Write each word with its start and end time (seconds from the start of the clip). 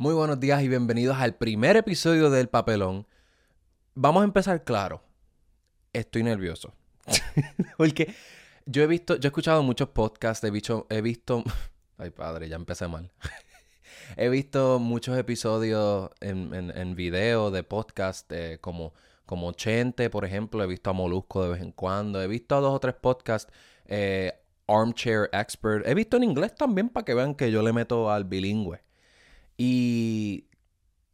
Muy 0.00 0.14
buenos 0.14 0.40
días 0.40 0.62
y 0.62 0.68
bienvenidos 0.68 1.18
al 1.18 1.34
primer 1.34 1.76
episodio 1.76 2.30
del 2.30 2.48
Papelón. 2.48 3.06
Vamos 3.94 4.22
a 4.22 4.24
empezar 4.24 4.64
claro. 4.64 5.02
Estoy 5.92 6.22
nervioso. 6.22 6.72
Porque 7.76 8.14
yo 8.64 8.82
he 8.82 8.86
visto, 8.86 9.16
yo 9.16 9.26
he 9.26 9.28
escuchado 9.28 9.62
muchos 9.62 9.90
podcasts, 9.90 10.42
he 10.42 10.50
visto, 10.50 10.86
he 10.88 11.02
visto, 11.02 11.44
ay 11.98 12.08
padre, 12.08 12.48
ya 12.48 12.56
empecé 12.56 12.88
mal. 12.88 13.12
he 14.16 14.30
visto 14.30 14.78
muchos 14.78 15.18
episodios 15.18 16.08
en, 16.22 16.54
en, 16.54 16.94
video 16.94 17.50
de 17.50 17.62
podcast 17.62 18.32
eh, 18.32 18.56
como, 18.58 18.94
como 19.26 19.52
Chente, 19.52 20.08
por 20.08 20.24
ejemplo, 20.24 20.64
he 20.64 20.66
visto 20.66 20.88
a 20.88 20.94
Molusco 20.94 21.44
de 21.44 21.50
vez 21.50 21.60
en 21.60 21.72
cuando, 21.72 22.22
he 22.22 22.26
visto 22.26 22.56
a 22.56 22.60
dos 22.60 22.74
o 22.74 22.80
tres 22.80 22.94
podcasts, 22.94 23.52
eh, 23.84 24.32
Armchair 24.66 25.28
Expert, 25.34 25.86
he 25.86 25.92
visto 25.92 26.16
en 26.16 26.22
inglés 26.22 26.54
también 26.54 26.88
para 26.88 27.04
que 27.04 27.12
vean 27.12 27.34
que 27.34 27.50
yo 27.50 27.60
le 27.60 27.74
meto 27.74 28.10
al 28.10 28.24
bilingüe. 28.24 28.80
Y 29.62 30.46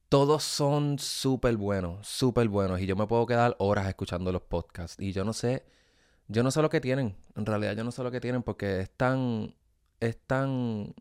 todos 0.08 0.44
son 0.44 1.00
súper 1.00 1.56
buenos, 1.56 2.06
súper 2.06 2.48
buenos. 2.48 2.80
Y 2.80 2.86
yo 2.86 2.94
me 2.94 3.08
puedo 3.08 3.26
quedar 3.26 3.56
horas 3.58 3.88
escuchando 3.88 4.30
los 4.30 4.42
podcasts. 4.42 5.02
Y 5.02 5.10
yo 5.10 5.24
no 5.24 5.32
sé, 5.32 5.64
yo 6.28 6.44
no 6.44 6.52
sé 6.52 6.62
lo 6.62 6.70
que 6.70 6.80
tienen. 6.80 7.16
En 7.34 7.44
realidad 7.44 7.74
yo 7.74 7.82
no 7.82 7.90
sé 7.90 8.04
lo 8.04 8.12
que 8.12 8.20
tienen 8.20 8.44
porque 8.44 8.82
es 8.82 8.90
tan, 8.90 9.52
es 9.98 10.16
tan 10.28 10.94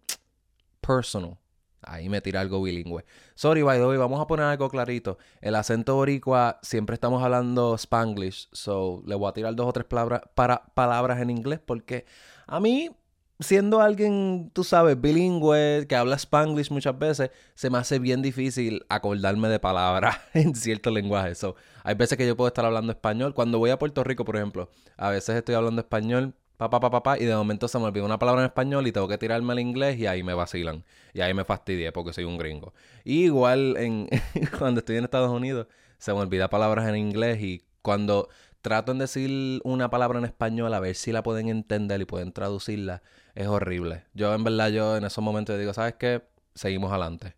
personal. 0.81 1.38
Ahí 1.84 2.09
me 2.09 2.20
tira 2.20 2.41
algo 2.41 2.63
bilingüe. 2.63 3.05
Sorry, 3.35 3.62
by 3.62 3.77
the 3.77 3.85
way, 3.85 3.98
vamos 3.99 4.20
a 4.20 4.26
poner 4.26 4.48
algo 4.48 4.68
clarito. 4.68 5.20
El 5.40 5.54
acento 5.54 5.93
boricua, 5.93 6.57
siempre 6.63 6.96
estamos 6.96 7.21
hablando 7.21 7.77
spanglish. 7.77 8.49
So, 8.54 9.04
le 9.05 9.13
voy 9.13 9.30
a 9.30 9.34
tirar 9.34 9.55
dos 9.55 9.68
o 9.68 9.71
tres 9.71 9.85
palabras, 9.85 10.21
para, 10.34 10.66
palabras 10.73 11.21
en 11.21 11.30
inglés 11.30 11.59
porque 11.63 12.07
a 12.48 12.59
mí 12.59 12.90
siendo 13.39 13.81
alguien, 13.81 14.51
tú 14.53 14.63
sabes, 14.63 14.99
bilingüe, 14.99 15.85
que 15.87 15.95
habla 15.95 16.15
spanglish 16.15 16.71
muchas 16.71 16.97
veces, 16.97 17.31
se 17.53 17.69
me 17.69 17.77
hace 17.77 17.99
bien 17.99 18.21
difícil 18.21 18.85
acordarme 18.89 19.49
de 19.49 19.59
palabras 19.59 20.17
en 20.33 20.55
cierto 20.55 20.91
lenguaje. 20.91 21.35
So, 21.35 21.55
hay 21.83 21.95
veces 21.95 22.17
que 22.17 22.25
yo 22.27 22.35
puedo 22.37 22.47
estar 22.47 22.65
hablando 22.65 22.91
español. 22.91 23.33
Cuando 23.33 23.59
voy 23.59 23.69
a 23.71 23.79
Puerto 23.79 24.03
Rico, 24.03 24.25
por 24.25 24.37
ejemplo, 24.37 24.69
a 24.97 25.09
veces 25.09 25.35
estoy 25.35 25.55
hablando 25.55 25.81
español, 25.81 26.33
papá, 26.57 26.79
papá, 26.79 27.03
papá, 27.03 27.19
y 27.19 27.25
de 27.25 27.35
momento 27.35 27.67
se 27.67 27.77
me 27.77 27.85
olvida 27.85 28.03
una 28.03 28.19
palabra 28.19 28.41
en 28.41 28.47
español 28.47 28.87
y 28.87 28.91
tengo 28.91 29.07
que 29.07 29.17
tirarme 29.17 29.53
al 29.53 29.59
inglés 29.59 29.97
y 29.99 30.07
ahí 30.07 30.23
me 30.23 30.33
vacilan. 30.33 30.83
Y 31.13 31.21
ahí 31.21 31.33
me 31.33 31.43
fastidié 31.43 31.91
porque 31.91 32.13
soy 32.13 32.23
un 32.23 32.37
gringo. 32.37 32.73
igual 33.03 33.75
en, 33.77 34.07
cuando 34.57 34.79
estoy 34.79 34.97
en 34.97 35.03
Estados 35.03 35.31
Unidos, 35.31 35.67
se 35.97 36.13
me 36.13 36.19
olvida 36.19 36.49
palabras 36.49 36.87
en 36.87 36.95
inglés 36.95 37.41
y 37.41 37.63
cuando 37.81 38.29
trato 38.66 38.94
en 38.94 38.98
decir 38.98 39.62
una 39.63 39.91
palabra 39.91 40.18
en 40.18 40.26
español 40.26 40.74
a 40.74 40.80
ver 40.80 40.96
si 40.96 41.12
la 41.12 41.21
pueden 41.21 41.49
entender 41.49 42.02
y 42.02 42.05
pueden 42.05 42.32
traducirla, 42.32 43.04
es 43.35 43.46
horrible. 43.46 44.05
Yo 44.16 44.34
en 44.34 44.44
verdad, 44.44 44.70
yo 44.70 44.98
en 44.98 45.04
esos 45.04 45.24
momentos 45.24 45.60
digo, 45.60 45.71
¿sabes 45.71 45.94
qué? 45.99 46.24
Seguimos 46.55 46.90
adelante. 46.90 47.36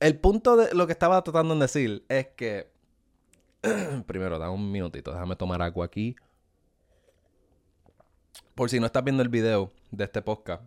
El 0.00 0.18
punto 0.18 0.56
de 0.56 0.74
lo 0.74 0.86
que 0.86 0.94
estaba 0.94 1.22
tratando 1.22 1.54
de 1.54 1.60
decir 1.60 2.06
es 2.08 2.28
que... 2.28 2.72
Primero, 4.06 4.38
da 4.38 4.48
un 4.48 4.72
minutito, 4.72 5.12
déjame 5.12 5.36
tomar 5.36 5.60
agua 5.60 5.84
aquí. 5.84 6.16
Por 8.54 8.70
si 8.70 8.80
no 8.80 8.86
estás 8.86 9.04
viendo 9.04 9.22
el 9.22 9.28
video 9.28 9.70
de 9.90 10.04
este 10.04 10.22
podcast, 10.22 10.62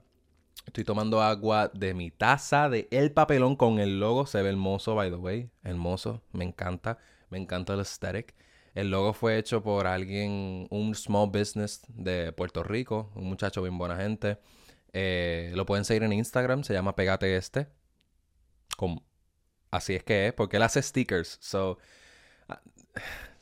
estoy 0.68 0.84
tomando 0.84 1.24
agua 1.24 1.72
de 1.74 1.96
mi 1.96 2.12
taza 2.12 2.70
de 2.70 2.88
El 2.92 3.12
Papelón 3.12 3.56
con 3.56 3.80
el 3.80 4.00
logo. 4.00 4.28
Se 4.28 4.44
ve 4.44 4.50
hermoso, 4.50 4.94
by 4.94 5.10
the 5.10 5.16
way. 5.16 5.50
Hermoso, 5.64 6.22
me 6.34 6.46
encanta. 6.46 7.00
Me 7.32 7.40
encanta 7.40 7.74
el 7.74 7.80
aesthetic. 7.80 8.36
El 8.76 8.92
logo 8.92 9.14
fue 9.14 9.38
hecho 9.38 9.64
por 9.64 9.88
alguien, 9.88 10.68
un 10.70 10.94
small 10.96 11.30
business 11.30 11.82
de 11.88 12.34
Puerto 12.34 12.62
Rico, 12.62 13.10
un 13.16 13.24
muchacho 13.24 13.62
bien 13.62 13.78
buena 13.78 13.96
gente. 13.96 14.38
Eh, 14.92 15.52
lo 15.56 15.66
pueden 15.66 15.86
seguir 15.86 16.04
en 16.04 16.12
Instagram, 16.12 16.64
se 16.64 16.74
llama 16.74 16.96
Pegate 16.96 17.38
Este. 17.38 17.68
así 19.72 19.96
es 19.96 20.04
que 20.04 20.28
es, 20.28 20.34
porque 20.34 20.58
él 20.58 20.64
hace 20.64 20.82
stickers. 20.82 21.38
So, 21.42 21.78
ah, 22.50 22.62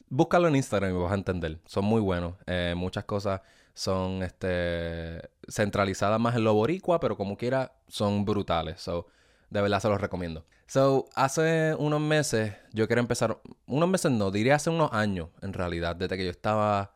búscalo 0.08 0.48
en 0.48 0.56
Instagram 0.56 0.92
y 0.92 1.02
vas 1.02 1.12
a 1.12 1.16
entender. 1.16 1.60
Son 1.66 1.84
muy 1.84 2.02
buenos. 2.02 2.36
Eh, 2.46 2.76
muchas 2.78 3.06
cosas 3.06 3.42
son 3.74 4.22
este, 4.22 5.30
centralizadas 5.48 6.20
más 6.20 6.36
en 6.36 6.44
lo 6.44 6.54
boricua, 6.54 7.00
pero 7.00 7.18
como 7.18 7.38
quiera, 7.38 7.74
son 7.88 8.24
brutales. 8.24 8.82
So, 8.82 9.08
de 9.54 9.62
verdad 9.62 9.80
se 9.80 9.88
los 9.88 10.02
recomiendo. 10.02 10.44
So, 10.66 11.06
hace 11.14 11.76
unos 11.78 12.02
meses 12.02 12.56
yo 12.74 12.88
quiero 12.88 13.02
empezar, 13.02 13.40
unos 13.68 13.88
meses 13.88 14.12
no, 14.12 14.32
diría 14.32 14.56
hace 14.56 14.72
unos 14.72 14.92
años 14.92 15.30
en 15.44 15.54
realidad, 15.54 15.96
desde 15.96 16.18
que 16.18 16.26
yo 16.26 16.32
estaba 16.32 16.96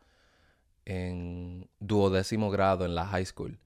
en 0.84 1.70
duodécimo 1.80 2.50
grado 2.50 2.84
en 2.86 2.96
la 2.96 3.06
high 3.06 3.28
school. 3.28 3.60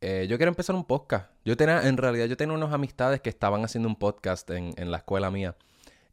Eh, 0.00 0.28
yo 0.30 0.36
quiero 0.36 0.50
empezar 0.50 0.76
un 0.76 0.84
podcast. 0.84 1.28
Yo 1.44 1.56
tenía, 1.56 1.88
en 1.88 1.96
realidad, 1.96 2.26
yo 2.26 2.36
tenía 2.36 2.54
unas 2.54 2.72
amistades 2.72 3.20
que 3.20 3.30
estaban 3.30 3.64
haciendo 3.64 3.88
un 3.88 3.96
podcast 3.96 4.48
en, 4.50 4.74
en 4.76 4.92
la 4.92 4.98
escuela 4.98 5.28
mía. 5.32 5.56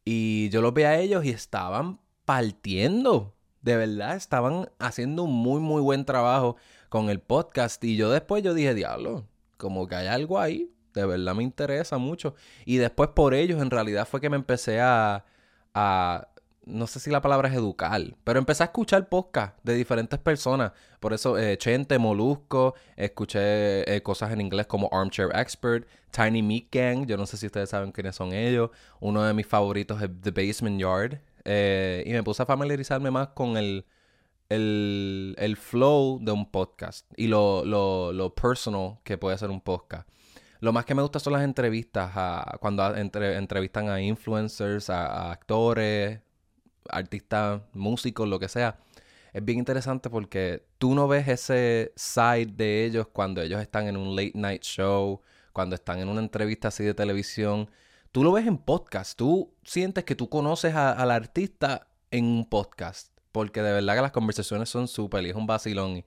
Y 0.03 0.49
yo 0.49 0.63
los 0.63 0.73
veía 0.73 0.89
a 0.89 0.97
ellos 0.97 1.23
y 1.25 1.29
estaban 1.29 1.99
partiendo. 2.25 3.35
De 3.61 3.77
verdad, 3.77 4.15
estaban 4.15 4.71
haciendo 4.79 5.23
un 5.23 5.33
muy, 5.33 5.59
muy 5.59 5.83
buen 5.83 6.03
trabajo 6.03 6.55
con 6.89 7.11
el 7.11 7.19
podcast. 7.19 7.83
Y 7.83 7.95
yo 7.95 8.09
después 8.09 8.41
yo 8.41 8.55
dije, 8.55 8.73
diablo, 8.73 9.27
como 9.57 9.85
que 9.87 9.95
hay 9.95 10.07
algo 10.07 10.39
ahí 10.39 10.73
de 10.93 11.05
verdad 11.05 11.35
me 11.35 11.43
interesa 11.43 11.97
mucho. 11.97 12.35
Y 12.65 12.77
después 12.77 13.09
por 13.09 13.33
ellos 13.33 13.61
en 13.61 13.69
realidad 13.69 14.07
fue 14.07 14.21
que 14.21 14.29
me 14.29 14.35
empecé 14.35 14.79
a, 14.81 15.25
a 15.73 16.27
no 16.65 16.87
sé 16.87 16.99
si 16.99 17.09
la 17.09 17.21
palabra 17.21 17.49
es 17.49 17.55
educar, 17.55 18.01
pero 18.23 18.39
empecé 18.39 18.63
a 18.63 18.67
escuchar 18.67 19.09
podcast 19.09 19.57
de 19.63 19.73
diferentes 19.73 20.19
personas. 20.19 20.71
Por 20.99 21.13
eso, 21.13 21.37
eh, 21.37 21.57
Chente, 21.57 21.99
Molusco, 21.99 22.75
escuché 22.95 23.93
eh, 23.93 24.01
cosas 24.01 24.31
en 24.31 24.41
inglés 24.41 24.67
como 24.67 24.89
Armchair 24.91 25.29
Expert, 25.33 25.87
Tiny 26.11 26.41
Meat 26.41 26.65
Gang, 26.71 27.05
yo 27.05 27.17
no 27.17 27.25
sé 27.25 27.37
si 27.37 27.47
ustedes 27.47 27.69
saben 27.69 27.91
quiénes 27.91 28.15
son 28.15 28.33
ellos. 28.33 28.69
Uno 28.99 29.23
de 29.23 29.33
mis 29.33 29.47
favoritos 29.47 30.01
es 30.01 30.09
The 30.21 30.31
Basement 30.31 30.79
Yard. 30.79 31.19
Eh, 31.45 32.03
y 32.05 32.11
me 32.11 32.23
puse 32.23 32.43
a 32.43 32.45
familiarizarme 32.45 33.11
más 33.11 33.29
con 33.29 33.57
el, 33.57 33.85
el, 34.47 35.35
el 35.37 35.57
flow 35.57 36.19
de 36.21 36.31
un 36.31 36.49
podcast 36.49 37.05
y 37.17 37.27
lo, 37.27 37.65
lo, 37.65 38.13
lo 38.13 38.33
personal 38.33 38.99
que 39.03 39.17
puede 39.17 39.37
ser 39.37 39.49
un 39.49 39.59
podcast. 39.59 40.07
Lo 40.63 40.71
más 40.71 40.85
que 40.85 40.95
me 40.95 41.01
gusta 41.01 41.19
son 41.19 41.33
las 41.33 41.43
entrevistas, 41.43 42.09
cuando 42.61 42.95
entrevistan 42.95 43.89
a 43.89 44.01
influencers, 44.01 44.89
a, 44.89 45.29
actores, 45.29 46.21
artistas, 46.87 47.63
músicos, 47.73 48.29
lo 48.29 48.39
que 48.39 48.47
sea. 48.47 48.79
Es 49.33 49.43
bien 49.43 49.59
interesante 49.59 50.09
porque 50.09 50.65
tú 50.77 50.95
no 50.95 51.05
ves 51.09 51.27
ese 51.27 51.91
side 51.97 52.45
de 52.45 52.85
ellos 52.85 53.07
cuando 53.11 53.41
ellos 53.41 53.61
están 53.61 53.89
en 53.89 53.97
un 53.97 54.15
late 54.15 54.31
night 54.35 54.61
show, 54.61 55.19
cuando 55.51 55.75
están 55.75 55.99
en 55.99 56.07
una 56.07 56.21
entrevista 56.21 56.69
así 56.69 56.85
de 56.85 56.93
televisión. 56.93 57.69
Tú 58.13 58.23
lo 58.23 58.31
ves 58.31 58.47
en 58.47 58.57
podcast. 58.57 59.17
Tú 59.17 59.53
sientes 59.65 60.05
que 60.05 60.15
tú 60.15 60.29
conoces 60.29 60.73
al 60.75 61.11
artista 61.11 61.89
en 62.09 62.23
un 62.23 62.49
podcast. 62.49 63.09
Porque 63.33 63.61
de 63.61 63.73
verdad 63.73 63.95
que 63.95 64.01
las 64.01 64.13
conversaciones 64.13 64.69
son 64.69 64.87
súper 64.87 65.25
y 65.25 65.31
es 65.31 65.35
un 65.35 65.45
vacilón. 65.45 66.05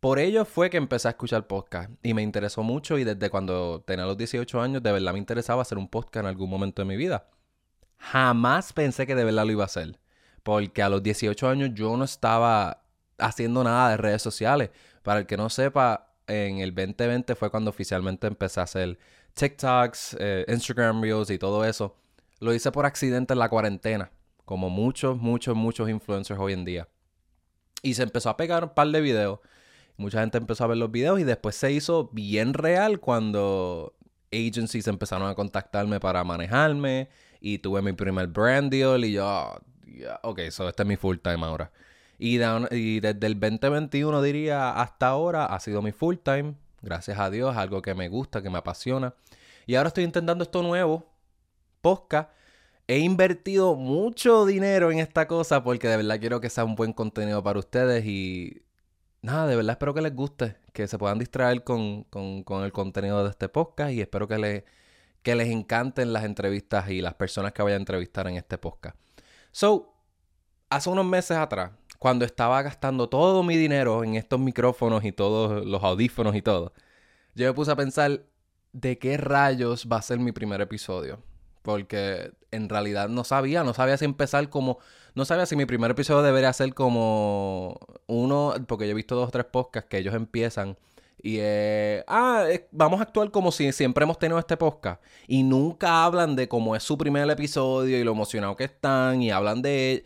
Por 0.00 0.18
ello 0.18 0.44
fue 0.44 0.70
que 0.70 0.76
empecé 0.76 1.08
a 1.08 1.12
escuchar 1.12 1.46
podcast 1.46 1.90
y 2.02 2.14
me 2.14 2.22
interesó 2.22 2.62
mucho 2.62 2.98
y 2.98 3.04
desde 3.04 3.30
cuando 3.30 3.82
tenía 3.86 4.04
los 4.04 4.16
18 4.16 4.60
años 4.60 4.82
de 4.82 4.92
verdad 4.92 5.12
me 5.12 5.18
interesaba 5.18 5.62
hacer 5.62 5.78
un 5.78 5.88
podcast 5.88 6.24
en 6.24 6.26
algún 6.26 6.50
momento 6.50 6.82
de 6.82 6.86
mi 6.86 6.96
vida. 6.96 7.28
Jamás 7.98 8.72
pensé 8.72 9.06
que 9.06 9.14
de 9.14 9.24
verdad 9.24 9.46
lo 9.46 9.52
iba 9.52 9.62
a 9.64 9.66
hacer, 9.66 9.98
porque 10.42 10.82
a 10.82 10.88
los 10.88 11.02
18 11.02 11.48
años 11.48 11.70
yo 11.74 11.96
no 11.96 12.04
estaba 12.04 12.82
haciendo 13.18 13.64
nada 13.64 13.90
de 13.90 13.96
redes 13.96 14.22
sociales. 14.22 14.70
Para 15.02 15.20
el 15.20 15.26
que 15.26 15.36
no 15.36 15.48
sepa, 15.48 16.14
en 16.26 16.58
el 16.58 16.74
2020 16.74 17.34
fue 17.34 17.50
cuando 17.50 17.70
oficialmente 17.70 18.26
empecé 18.26 18.60
a 18.60 18.64
hacer 18.64 18.98
TikToks, 19.34 20.16
eh, 20.18 20.44
Instagram 20.48 21.02
Reels 21.02 21.30
y 21.30 21.38
todo 21.38 21.64
eso. 21.64 21.96
Lo 22.40 22.52
hice 22.52 22.70
por 22.70 22.84
accidente 22.84 23.32
en 23.32 23.38
la 23.38 23.48
cuarentena, 23.48 24.10
como 24.44 24.68
muchos, 24.68 25.16
muchos, 25.16 25.56
muchos 25.56 25.88
influencers 25.88 26.38
hoy 26.38 26.52
en 26.52 26.64
día. 26.64 26.88
Y 27.82 27.94
se 27.94 28.02
empezó 28.02 28.30
a 28.30 28.36
pegar 28.36 28.64
un 28.64 28.70
par 28.70 28.88
de 28.88 29.00
videos 29.00 29.38
Mucha 29.96 30.20
gente 30.20 30.38
empezó 30.38 30.64
a 30.64 30.66
ver 30.66 30.76
los 30.76 30.90
videos 30.90 31.20
y 31.20 31.24
después 31.24 31.56
se 31.56 31.72
hizo 31.72 32.10
bien 32.12 32.52
real 32.52 33.00
cuando 33.00 33.94
agencies 34.32 34.86
empezaron 34.88 35.28
a 35.28 35.34
contactarme 35.34 36.00
para 36.00 36.22
manejarme 36.24 37.08
y 37.40 37.58
tuve 37.58 37.80
mi 37.82 37.92
primer 37.92 38.26
brand 38.26 38.70
deal 38.70 39.04
y 39.04 39.12
yo, 39.12 39.58
ok, 40.22 40.40
so 40.50 40.68
este 40.68 40.82
es 40.82 40.88
mi 40.88 40.96
full 40.96 41.16
time 41.18 41.44
ahora. 41.44 41.70
Y, 42.18 42.38
y 42.70 43.00
desde 43.00 43.26
el 43.26 43.38
2021 43.38 44.22
diría 44.22 44.70
hasta 44.72 45.08
ahora 45.08 45.46
ha 45.46 45.60
sido 45.60 45.82
mi 45.82 45.92
full 45.92 46.16
time, 46.22 46.54
gracias 46.82 47.18
a 47.18 47.30
Dios, 47.30 47.56
algo 47.56 47.82
que 47.82 47.94
me 47.94 48.08
gusta, 48.08 48.42
que 48.42 48.50
me 48.50 48.58
apasiona. 48.58 49.14
Y 49.66 49.74
ahora 49.74 49.88
estoy 49.88 50.04
intentando 50.04 50.44
esto 50.44 50.62
nuevo, 50.62 51.06
podcast. 51.80 52.30
He 52.88 52.98
invertido 52.98 53.74
mucho 53.74 54.46
dinero 54.46 54.92
en 54.92 55.00
esta 55.00 55.26
cosa 55.26 55.64
porque 55.64 55.88
de 55.88 55.96
verdad 55.96 56.20
quiero 56.20 56.40
que 56.40 56.50
sea 56.50 56.64
un 56.64 56.76
buen 56.76 56.92
contenido 56.92 57.42
para 57.42 57.58
ustedes 57.58 58.04
y 58.06 58.62
nada, 59.26 59.46
de 59.46 59.56
verdad 59.56 59.72
espero 59.72 59.92
que 59.92 60.00
les 60.00 60.14
guste, 60.14 60.56
que 60.72 60.86
se 60.86 60.96
puedan 60.98 61.18
distraer 61.18 61.64
con, 61.64 62.06
el 62.14 62.72
contenido 62.72 63.24
de 63.24 63.30
este 63.30 63.48
podcast 63.48 63.92
y 63.92 64.00
espero 64.00 64.28
que, 64.28 64.38
les, 64.38 64.64
que 65.22 65.34
les 65.34 65.48
encanten 65.48 66.12
las 66.12 66.24
entrevistas 66.24 66.88
y 66.88 67.02
las 67.02 67.14
personas 67.14 67.52
que 67.52 67.62
voy 67.62 67.72
a 67.72 67.76
entrevistar 67.76 68.28
en 68.28 68.36
este 68.36 68.56
podcast. 68.56 68.96
So, 69.50 69.92
hace 70.70 70.88
unos 70.88 71.04
meses 71.04 71.36
atrás, 71.36 71.72
cuando 71.98 72.24
estaba 72.24 72.62
gastando 72.62 73.08
todo 73.08 73.42
mi 73.42 73.56
dinero 73.56 74.04
en 74.04 74.14
estos 74.14 74.38
micrófonos 74.38 75.04
y 75.04 75.12
todos 75.12 75.66
los 75.66 75.82
audífonos 75.82 76.36
y 76.36 76.42
todo, 76.42 76.72
yo 77.34 77.46
me 77.46 77.52
puse 77.52 77.72
a 77.72 77.76
pensar 77.76 78.22
de 78.72 78.98
qué 78.98 79.16
rayos 79.16 79.88
va 79.90 79.96
a 79.96 80.02
ser 80.02 80.20
mi 80.20 80.30
primer 80.32 80.60
episodio. 80.60 81.20
Porque 81.62 82.32
en 82.52 82.68
realidad 82.68 83.08
no 83.08 83.24
sabía, 83.24 83.64
no 83.64 83.74
sabía 83.74 83.96
si 83.96 84.04
empezar 84.04 84.48
como... 84.50 84.78
No 85.16 85.24
sabía 85.24 85.46
si 85.46 85.56
mi 85.56 85.66
primer 85.66 85.90
episodio 85.90 86.22
debería 86.22 86.52
ser 86.52 86.74
como 86.74 87.80
uno, 88.06 88.54
porque 88.68 88.84
yo 88.84 88.92
he 88.92 88.94
visto 88.94 89.16
dos 89.16 89.28
o 89.28 89.32
tres 89.32 89.46
podcasts 89.46 89.88
que 89.88 89.98
ellos 89.98 90.14
empiezan 90.14 90.76
y 91.22 91.38
eh, 91.40 92.04
ah, 92.06 92.46
vamos 92.70 93.00
a 93.00 93.04
actuar 93.04 93.30
como 93.30 93.50
si 93.50 93.72
siempre 93.72 94.04
hemos 94.04 94.18
tenido 94.18 94.38
este 94.38 94.56
podcast. 94.56 95.02
Y 95.26 95.42
nunca 95.42 96.04
hablan 96.04 96.36
de 96.36 96.48
cómo 96.48 96.76
es 96.76 96.82
su 96.82 96.98
primer 96.98 97.28
episodio 97.28 97.98
y 97.98 98.04
lo 98.04 98.12
emocionado 98.12 98.54
que 98.56 98.64
están 98.64 99.22
y 99.22 99.30
hablan 99.30 99.62
de... 99.62 100.04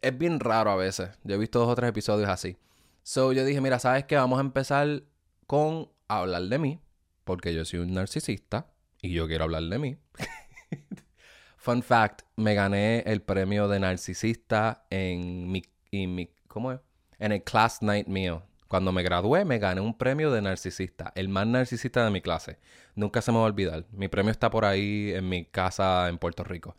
Es 0.00 0.16
bien 0.16 0.40
raro 0.40 0.70
a 0.70 0.76
veces. 0.76 1.10
Yo 1.24 1.34
he 1.34 1.38
visto 1.38 1.58
dos 1.58 1.68
o 1.68 1.74
tres 1.74 1.90
episodios 1.90 2.28
así. 2.28 2.56
So 3.02 3.32
yo 3.32 3.44
dije, 3.44 3.60
mira, 3.60 3.78
¿sabes 3.78 4.04
qué? 4.04 4.16
Vamos 4.16 4.38
a 4.38 4.42
empezar 4.42 5.02
con 5.46 5.90
hablar 6.08 6.42
de 6.44 6.58
mí, 6.58 6.80
porque 7.24 7.52
yo 7.52 7.64
soy 7.64 7.80
un 7.80 7.94
narcisista 7.94 8.68
y 9.02 9.12
yo 9.12 9.26
quiero 9.26 9.44
hablar 9.44 9.64
de 9.64 9.78
mí. 9.78 9.96
Fun 11.66 11.82
fact, 11.82 12.22
me 12.36 12.54
gané 12.54 13.00
el 13.06 13.22
premio 13.22 13.66
de 13.66 13.80
narcisista 13.80 14.86
en 14.88 15.50
mi, 15.50 15.64
en 15.90 16.14
mi 16.14 16.30
¿cómo 16.46 16.70
es? 16.70 16.78
En 17.18 17.32
el 17.32 17.42
class 17.42 17.82
night 17.82 18.06
mío. 18.06 18.44
Cuando 18.68 18.92
me 18.92 19.02
gradué, 19.02 19.44
me 19.44 19.58
gané 19.58 19.80
un 19.80 19.98
premio 19.98 20.30
de 20.30 20.42
narcisista, 20.42 21.12
el 21.16 21.28
más 21.28 21.44
narcisista 21.44 22.04
de 22.04 22.12
mi 22.12 22.20
clase. 22.20 22.60
Nunca 22.94 23.20
se 23.20 23.32
me 23.32 23.38
va 23.38 23.42
a 23.42 23.46
olvidar. 23.48 23.84
Mi 23.90 24.06
premio 24.06 24.30
está 24.30 24.48
por 24.48 24.64
ahí 24.64 25.10
en 25.12 25.28
mi 25.28 25.44
casa 25.44 26.08
en 26.08 26.18
Puerto 26.18 26.44
Rico. 26.44 26.76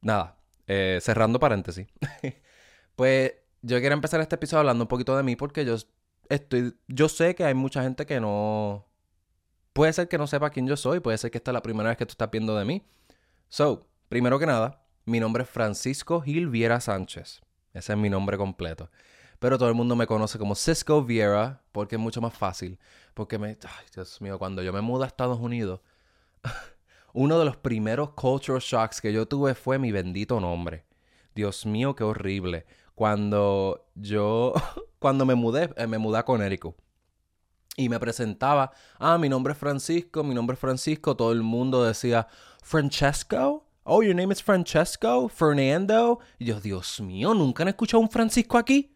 Nada, 0.00 0.38
eh, 0.66 1.00
cerrando 1.02 1.38
paréntesis. 1.38 1.86
pues 2.96 3.34
yo 3.60 3.78
quiero 3.78 3.92
empezar 3.92 4.22
este 4.22 4.36
episodio 4.36 4.60
hablando 4.60 4.84
un 4.84 4.88
poquito 4.88 5.14
de 5.18 5.22
mí 5.22 5.36
porque 5.36 5.66
yo 5.66 5.76
estoy, 6.30 6.74
yo 6.86 7.10
sé 7.10 7.34
que 7.34 7.44
hay 7.44 7.52
mucha 7.52 7.82
gente 7.82 8.06
que 8.06 8.20
no, 8.20 8.86
puede 9.74 9.92
ser 9.92 10.08
que 10.08 10.16
no 10.16 10.26
sepa 10.26 10.48
quién 10.48 10.66
yo 10.66 10.78
soy, 10.78 11.00
puede 11.00 11.18
ser 11.18 11.30
que 11.30 11.36
esta 11.36 11.50
es 11.50 11.52
la 11.52 11.62
primera 11.62 11.90
vez 11.90 11.98
que 11.98 12.06
tú 12.06 12.12
estás 12.12 12.30
viendo 12.30 12.56
de 12.56 12.64
mí. 12.64 12.82
So, 13.50 13.87
primero 14.08 14.38
que 14.38 14.46
nada, 14.46 14.82
mi 15.04 15.20
nombre 15.20 15.42
es 15.42 15.48
Francisco 15.48 16.20
Gil 16.20 16.48
Viera 16.48 16.80
Sánchez. 16.80 17.40
Ese 17.72 17.92
es 17.92 17.98
mi 17.98 18.10
nombre 18.10 18.36
completo. 18.36 18.90
Pero 19.38 19.56
todo 19.56 19.68
el 19.68 19.74
mundo 19.74 19.94
me 19.94 20.06
conoce 20.06 20.38
como 20.38 20.54
Cisco 20.54 21.02
Viera 21.04 21.62
porque 21.72 21.96
es 21.96 22.00
mucho 22.00 22.20
más 22.20 22.34
fácil. 22.34 22.78
Porque 23.14 23.38
me... 23.38 23.56
Dios 23.94 24.20
mío, 24.20 24.38
cuando 24.38 24.62
yo 24.62 24.72
me 24.72 24.80
mudé 24.80 25.04
a 25.04 25.06
Estados 25.06 25.38
Unidos, 25.38 25.80
uno 27.12 27.38
de 27.38 27.44
los 27.44 27.56
primeros 27.56 28.10
cultural 28.10 28.60
shocks 28.60 29.00
que 29.00 29.12
yo 29.12 29.26
tuve 29.26 29.54
fue 29.54 29.78
mi 29.78 29.92
bendito 29.92 30.40
nombre. 30.40 30.84
Dios 31.34 31.66
mío, 31.66 31.94
qué 31.94 32.04
horrible. 32.04 32.66
Cuando 32.94 33.88
yo... 33.94 34.54
cuando 34.98 35.24
me 35.24 35.36
mudé, 35.36 35.70
eh, 35.76 35.86
me 35.86 35.98
mudé 35.98 36.18
a 36.18 36.24
Connecticut. 36.24 36.74
Y 37.76 37.88
me 37.88 38.00
presentaba, 38.00 38.72
ah, 38.98 39.18
mi 39.18 39.28
nombre 39.28 39.52
es 39.52 39.58
Francisco, 39.58 40.24
mi 40.24 40.34
nombre 40.34 40.54
es 40.54 40.60
Francisco. 40.60 41.16
Todo 41.16 41.30
el 41.30 41.42
mundo 41.42 41.84
decía, 41.84 42.26
Francesco. 42.60 43.67
Oh, 43.90 44.02
your 44.02 44.14
name 44.14 44.30
is 44.30 44.42
Francesco, 44.42 45.28
Fernando. 45.28 46.20
Yo, 46.38 46.60
Dios 46.60 47.00
mío, 47.00 47.32
nunca 47.32 47.62
han 47.62 47.70
escuchado 47.70 48.02
un 48.02 48.10
Francisco 48.10 48.58
aquí. 48.58 48.94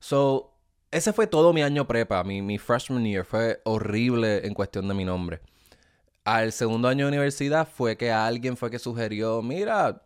So, 0.00 0.54
ese 0.90 1.12
fue 1.12 1.26
todo 1.26 1.52
mi 1.52 1.62
año 1.62 1.86
prepa. 1.86 2.24
Mi, 2.24 2.40
mi 2.40 2.56
freshman 2.56 3.04
year 3.04 3.26
fue 3.26 3.60
horrible 3.64 4.46
en 4.46 4.54
cuestión 4.54 4.88
de 4.88 4.94
mi 4.94 5.04
nombre. 5.04 5.42
Al 6.24 6.52
segundo 6.52 6.88
año 6.88 7.04
de 7.04 7.10
universidad 7.10 7.68
fue 7.68 7.98
que 7.98 8.10
alguien 8.10 8.56
fue 8.56 8.70
que 8.70 8.78
sugirió, 8.78 9.42
mira, 9.42 10.02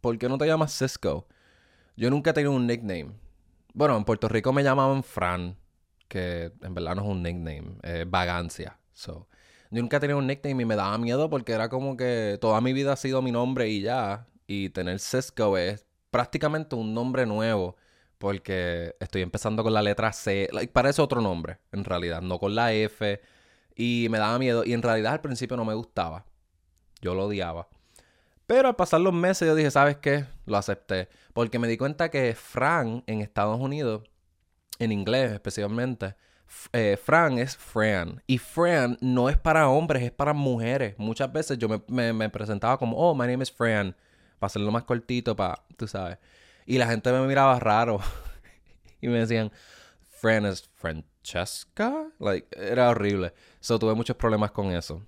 ¿por 0.00 0.16
qué 0.16 0.26
no 0.26 0.38
te 0.38 0.46
llamas 0.46 0.72
Cisco? 0.72 1.26
Yo 1.98 2.08
nunca 2.08 2.30
he 2.30 2.32
tenido 2.32 2.52
un 2.52 2.66
nickname. 2.66 3.12
Bueno, 3.74 3.98
en 3.98 4.04
Puerto 4.04 4.26
Rico 4.26 4.54
me 4.54 4.62
llamaban 4.62 5.02
Fran, 5.02 5.54
que 6.08 6.50
en 6.62 6.72
verdad 6.72 6.94
no 6.94 7.02
es 7.02 7.08
un 7.08 7.22
nickname, 7.22 7.76
es 7.82 8.10
vagancia. 8.10 8.78
So, 8.94 9.28
yo 9.70 9.82
nunca 9.82 9.96
he 9.96 10.00
tenido 10.00 10.18
un 10.18 10.26
nickname 10.26 10.62
y 10.62 10.66
me 10.66 10.76
daba 10.76 10.96
miedo 10.98 11.28
porque 11.30 11.52
era 11.52 11.68
como 11.68 11.96
que 11.96 12.38
toda 12.40 12.60
mi 12.60 12.72
vida 12.72 12.92
ha 12.92 12.96
sido 12.96 13.22
mi 13.22 13.32
nombre 13.32 13.68
y 13.68 13.80
ya. 13.82 14.26
Y 14.46 14.70
tener 14.70 15.00
Cisco 15.00 15.56
es 15.58 15.84
prácticamente 16.10 16.76
un 16.76 16.94
nombre 16.94 17.26
nuevo 17.26 17.76
porque 18.18 18.96
estoy 19.00 19.22
empezando 19.22 19.62
con 19.62 19.74
la 19.74 19.82
letra 19.82 20.12
C. 20.12 20.48
parece 20.72 21.02
otro 21.02 21.20
nombre, 21.20 21.58
en 21.72 21.84
realidad, 21.84 22.22
no 22.22 22.38
con 22.38 22.54
la 22.54 22.72
F. 22.72 23.20
Y 23.74 24.06
me 24.10 24.18
daba 24.18 24.38
miedo. 24.38 24.64
Y 24.64 24.72
en 24.72 24.82
realidad 24.82 25.12
al 25.12 25.20
principio 25.20 25.56
no 25.56 25.64
me 25.64 25.74
gustaba. 25.74 26.24
Yo 27.02 27.14
lo 27.14 27.26
odiaba. 27.26 27.68
Pero 28.46 28.68
al 28.68 28.76
pasar 28.76 29.00
los 29.00 29.12
meses 29.12 29.46
yo 29.46 29.54
dije, 29.54 29.70
¿sabes 29.70 29.96
qué? 29.98 30.24
Lo 30.46 30.56
acepté. 30.56 31.08
Porque 31.32 31.58
me 31.58 31.68
di 31.68 31.76
cuenta 31.76 32.10
que 32.10 32.34
Fran 32.34 33.02
en 33.06 33.20
Estados 33.20 33.60
Unidos, 33.60 34.08
en 34.78 34.92
inglés 34.92 35.32
especialmente, 35.32 36.14
eh, 36.72 36.98
Fran 37.02 37.38
es 37.38 37.56
Fran. 37.56 38.22
Y 38.26 38.38
Fran 38.38 38.98
no 39.00 39.28
es 39.28 39.38
para 39.38 39.68
hombres, 39.68 40.02
es 40.02 40.12
para 40.12 40.32
mujeres. 40.32 40.94
Muchas 40.98 41.32
veces 41.32 41.58
yo 41.58 41.68
me, 41.88 42.30
presentaba 42.30 42.78
como, 42.78 42.96
oh, 42.96 43.14
my 43.14 43.26
name 43.26 43.42
is 43.42 43.50
Fran. 43.50 43.94
Para 44.38 44.48
hacerlo 44.48 44.70
más 44.70 44.84
cortito, 44.84 45.34
para, 45.34 45.62
tú 45.76 45.86
sabes. 45.86 46.18
Y 46.66 46.78
la 46.78 46.86
gente 46.86 47.10
me 47.12 47.26
miraba 47.26 47.58
raro. 47.58 48.00
y 49.00 49.08
me 49.08 49.18
decían, 49.18 49.50
Fran 50.08 50.46
es 50.46 50.68
Francesca. 50.74 52.08
Like, 52.18 52.48
era 52.56 52.90
horrible. 52.90 53.32
So 53.60 53.78
tuve 53.78 53.94
muchos 53.94 54.16
problemas 54.16 54.50
con 54.50 54.72
eso. 54.72 55.02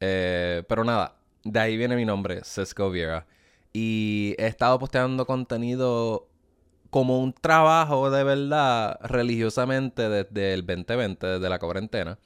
Eh, 0.00 0.62
pero 0.68 0.84
nada, 0.84 1.16
de 1.44 1.60
ahí 1.60 1.76
viene 1.76 1.96
mi 1.96 2.04
nombre, 2.04 2.42
Cisco 2.44 2.90
Viera. 2.90 3.26
Y 3.72 4.34
he 4.38 4.46
estado 4.46 4.78
posteando 4.78 5.26
contenido 5.26 6.28
como 6.90 7.20
un 7.20 7.32
trabajo 7.32 8.10
de 8.10 8.24
verdad 8.24 8.98
religiosamente 9.02 10.08
desde 10.08 10.54
el 10.54 10.66
2020, 10.66 11.26
desde 11.26 11.48
la 11.48 11.58
cuarentena. 11.58 12.18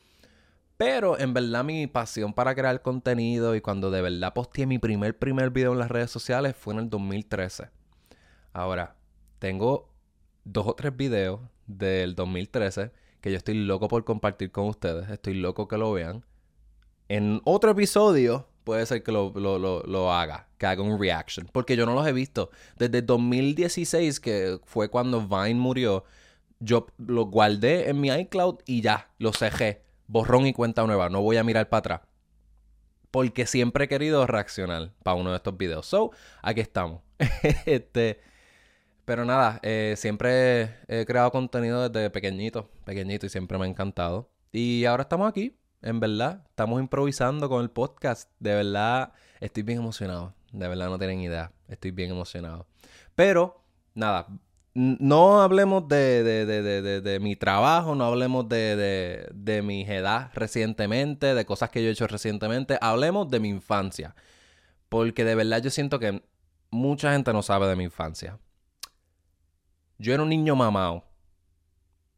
Pero 0.77 1.19
en 1.19 1.35
verdad 1.35 1.65
mi 1.65 1.87
pasión 1.87 2.33
para 2.33 2.55
crear 2.55 2.83
contenido 2.83 3.55
y 3.55 3.61
cuando 3.61 3.91
de 3.91 4.03
verdad 4.03 4.35
posteé 4.35 4.67
mi 4.67 4.79
primer 4.79 5.19
primer 5.19 5.51
video 5.51 5.73
en 5.73 5.79
las 5.79 5.91
redes 5.91 6.11
sociales 6.11 6.57
fue 6.57 6.75
en 6.75 6.81
el 6.81 6.91
2013. 6.91 7.71
Ahora, 8.53 8.97
tengo 9.39 9.93
dos 10.45 10.67
o 10.67 10.75
tres 10.75 10.97
videos 10.97 11.41
del 11.67 12.15
2013 12.15 12.93
que 13.21 13.31
yo 13.31 13.37
estoy 13.37 13.55
loco 13.55 13.89
por 13.89 14.05
compartir 14.05 14.51
con 14.51 14.67
ustedes. 14.67 15.09
Estoy 15.09 15.35
loco 15.35 15.69
que 15.69 15.79
lo 15.79 15.93
vean. 15.93 16.25
En 17.09 17.41
otro 17.45 17.71
episodio 17.71 18.49
puede 18.65 18.87
ser 18.87 19.03
que 19.03 19.13
lo, 19.13 19.33
lo, 19.35 20.13
haga, 20.13 20.49
que 20.59 20.67
haga 20.67 20.83
un 20.83 21.01
reaction. 21.01 21.49
Porque 21.53 21.77
yo 21.77 21.87
no 21.87 21.95
los 21.95 22.07
he 22.07 22.13
visto. 22.13 22.51
Desde 22.77 23.03
2016, 23.03 24.21
que 24.21 24.59
fue 24.65 24.89
cuando 24.89 25.27
Vine 25.27 25.55
murió, 25.55 26.05
yo 26.61 26.87
lo 26.99 27.27
guardé 27.27 27.91
en 27.91 28.01
mi 28.01 28.09
iCloud 28.09 28.61
y 28.67 28.81
ya, 28.81 29.11
lo 29.19 29.33
cejé. 29.33 29.83
Borrón 30.07 30.47
y 30.47 30.53
cuenta 30.53 30.87
nueva. 30.87 31.09
No 31.09 31.23
voy 31.23 31.37
a 31.37 31.45
mirar 31.45 31.69
para 31.69 31.79
atrás. 31.79 32.01
Porque 33.11 33.47
siempre 33.47 33.85
he 33.85 33.89
querido 33.89 34.27
reaccionar 34.27 34.93
para 35.03 35.17
uno 35.17 35.31
de 35.31 35.37
estos 35.37 35.57
videos. 35.57 35.87
So, 35.87 36.13
aquí 36.43 36.61
estamos. 36.61 37.03
este. 37.67 38.21
Pero 39.05 39.25
nada, 39.25 39.59
eh, 39.63 39.95
siempre 39.97 40.77
he 40.87 41.05
creado 41.05 41.33
contenido 41.33 41.89
desde 41.89 42.09
pequeñito, 42.11 42.71
pequeñito 42.85 43.27
y 43.27 43.29
siempre 43.29 43.59
me 43.59 43.65
ha 43.65 43.69
encantado. 43.69 44.31
Y 44.53 44.85
ahora 44.85 45.03
estamos 45.03 45.29
aquí, 45.29 45.57
en 45.83 46.01
verdad, 46.01 46.45
estamos 46.49 46.81
improvisando 46.81 47.49
con 47.49 47.63
el 47.63 47.71
podcast. 47.71 48.31
De 48.39 48.55
verdad, 48.55 49.13
estoy 49.41 49.63
bien 49.63 49.79
emocionado. 49.79 50.35
De 50.53 50.69
verdad, 50.69 50.89
no 50.89 50.99
tienen 50.99 51.21
idea. 51.21 51.53
Estoy 51.69 51.91
bien 51.91 52.11
emocionado. 52.11 52.67
Pero, 53.15 53.63
nada, 53.95 54.29
no 54.75 55.43
hablemos 55.43 55.87
de, 55.89 56.23
de, 56.23 56.47
de, 56.47 57.01
de, 57.01 57.21
mi 57.21 57.37
trabajo, 57.37 57.95
no 57.95 58.05
hablemos 58.05 58.49
de, 58.49 59.29
de 59.35 59.63
mi 59.63 59.83
edad 59.83 60.31
recientemente, 60.35 61.35
de 61.35 61.45
cosas 61.45 61.71
que 61.71 61.83
yo 61.83 61.89
he 61.89 61.93
hecho 61.93 62.07
recientemente. 62.07 62.79
Hablemos 62.81 63.29
de 63.31 63.41
mi 63.41 63.49
infancia. 63.49 64.15
Porque 64.89 65.25
de 65.25 65.35
verdad 65.35 65.63
yo 65.63 65.71
siento 65.71 65.99
que 65.99 66.23
mucha 66.71 67.13
gente 67.13 67.33
no 67.33 67.43
sabe 67.43 67.67
de 67.67 67.77
mi 67.77 67.85
infancia. 67.85 68.39
Yo 69.99 70.15
era 70.15 70.23
un 70.23 70.29
niño 70.29 70.55
mamado. 70.57 71.05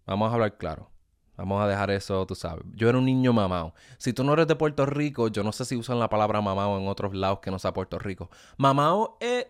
Vamos 0.07 0.31
a 0.31 0.35
hablar 0.35 0.57
claro. 0.59 0.94
Vamos 1.37 1.63
a 1.63 1.67
dejar 1.67 1.91
eso, 1.91 2.25
tú 2.27 2.35
sabes. 2.35 2.65
Yo 2.75 2.89
era 2.89 2.99
un 2.99 3.05
niño 3.05 3.33
mamado. 3.33 3.75
Si 3.99 4.13
tú 4.13 4.23
no 4.25 4.33
eres 4.33 4.47
de 4.47 4.55
Puerto 4.55 4.87
Rico, 4.87 5.29
yo 5.29 5.43
no 5.43 5.53
sé 5.53 5.65
si 5.65 5.77
usan 5.77 5.99
la 5.99 6.09
palabra 6.09 6.41
mamado 6.41 6.79
en 6.79 6.87
otros 6.87 7.15
lados 7.15 7.41
que 7.41 7.51
no 7.51 7.59
sea 7.59 7.73
Puerto 7.73 7.99
Rico. 7.99 8.31
Mamado 8.57 9.17
es... 9.21 9.47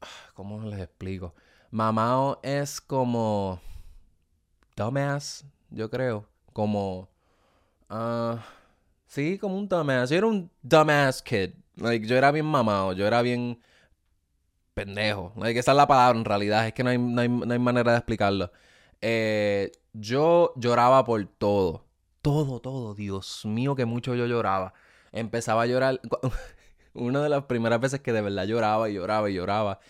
¿Cómo 0.34 0.60
les 0.62 0.80
explico? 0.80 1.34
Mamado 1.70 2.40
es 2.42 2.80
como... 2.80 3.60
Dumbass, 4.76 5.44
yo 5.70 5.90
creo. 5.90 6.26
Como... 6.52 7.08
Ah, 7.88 8.44
sí, 9.06 9.38
como 9.38 9.56
un 9.56 9.68
dumbass. 9.68 10.10
Yo 10.10 10.18
era 10.18 10.26
un 10.26 10.50
dumbass 10.62 11.22
kid. 11.22 11.50
Like, 11.76 12.06
yo 12.06 12.16
era 12.16 12.32
bien 12.32 12.46
mamado. 12.46 12.92
Yo 12.92 13.06
era 13.06 13.22
bien 13.22 13.60
pendejo. 14.78 15.32
que 15.42 15.58
esa 15.58 15.72
es 15.72 15.76
la 15.76 15.86
palabra 15.86 16.18
en 16.18 16.24
realidad, 16.24 16.66
es 16.66 16.72
que 16.72 16.84
no 16.84 16.90
hay, 16.90 16.98
no 16.98 17.20
hay, 17.20 17.58
manera 17.58 17.92
de 17.92 17.98
explicarlo. 17.98 18.52
Eh, 19.00 19.72
yo 19.92 20.52
lloraba 20.56 21.04
por 21.04 21.24
todo. 21.26 21.86
Todo, 22.22 22.60
todo. 22.60 22.94
Dios 22.94 23.44
mío, 23.44 23.74
que 23.74 23.84
mucho 23.84 24.14
yo 24.14 24.26
lloraba. 24.26 24.74
Empezaba 25.12 25.62
a 25.62 25.66
llorar. 25.66 26.00
Una 26.94 27.22
de 27.22 27.28
las 27.28 27.44
primeras 27.44 27.80
veces 27.80 28.00
que 28.00 28.12
de 28.12 28.22
verdad 28.22 28.44
lloraba 28.44 28.88
y 28.88 28.94
lloraba 28.94 29.30
y 29.30 29.34
lloraba 29.34 29.80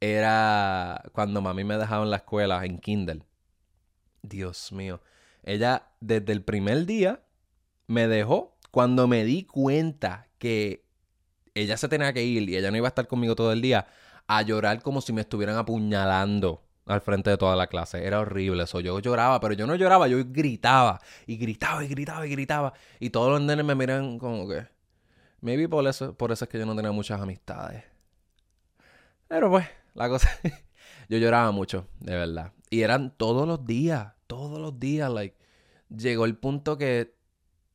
era 0.00 1.02
cuando 1.12 1.40
mami 1.40 1.64
me 1.64 1.78
dejaba 1.78 2.04
en 2.04 2.10
la 2.10 2.16
escuela 2.16 2.64
en 2.64 2.78
Kindle. 2.78 3.22
Dios 4.22 4.72
mío. 4.72 5.00
Ella 5.42 5.90
desde 6.00 6.32
el 6.32 6.42
primer 6.42 6.86
día 6.86 7.22
me 7.86 8.08
dejó 8.08 8.56
cuando 8.70 9.06
me 9.06 9.24
di 9.24 9.44
cuenta 9.44 10.28
que 10.38 10.84
ella 11.54 11.76
se 11.76 11.88
tenía 11.88 12.12
que 12.12 12.24
ir 12.24 12.48
y 12.48 12.56
ella 12.56 12.70
no 12.70 12.76
iba 12.76 12.88
a 12.88 12.90
estar 12.90 13.06
conmigo 13.06 13.34
todo 13.36 13.52
el 13.52 13.62
día, 13.62 13.86
a 14.26 14.42
llorar 14.42 14.82
como 14.82 15.00
si 15.00 15.12
me 15.12 15.22
estuvieran 15.22 15.56
apuñalando 15.56 16.65
al 16.86 17.00
frente 17.00 17.30
de 17.30 17.36
toda 17.36 17.56
la 17.56 17.66
clase. 17.66 18.06
Era 18.06 18.20
horrible 18.20 18.62
eso. 18.64 18.80
Yo 18.80 18.98
lloraba, 19.00 19.40
pero 19.40 19.54
yo 19.54 19.66
no 19.66 19.74
lloraba, 19.74 20.08
yo 20.08 20.18
gritaba. 20.24 21.00
Y 21.26 21.36
gritaba 21.36 21.84
y 21.84 21.88
gritaba 21.88 22.26
y 22.26 22.30
gritaba. 22.30 22.72
Y 23.00 23.10
todos 23.10 23.30
los 23.30 23.40
nenes 23.40 23.64
me 23.64 23.74
miran 23.74 24.18
como 24.18 24.48
que... 24.48 24.66
Maybe 25.40 25.68
por 25.68 25.86
eso, 25.86 26.14
por 26.16 26.32
eso 26.32 26.44
es 26.44 26.48
que 26.48 26.58
yo 26.58 26.66
no 26.66 26.74
tenía 26.74 26.92
muchas 26.92 27.20
amistades. 27.20 27.84
Pero 29.28 29.50
pues, 29.50 29.66
la 29.94 30.08
cosa... 30.08 30.30
yo 31.08 31.18
lloraba 31.18 31.50
mucho, 31.50 31.88
de 32.00 32.14
verdad. 32.14 32.52
Y 32.70 32.82
eran 32.82 33.16
todos 33.16 33.46
los 33.46 33.64
días, 33.66 34.14
todos 34.26 34.58
los 34.58 34.78
días, 34.78 35.10
like... 35.10 35.36
Llegó 35.88 36.24
el 36.24 36.36
punto 36.36 36.78
que 36.78 37.14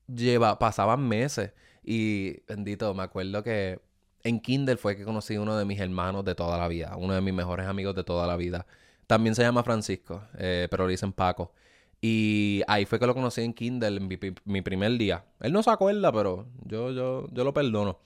lleva, 0.07 0.59
pasaban 0.59 1.07
meses. 1.07 1.53
Y 1.83 2.41
bendito, 2.45 2.93
me 2.93 3.03
acuerdo 3.03 3.43
que 3.43 3.79
en 4.23 4.39
Kindle 4.39 4.77
fue 4.77 4.95
que 4.95 5.05
conocí 5.05 5.35
a 5.35 5.41
uno 5.41 5.57
de 5.57 5.65
mis 5.65 5.79
hermanos 5.79 6.25
de 6.25 6.35
toda 6.35 6.57
la 6.57 6.67
vida, 6.67 6.95
uno 6.97 7.13
de 7.13 7.21
mis 7.21 7.33
mejores 7.33 7.67
amigos 7.67 7.95
de 7.95 8.03
toda 8.03 8.27
la 8.27 8.35
vida. 8.35 8.65
También 9.11 9.35
se 9.35 9.41
llama 9.41 9.61
Francisco, 9.61 10.23
eh, 10.37 10.69
pero 10.71 10.85
le 10.85 10.91
dicen 10.91 11.11
Paco. 11.11 11.51
Y 11.99 12.61
ahí 12.65 12.85
fue 12.85 12.97
que 12.97 13.05
lo 13.05 13.13
conocí 13.13 13.41
en 13.41 13.53
Kindle, 13.53 13.97
en 13.97 14.07
mi, 14.45 14.61
primer 14.61 14.97
día. 14.97 15.25
Él 15.41 15.51
no 15.51 15.61
se 15.61 15.69
acuerda, 15.69 16.13
pero 16.13 16.47
yo, 16.63 16.91
yo, 16.91 17.27
yo 17.29 17.43
lo 17.43 17.53
perdono. 17.53 17.99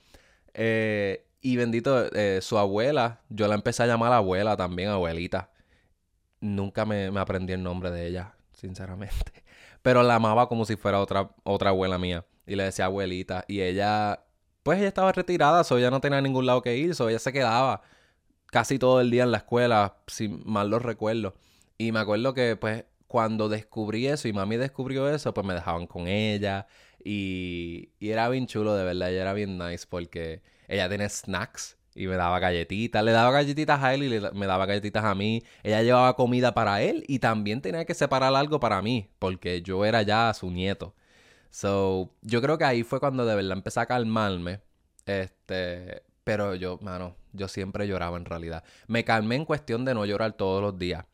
Eh, 0.55 1.27
y 1.41 1.57
bendito, 1.57 2.11
eh, 2.15 2.39
su 2.41 2.57
abuela, 2.57 3.21
yo 3.29 3.47
la 3.47 3.53
empecé 3.53 3.83
a 3.83 3.85
llamar 3.85 4.13
abuela 4.13 4.57
también, 4.57 4.89
abuelita. 4.89 5.51
Nunca 6.39 6.85
me, 6.85 7.11
me 7.11 7.19
aprendí 7.19 7.53
el 7.53 7.61
nombre 7.61 7.91
de 7.91 8.07
ella, 8.07 8.33
sinceramente. 8.53 9.43
Pero 9.83 10.01
la 10.01 10.15
amaba 10.15 10.49
como 10.49 10.65
si 10.65 10.75
fuera 10.75 10.99
otra, 10.99 11.29
otra 11.43 11.69
abuela 11.69 11.99
mía. 11.99 12.25
Y 12.47 12.55
le 12.55 12.63
decía 12.63 12.85
abuelita. 12.85 13.45
Y 13.47 13.61
ella, 13.61 14.23
pues 14.63 14.79
ella 14.79 14.87
estaba 14.87 15.11
retirada, 15.11 15.63
so 15.63 15.77
ella 15.77 15.91
no 15.91 16.01
tenía 16.01 16.19
ningún 16.19 16.47
lado 16.47 16.63
que 16.63 16.75
ir, 16.75 16.95
so 16.95 17.09
ella 17.09 17.19
se 17.19 17.31
quedaba 17.31 17.83
casi 18.47 18.79
todo 18.79 19.01
el 19.01 19.11
día 19.11 19.23
en 19.23 19.31
la 19.31 19.39
escuela, 19.39 19.97
si 20.07 20.27
mal 20.29 20.69
lo 20.69 20.79
recuerdo. 20.79 21.35
Y 21.77 21.91
me 21.91 21.99
acuerdo 21.99 22.33
que, 22.33 22.55
pues, 22.55 22.85
cuando 23.07 23.49
descubrí 23.49 24.07
eso 24.07 24.27
y 24.27 24.33
mami 24.33 24.57
descubrió 24.57 25.09
eso, 25.09 25.33
pues 25.33 25.45
me 25.45 25.53
dejaban 25.53 25.87
con 25.87 26.07
ella. 26.07 26.67
Y, 27.03 27.89
y 27.99 28.09
era 28.09 28.29
bien 28.29 28.47
chulo, 28.47 28.75
de 28.75 28.83
verdad. 28.83 29.11
Ella 29.11 29.21
era 29.21 29.33
bien 29.33 29.57
nice 29.57 29.85
porque 29.89 30.41
ella 30.67 30.89
tenía 30.89 31.09
snacks 31.09 31.77
y 31.95 32.07
me 32.07 32.15
daba 32.15 32.39
galletitas. 32.39 33.03
Le 33.03 33.11
daba 33.11 33.31
galletitas 33.31 33.81
a 33.83 33.93
él 33.93 34.03
y 34.03 34.19
me 34.37 34.47
daba 34.47 34.65
galletitas 34.65 35.03
a 35.05 35.15
mí. 35.15 35.43
Ella 35.63 35.81
llevaba 35.83 36.15
comida 36.15 36.53
para 36.53 36.81
él 36.81 37.03
y 37.07 37.19
también 37.19 37.61
tenía 37.61 37.85
que 37.85 37.93
separar 37.93 38.35
algo 38.35 38.59
para 38.59 38.81
mí, 38.81 39.09
porque 39.19 39.61
yo 39.61 39.85
era 39.85 40.01
ya 40.01 40.33
su 40.33 40.51
nieto. 40.51 40.93
So, 41.51 42.11
yo 42.21 42.41
creo 42.41 42.57
que 42.57 42.65
ahí 42.65 42.83
fue 42.83 42.99
cuando 42.99 43.25
de 43.25 43.35
verdad 43.35 43.53
empecé 43.53 43.79
a 43.79 43.85
calmarme. 43.85 44.61
Este, 45.05 46.03
pero 46.23 46.55
yo, 46.55 46.79
mano, 46.81 47.15
yo 47.35 47.47
siempre 47.47 47.87
lloraba 47.87 48.17
en 48.17 48.25
realidad. 48.25 48.63
Me 48.87 49.03
calmé 49.03 49.35
en 49.35 49.45
cuestión 49.45 49.85
de 49.85 49.93
no 49.93 50.05
llorar 50.05 50.33
todos 50.33 50.61
los 50.61 50.77
días. 50.77 51.05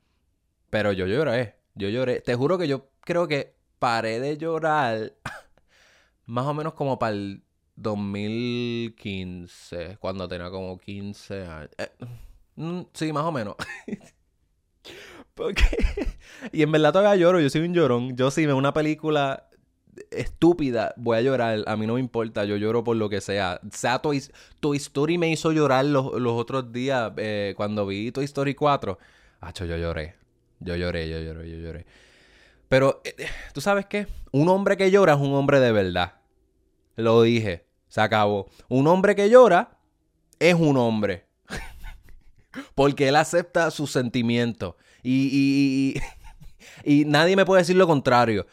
Pero 0.70 0.92
yo 0.92 1.06
lloré, 1.06 1.56
yo 1.76 1.90
lloré. 1.90 2.22
Te 2.22 2.36
juro 2.36 2.58
que 2.58 2.68
yo 2.68 2.90
creo 3.02 3.28
que 3.28 3.56
paré 3.80 4.20
de 4.20 4.38
llorar 4.38 5.14
más 6.26 6.46
o 6.46 6.54
menos 6.54 6.74
como 6.74 7.00
para 7.00 7.14
el 7.14 7.44
2015, 7.76 9.98
cuando 10.00 10.28
tenía 10.28 10.50
como 10.50 10.78
15 10.78 11.46
años. 11.46 11.70
Eh, 11.78 11.92
mm, 12.56 12.82
sí, 12.94 13.12
más 13.12 13.26
o 13.26 13.32
menos. 13.32 13.56
Porque... 15.34 15.64
y 16.52 16.64
en 16.64 16.72
verdad 16.72 16.94
todavía 16.94 17.16
lloro, 17.16 17.40
yo 17.40 17.50
soy 17.50 17.62
un 17.62 17.74
llorón. 17.74 18.16
Yo 18.16 18.32
si 18.32 18.46
veo 18.46 18.58
una 18.58 18.74
película 18.74 19.50
estúpida, 20.12 20.94
voy 20.98 21.18
a 21.18 21.22
llorar. 21.22 21.64
A 21.68 21.76
mí 21.76 21.88
no 21.88 21.96
me 21.96 22.00
importa, 22.00 22.46
yo 22.46 22.58
lloro 22.58 22.84
por 22.84 22.98
lo 22.98 23.10
que 23.10 23.22
sea. 23.22 23.60
Sea 23.72 24.00
Toy, 24.00 24.24
Toy 24.60 24.78
Story 24.78 25.18
me 25.18 25.30
hizo 25.30 25.52
llorar 25.52 25.86
los, 25.86 26.06
otros 26.14 26.72
días 26.72 27.12
eh, 27.18 27.54
cuando 27.58 27.86
vi 27.86 28.12
Toy 28.12 28.26
Story 28.26 28.56
4. 28.56 28.98
Hacho, 29.42 29.66
yo 29.66 29.78
lloré. 29.78 30.16
Yo 30.60 30.76
lloré, 30.76 31.10
yo 31.10 31.20
lloré, 31.20 31.50
yo 31.50 31.58
lloré. 31.58 31.86
Pero, 32.70 33.02
eh, 33.04 33.16
¿tú 33.54 33.62
sabes 33.62 33.86
qué? 33.86 34.08
Un 34.32 34.48
hombre 34.48 34.78
que 34.78 34.92
llora 34.92 35.14
es 35.14 35.20
un 35.20 35.34
hombre 35.34 35.60
de 35.60 35.72
verdad. 35.72 36.14
Lo 36.96 37.22
dije. 37.22 37.66
Se 37.88 38.00
acabó. 38.00 38.48
Un 38.70 38.88
hombre 38.88 39.16
que 39.16 39.30
llora 39.30 39.78
es 40.40 40.56
un 40.56 40.78
hombre. 40.78 41.26
Porque 42.76 43.10
él 43.10 43.18
acepta 43.18 43.70
sus 43.72 43.92
sentimientos. 43.92 44.76
Y, 45.04 46.00
y, 46.86 47.04
nadie 47.06 47.36
me 47.36 47.46
puede 47.46 47.64
decir 47.64 47.76
lo 47.76 47.88
contrario. 47.88 48.48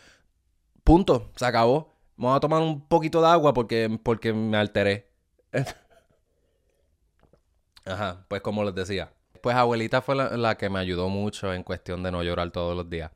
Punto. 0.89 1.31
Se 1.37 1.45
acabó. 1.45 1.93
Vamos 2.17 2.39
a 2.39 2.41
tomar 2.41 2.63
un 2.63 2.81
poquito 2.81 3.21
de 3.21 3.29
agua 3.29 3.53
porque, 3.53 4.01
porque 4.03 4.33
me 4.33 4.57
alteré. 4.57 5.11
Ajá, 7.85 8.25
pues 8.27 8.41
como 8.41 8.65
les 8.65 8.75
decía. 8.75 9.13
Pues 9.43 9.55
abuelita 9.55 10.01
fue 10.01 10.15
la, 10.15 10.57
que 10.57 10.71
me 10.71 10.79
ayudó 10.79 11.11
mucho 11.11 11.53
en 11.53 11.63
cuestión 11.63 12.03
de 12.03 12.11
no 12.11 12.23
llorar 12.23 12.51
todos 12.53 12.75
los 12.75 12.89
días. 12.89 13.11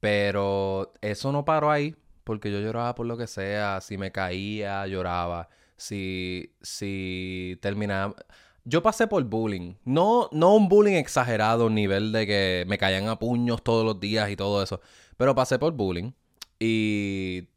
Pero 0.00 0.94
eso 1.02 1.32
no 1.32 1.44
paró 1.44 1.70
ahí. 1.70 1.94
Porque 2.24 2.50
yo 2.50 2.60
lloraba 2.60 2.94
por 2.94 3.04
lo 3.04 3.18
que 3.18 3.26
sea. 3.26 3.82
Si 3.82 3.98
me 3.98 4.10
caía, 4.10 4.86
lloraba. 4.86 5.50
Si, 5.76 6.54
si 6.62 7.58
terminaba... 7.60 8.14
Yo 8.64 8.82
pasé 8.82 9.06
por 9.06 9.22
bullying. 9.24 9.74
No, 9.84 10.30
no 10.32 10.54
un 10.54 10.66
bullying 10.66 10.94
exagerado, 10.94 11.68
nivel 11.68 12.10
de 12.10 12.26
que 12.26 12.64
me 12.68 12.78
caían 12.78 13.08
a 13.08 13.18
puños 13.18 13.62
todos 13.62 13.84
los 13.84 14.00
días 14.00 14.30
y 14.30 14.36
todo 14.36 14.62
eso. 14.62 14.80
Pero 15.18 15.34
pasé 15.34 15.58
por 15.58 15.74
bullying. 15.74 16.12
Y 16.64 17.48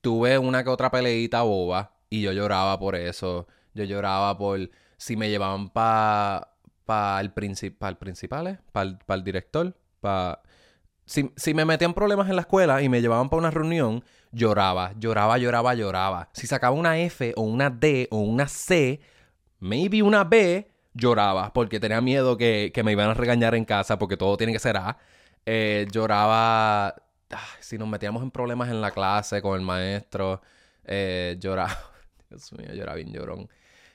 tuve 0.00 0.36
una 0.36 0.64
que 0.64 0.70
otra 0.70 0.90
peleita 0.90 1.42
boba. 1.42 1.94
Y 2.10 2.22
yo 2.22 2.32
lloraba 2.32 2.76
por 2.78 2.96
eso. 2.96 3.46
Yo 3.72 3.84
lloraba 3.84 4.36
por 4.36 4.68
si 4.96 5.16
me 5.16 5.30
llevaban 5.30 5.70
para 5.70 6.48
pa 6.84 7.20
el, 7.20 7.30
principal, 7.30 7.98
principal, 7.98 8.60
para 8.72 8.98
el 9.08 9.22
director, 9.22 9.76
para 10.00 10.42
si, 11.04 11.54
me 11.54 11.64
metían 11.64 11.94
problemas 11.94 12.28
en 12.28 12.36
la 12.36 12.42
escuela 12.42 12.82
y 12.82 12.88
me 12.88 13.00
llevaban 13.00 13.28
para 13.28 13.38
una 13.38 13.50
reunión, 13.50 14.04
lloraba, 14.32 14.92
lloraba, 14.98 15.38
lloraba, 15.38 15.74
lloraba. 15.74 16.28
Si 16.32 16.46
sacaba 16.46 16.74
una 16.74 16.98
F 16.98 17.34
o 17.36 17.42
una 17.42 17.70
D 17.70 18.08
o 18.10 18.18
una 18.18 18.48
C, 18.48 19.00
maybe 19.60 20.02
una 20.02 20.24
B, 20.24 20.68
lloraba 20.94 21.52
porque 21.52 21.78
tenía 21.78 22.00
miedo 22.00 22.36
que, 22.36 22.72
me 22.84 22.92
iban 22.92 23.10
a 23.10 23.14
regañar 23.14 23.54
en 23.54 23.64
casa 23.64 23.98
porque 23.98 24.16
todo 24.16 24.36
tiene 24.36 24.52
que 24.52 24.58
ser 24.58 24.76
A. 24.76 24.98
Eh, 25.46 25.86
lloraba 25.92 26.94
si 27.60 27.78
nos 27.78 27.88
metíamos 27.88 28.22
en 28.22 28.30
problemas 28.30 28.68
en 28.68 28.80
la 28.80 28.90
clase 28.90 29.42
con 29.42 29.58
el 29.58 29.64
maestro, 29.64 30.42
eh, 30.84 31.36
lloraba. 31.40 31.76
Dios 32.30 32.52
mío, 32.52 32.72
lloraba 32.72 32.96
bien 32.96 33.12
llorón. 33.12 33.48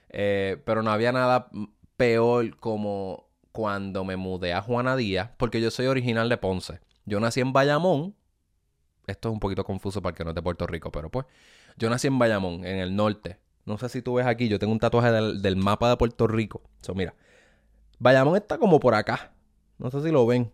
Eh, 0.09 0.61
pero 0.65 0.83
no 0.83 0.91
había 0.91 1.11
nada 1.11 1.49
peor 1.97 2.57
como 2.57 3.27
cuando 3.51 4.05
me 4.05 4.17
mudé 4.17 4.53
a 4.53 4.61
Juana 4.61 4.95
Díaz, 4.95 5.31
porque 5.37 5.59
yo 5.59 5.71
soy 5.71 5.87
original 5.87 6.29
de 6.29 6.37
Ponce. 6.37 6.79
Yo 7.05 7.19
nací 7.19 7.41
en 7.41 7.53
Bayamón. 7.53 8.15
Esto 9.07 9.29
es 9.29 9.33
un 9.33 9.39
poquito 9.39 9.63
confuso 9.63 10.01
para 10.01 10.11
el 10.11 10.17
que 10.17 10.23
no 10.23 10.31
es 10.31 10.35
de 10.35 10.41
Puerto 10.41 10.67
Rico, 10.67 10.91
pero 10.91 11.09
pues. 11.09 11.25
Yo 11.77 11.89
nací 11.89 12.07
en 12.07 12.19
Bayamón, 12.19 12.65
en 12.65 12.79
el 12.79 12.95
norte. 12.95 13.39
No 13.65 13.77
sé 13.77 13.89
si 13.89 14.01
tú 14.01 14.15
ves 14.15 14.25
aquí, 14.25 14.47
yo 14.47 14.59
tengo 14.59 14.73
un 14.73 14.79
tatuaje 14.79 15.11
del, 15.11 15.55
mapa 15.55 15.89
de 15.89 15.97
Puerto 15.97 16.27
Rico. 16.27 16.61
So, 16.81 16.93
mira. 16.95 17.15
Bayamón 17.99 18.35
está 18.35 18.57
como 18.57 18.79
por 18.79 18.95
acá. 18.95 19.33
No 19.77 19.91
sé 19.91 20.01
si 20.01 20.11
lo 20.11 20.25
ven. 20.25 20.51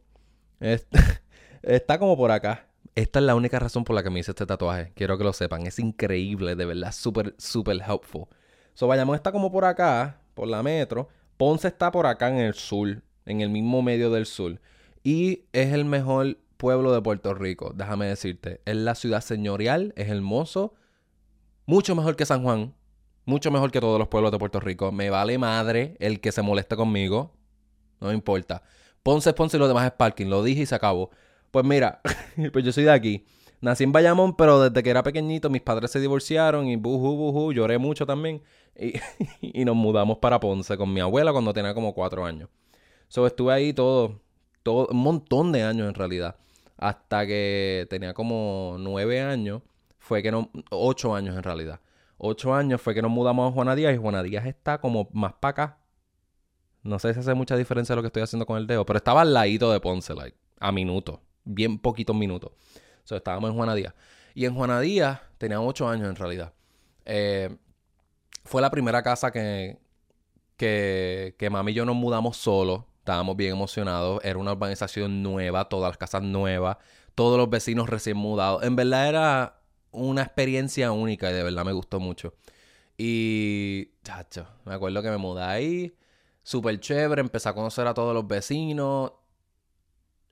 Está, 1.63 2.00
como 2.00 2.18
por 2.18 2.32
acá. 2.32 2.68
Esta 2.96 3.20
es 3.20 3.26
la 3.26 3.36
única 3.36 3.58
razón 3.58 3.84
por 3.84 3.96
la 3.96 4.04
que 4.04 4.10
me 4.10 4.20
hice 4.20 4.32
este 4.32 4.46
tatuaje. 4.46 4.92
Quiero 4.96 5.18
que 5.18 5.24
lo 5.24 5.34
sepan. 5.34 5.66
Es 5.66 5.80
increíble, 5.80 6.56
de 6.56 6.66
verdad. 6.66 6.92
Súper, 6.92 7.34
súper 7.38 7.82
helpful. 7.82 8.28
So, 8.76 8.88
Bayamón 8.88 9.16
está 9.16 9.32
como 9.32 9.52
por 9.52 9.66
acá, 9.66 10.22
por 10.34 10.48
la 10.48 10.62
metro. 10.62 11.08
Ponce 11.38 11.68
está 11.68 11.92
por 11.92 12.06
acá 12.06 12.30
en 12.30 12.38
el 12.38 12.54
sur, 12.54 13.02
en 13.26 13.42
el 13.42 13.50
mismo 13.50 13.82
medio 13.82 14.12
del 14.12 14.26
sur. 14.26 14.62
Y 15.04 15.46
es 15.54 15.74
el 15.74 15.86
mejor 15.86 16.38
pueblo 16.58 16.94
de 16.94 17.02
Puerto 17.02 17.34
Rico, 17.34 17.74
déjame 17.76 18.06
decirte. 18.06 18.62
Es 18.66 18.76
la 18.76 18.96
ciudad 18.96 19.22
señorial, 19.22 19.94
es 19.98 20.10
hermoso. 20.10 20.76
Mucho 21.66 21.96
mejor 21.96 22.16
que 22.16 22.26
San 22.26 22.44
Juan. 22.44 22.74
Mucho 23.26 23.52
mejor 23.52 23.72
que 23.72 23.82
todos 23.82 24.00
los 24.00 24.08
pueblos 24.08 24.32
de 24.32 24.40
Puerto 24.40 24.60
Rico. 24.60 24.92
Me 24.92 25.10
vale 25.10 25.38
madre 25.38 25.98
el 26.00 26.20
que 26.20 26.32
se 26.32 26.42
moleste 26.42 26.76
conmigo. 26.76 27.34
No 28.00 28.12
importa. 28.14 28.64
Ponce 29.02 29.34
Ponce 29.34 29.58
y 29.58 29.60
lo 29.60 29.68
demás 29.68 29.86
es 29.86 29.92
parking. 29.92 30.28
Lo 30.28 30.44
dije 30.44 30.62
y 30.62 30.66
se 30.66 30.76
acabó. 30.76 31.10
Pues 31.53 31.65
mira, 31.65 32.01
pues 32.51 32.65
yo 32.65 32.72
soy 32.72 32.86
de 32.86 32.91
aquí. 32.91 33.27
Nací 33.62 33.83
en 33.83 33.91
Bayamón, 33.91 34.36
pero 34.36 34.60
desde 34.60 34.81
que 34.81 34.89
era 34.89 35.03
pequeñito 35.03 35.51
mis 35.51 35.62
padres 35.62 35.91
se 35.91 36.00
divorciaron 36.00 36.65
y 36.65 36.77
buju, 36.77 37.15
buju, 37.15 37.53
lloré 37.53 37.77
mucho 37.77 38.07
también. 38.07 38.41
Y, 38.75 38.95
y 39.62 39.63
nos 39.63 39.75
mudamos 39.75 40.17
para 40.17 40.39
Ponce 40.39 40.75
con 40.77 40.91
mi 40.91 41.00
abuela 41.00 41.31
cuando 41.31 41.53
tenía 41.53 41.75
como 41.75 41.93
cuatro 41.93 42.25
años. 42.25 42.50
So 43.07 43.27
estuve 43.27 43.53
ahí 43.53 43.72
todo, 43.72 44.19
todo, 44.63 44.88
un 44.88 44.98
montón 44.98 45.51
de 45.51 45.62
años 45.62 45.88
en 45.88 45.93
realidad 45.93 46.38
hasta 46.77 47.27
que 47.27 47.86
tenía 47.88 48.15
como 48.15 48.77
nueve 48.79 49.22
años, 49.22 49.62
fue 50.00 50.24
que 50.24 50.31
no, 50.31 50.50
ocho 50.72 51.13
años 51.13 51.38
en 51.38 51.43
realidad. 51.43 51.79
Ocho 52.17 52.55
años 52.55 52.81
fue 52.81 52.95
que 52.95 53.03
nos 53.03 53.12
mudamos 53.12 53.48
a 53.48 53.53
Juana 53.53 53.75
Díaz 53.75 53.93
y 53.93 53.98
Juana 53.98 54.24
Díaz 54.24 54.48
está 54.48 54.81
como 54.81 55.07
más 55.13 55.33
para 55.33 55.51
acá. 55.51 55.77
No 56.81 56.98
sé 56.98 57.13
si 57.13 57.19
hace 57.19 57.36
mucha 57.36 57.55
diferencia 57.55 57.95
lo 57.95 58.01
que 58.01 58.07
estoy 58.07 58.24
haciendo 58.24 58.48
con 58.48 58.57
el 58.57 58.65
dedo, 58.65 58.88
pero 58.88 58.98
estaba 58.98 59.22
al 59.22 59.33
ladito 59.36 59.72
de 59.72 59.79
Ponce, 59.79 60.15
like, 60.15 60.36
a 60.60 60.72
minutos, 60.72 61.19
bien 61.44 61.78
poquitos 61.78 62.16
minutos. 62.16 62.52
So, 63.04 63.16
estábamos 63.16 63.50
en 63.50 63.56
Juana 63.56 63.76
Díaz. 63.76 63.94
Y 64.34 64.46
en 64.46 64.56
Juana 64.56 64.80
Díaz 64.80 65.22
tenía 65.38 65.62
ocho 65.62 65.88
años 65.88 66.10
en 66.10 66.16
realidad. 66.16 66.54
Eh, 67.06 67.56
fue 68.46 68.62
la 68.62 68.72
primera 68.72 69.04
casa 69.04 69.32
que, 69.32 69.78
que, 70.58 71.36
que 71.38 71.50
mami 71.50 71.72
y 71.72 71.76
yo 71.76 71.86
nos 71.86 71.96
mudamos 71.96 72.38
solos. 72.38 72.84
Estábamos 73.00 73.36
bien 73.36 73.52
emocionados. 73.52 74.24
Era 74.24 74.40
una 74.40 74.54
urbanización 74.54 75.22
nueva, 75.22 75.68
todas 75.68 75.92
las 75.92 75.98
casas 75.98 76.24
nuevas, 76.24 76.78
todos 77.16 77.38
los 77.38 77.50
vecinos 77.50 77.90
recién 77.90 78.18
mudados. 78.18 78.64
En 78.64 78.76
verdad 78.76 79.10
era 79.10 79.60
una 79.92 80.24
experiencia 80.24 80.92
única 80.92 81.30
y 81.30 81.34
de 81.34 81.44
verdad 81.44 81.66
me 81.66 81.74
gustó 81.74 82.00
mucho. 82.00 82.34
Y, 82.98 83.92
chacho, 84.04 84.48
me 84.66 84.74
acuerdo 84.74 85.02
que 85.02 85.10
me 85.10 85.18
mudé 85.18 85.44
ahí, 85.44 85.98
súper 86.44 86.80
chévere, 86.80 87.22
empecé 87.22 87.50
a 87.50 87.54
conocer 87.54 87.88
a 87.88 87.94
todos 87.94 88.14
los 88.14 88.28
vecinos. 88.28 89.14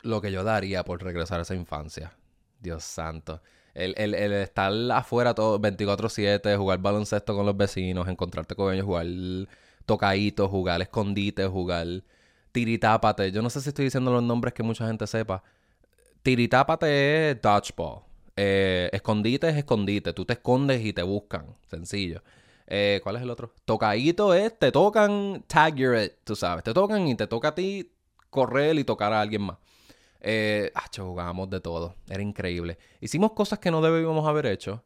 Lo 0.04 0.22
que 0.22 0.32
yo 0.32 0.44
daría 0.44 0.84
por 0.84 1.04
regresar 1.04 1.40
a 1.40 1.44
esa 1.44 1.56
infancia. 1.56 2.14
Dios 2.60 2.84
santo. 2.84 3.42
El, 3.74 3.94
el, 3.98 4.14
el 4.14 4.34
estar 4.34 4.74
afuera 4.92 5.34
todo 5.34 5.60
24-7, 5.60 6.58
jugar 6.58 6.80
baloncesto 6.80 7.36
con 7.36 7.46
los 7.46 7.56
vecinos, 7.56 8.08
encontrarte 8.08 8.56
con 8.56 8.74
ellos, 8.74 8.86
jugar 8.86 9.06
tocaditos, 9.86 10.50
jugar 10.50 10.82
escondite, 10.82 11.46
jugar 11.46 12.04
tiritápate. 12.52 13.32
Yo 13.32 13.42
no 13.42 13.50
sé 13.50 13.62
si 13.62 13.70
estoy 13.70 13.86
diciendo 13.86 14.12
los 14.12 14.24
nombres 14.24 14.54
que 14.54 14.64
mucha 14.64 14.88
gente 14.88 15.08
sepa. 15.08 15.44
Tiritápate 16.24 17.32
es 17.32 17.42
dodgeball. 17.42 18.02
Eh, 18.36 18.90
escondite 18.94 19.50
es 19.50 19.58
escondite. 19.58 20.14
Tú 20.14 20.26
te 20.26 20.34
escondes 20.34 20.84
y 20.86 20.94
te 20.94 21.04
buscan. 21.04 21.56
Sencillo. 21.68 22.22
Eh, 22.68 23.00
¿Cuál 23.04 23.18
es 23.18 23.22
el 23.22 23.30
otro? 23.30 23.54
Tocadito 23.66 24.34
es, 24.34 24.58
te 24.58 24.72
tocan, 24.72 25.44
tag 25.48 25.76
your 25.76 25.98
it, 25.98 26.14
tú 26.24 26.36
sabes. 26.36 26.64
Te 26.64 26.74
tocan 26.74 27.08
y 27.08 27.16
te 27.16 27.28
toca 27.28 27.50
a 27.50 27.56
ti 27.56 27.92
correr 28.30 28.78
y 28.78 28.84
tocar 28.84 29.12
a 29.14 29.22
alguien 29.22 29.42
más. 29.42 29.58
Eh, 30.22 30.72
jugábamos 30.96 31.50
de 31.50 31.60
todo. 31.60 31.96
Era 32.10 32.22
increíble. 32.22 32.78
Hicimos 33.00 33.34
cosas 33.34 33.60
que 33.60 33.72
no 33.72 33.82
debíamos 33.82 34.28
haber 34.28 34.46
hecho. 34.46 34.84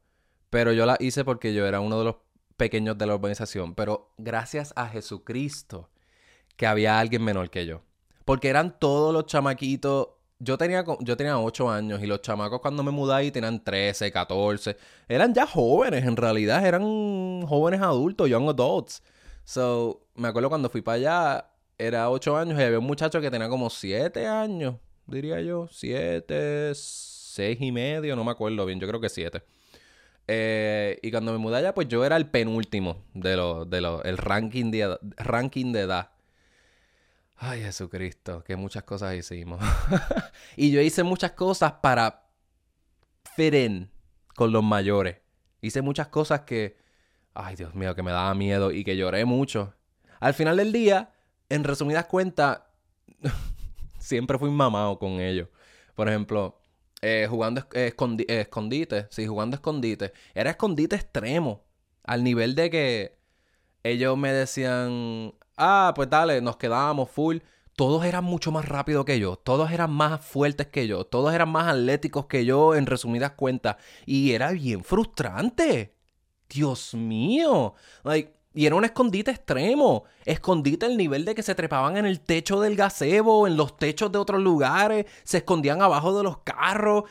Pero 0.50 0.72
yo 0.72 0.86
las 0.86 1.00
hice 1.02 1.26
porque 1.26 1.54
yo 1.54 1.66
era 1.66 1.82
uno 1.82 2.00
de 2.00 2.06
los 2.06 2.16
pequeños 2.58 2.98
de 2.98 3.06
la 3.06 3.16
organización. 3.16 3.76
Pero 3.76 4.14
gracias 4.18 4.74
a 4.76 4.88
Jesucristo 4.88 5.90
que 6.56 6.68
había 6.68 7.00
alguien 7.00 7.24
menor 7.24 7.50
que 7.50 7.66
yo. 7.66 7.82
Porque 8.24 8.50
eran 8.50 8.80
todos 8.80 9.14
los 9.14 9.26
chamaquitos. 9.26 10.10
Yo 10.40 10.58
tenía, 10.58 10.84
yo 11.00 11.18
tenía 11.18 11.40
8 11.40 11.70
años 11.70 12.02
y 12.02 12.08
los 12.08 12.22
chamacos 12.22 12.60
cuando 12.60 12.84
me 12.84 12.92
mudé 12.92 13.14
ahí 13.14 13.32
tenían 13.32 13.64
13, 13.64 14.12
14. 14.12 14.78
Eran 15.08 15.34
ya 15.34 15.46
jóvenes, 15.46 16.06
en 16.06 16.16
realidad. 16.16 16.66
Eran 16.66 17.46
jóvenes 17.46 17.82
adultos, 17.82 18.30
young 18.30 18.50
adults. 18.50 19.02
So, 19.44 20.08
me 20.16 20.28
acuerdo 20.28 20.50
cuando 20.50 20.70
fui 20.70 20.82
para 20.82 20.96
allá, 20.96 21.52
era 21.78 22.10
8 22.10 22.36
años 22.38 22.60
y 22.60 22.64
había 22.64 22.80
un 22.80 22.86
muchacho 22.86 23.22
que 23.22 23.30
tenía 23.30 23.48
como 23.48 23.70
7 23.70 24.26
años, 24.26 24.76
diría 25.08 25.42
yo. 25.42 25.68
7, 25.72 26.72
6 26.74 27.58
y 27.62 27.72
medio, 27.72 28.16
no 28.16 28.24
me 28.24 28.32
acuerdo 28.32 28.66
bien, 28.66 28.80
yo 28.80 28.88
creo 28.88 29.02
que 29.02 29.10
7. 29.10 29.42
Eh, 30.28 31.00
y 31.02 31.12
cuando 31.12 31.32
me 31.32 31.38
mudé 31.38 31.58
allá, 31.58 31.74
pues 31.74 31.88
yo 31.88 32.04
era 32.04 32.18
el 32.18 32.28
penúltimo 32.28 33.04
de 33.14 33.36
lo, 33.36 33.66
de 33.66 33.82
lo, 33.82 34.04
el 34.04 34.18
ranking 34.18 34.72
de, 34.72 34.98
ranking 35.18 35.72
de 35.72 35.82
edad. 35.82 36.12
Ay, 37.38 37.62
Jesucristo, 37.62 38.44
que 38.44 38.56
muchas 38.56 38.84
cosas 38.84 39.16
hicimos. 39.16 39.60
y 40.56 40.72
yo 40.72 40.82
hice 40.82 41.04
muchas 41.04 41.32
cosas 41.32 41.74
para 41.74 42.30
fit 43.36 43.90
con 44.36 44.52
los 44.52 44.64
mayores. 44.64 45.18
Hice 45.62 45.82
muchas 45.82 46.08
cosas 46.08 46.42
que, 46.42 46.78
ay 47.34 47.56
Dios 47.56 47.76
mío, 47.76 47.96
que 47.96 48.04
me 48.04 48.12
daba 48.12 48.34
miedo 48.34 48.72
y 48.72 48.84
que 48.84 48.96
lloré 48.96 49.26
mucho. 49.26 49.74
Al 50.20 50.34
final 50.34 50.58
del 50.58 50.72
día, 50.72 51.12
en 51.50 51.64
resumidas 51.64 52.06
cuentas, 52.06 52.62
siempre 54.06 54.38
fui 54.38 54.50
mamado 54.52 55.00
con 55.00 55.20
ellos. 55.20 55.50
Por 55.96 56.08
ejemplo, 56.10 56.60
eh, 57.02 57.28
jugando 57.30 57.66
eh, 57.74 57.94
escondite, 58.28 59.08
sí, 59.10 59.28
jugando 59.28 59.56
escondite. 59.56 60.14
Era 60.34 60.52
escondite 60.52 60.96
extremo. 60.96 61.64
Al 62.04 62.24
nivel 62.24 62.56
de 62.56 62.70
que 62.70 63.18
ellos 63.84 64.18
me 64.18 64.32
decían, 64.34 65.34
ah, 65.58 65.94
pues 65.96 66.10
dale, 66.10 66.42
nos 66.42 66.58
quedábamos 66.58 67.10
full. 67.10 67.38
Todos 67.76 68.06
eran 68.06 68.24
mucho 68.24 68.52
más 68.52 68.68
rápidos 68.70 69.06
que 69.06 69.20
yo, 69.20 69.36
todos 69.36 69.72
eran 69.72 69.92
más 69.92 70.26
fuertes 70.26 70.68
que 70.68 70.88
yo, 70.88 71.06
todos 71.06 71.34
eran 71.34 71.50
más 71.50 71.68
atléticos 71.68 72.26
que 72.28 72.46
yo, 72.46 72.74
en 72.76 72.86
resumidas 72.86 73.32
cuentas. 73.32 73.78
Y 74.06 74.32
era 74.32 74.52
bien 74.52 74.84
frustrante. 74.84 75.96
Dios 76.50 76.94
mío. 76.94 77.76
Like, 78.04 78.35
y 78.56 78.66
era 78.66 78.76
un 78.76 78.86
escondite 78.86 79.32
extremo. 79.32 80.06
Escondite 80.24 80.86
al 80.86 80.96
nivel 80.96 81.26
de 81.26 81.36
que 81.36 81.44
se 81.44 81.54
trepaban 81.54 81.98
en 81.98 82.06
el 82.06 82.22
techo 82.22 82.62
del 82.62 82.78
gazebo, 82.78 83.48
en 83.48 83.58
los 83.58 83.78
techos 83.78 84.12
de 84.14 84.18
otros 84.18 84.42
lugares, 84.42 85.06
se 85.26 85.40
escondían 85.40 85.82
abajo 85.82 86.18
de 86.18 86.24
los 86.24 86.38
carros. 86.40 87.04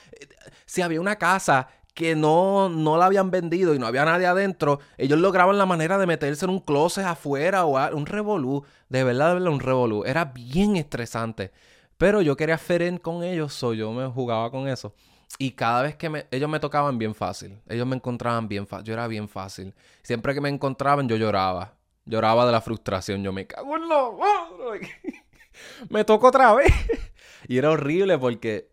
Si 0.64 0.80
había 0.80 1.02
una 1.02 1.16
casa 1.16 1.68
que 1.92 2.16
no, 2.16 2.70
no 2.70 2.96
la 2.96 3.06
habían 3.06 3.30
vendido 3.30 3.74
y 3.74 3.78
no 3.78 3.86
había 3.86 4.06
nadie 4.06 4.26
adentro, 4.26 4.80
ellos 4.96 5.20
lograban 5.20 5.58
la 5.58 5.66
manera 5.66 5.98
de 5.98 6.06
meterse 6.06 6.46
en 6.46 6.50
un 6.50 6.60
closet 6.60 7.04
afuera 7.04 7.66
o 7.66 7.94
un 7.94 8.06
revolú. 8.06 8.64
De 8.88 9.04
verdad, 9.04 9.28
de 9.28 9.34
verdad, 9.34 9.52
un 9.52 9.60
revolú. 9.60 10.02
Era 10.04 10.24
bien 10.24 10.76
estresante. 10.76 11.52
Pero 11.98 12.22
yo 12.22 12.36
quería 12.36 12.58
feren 12.58 12.96
con 12.96 13.22
ellos, 13.22 13.52
so 13.52 13.74
yo 13.74 13.92
me 13.92 14.08
jugaba 14.08 14.50
con 14.50 14.66
eso. 14.66 14.94
Y 15.38 15.52
cada 15.52 15.82
vez 15.82 15.96
que 15.96 16.08
me, 16.08 16.26
ellos 16.30 16.48
me 16.48 16.60
tocaban 16.60 16.98
bien 16.98 17.14
fácil. 17.14 17.60
Ellos 17.68 17.86
me 17.86 17.96
encontraban 17.96 18.48
bien 18.48 18.66
fácil. 18.66 18.86
Yo 18.86 18.92
era 18.94 19.06
bien 19.08 19.28
fácil. 19.28 19.74
Siempre 20.02 20.34
que 20.34 20.40
me 20.40 20.48
encontraban, 20.48 21.08
yo 21.08 21.16
lloraba. 21.16 21.74
Lloraba 22.04 22.46
de 22.46 22.52
la 22.52 22.60
frustración. 22.60 23.22
Yo 23.22 23.32
me 23.32 23.46
cago 23.46 23.76
en 23.76 23.88
la 23.88 24.10
me 25.88 26.04
tocó 26.04 26.28
otra 26.28 26.54
vez. 26.54 26.72
y 27.48 27.58
era 27.58 27.70
horrible 27.70 28.18
porque 28.18 28.70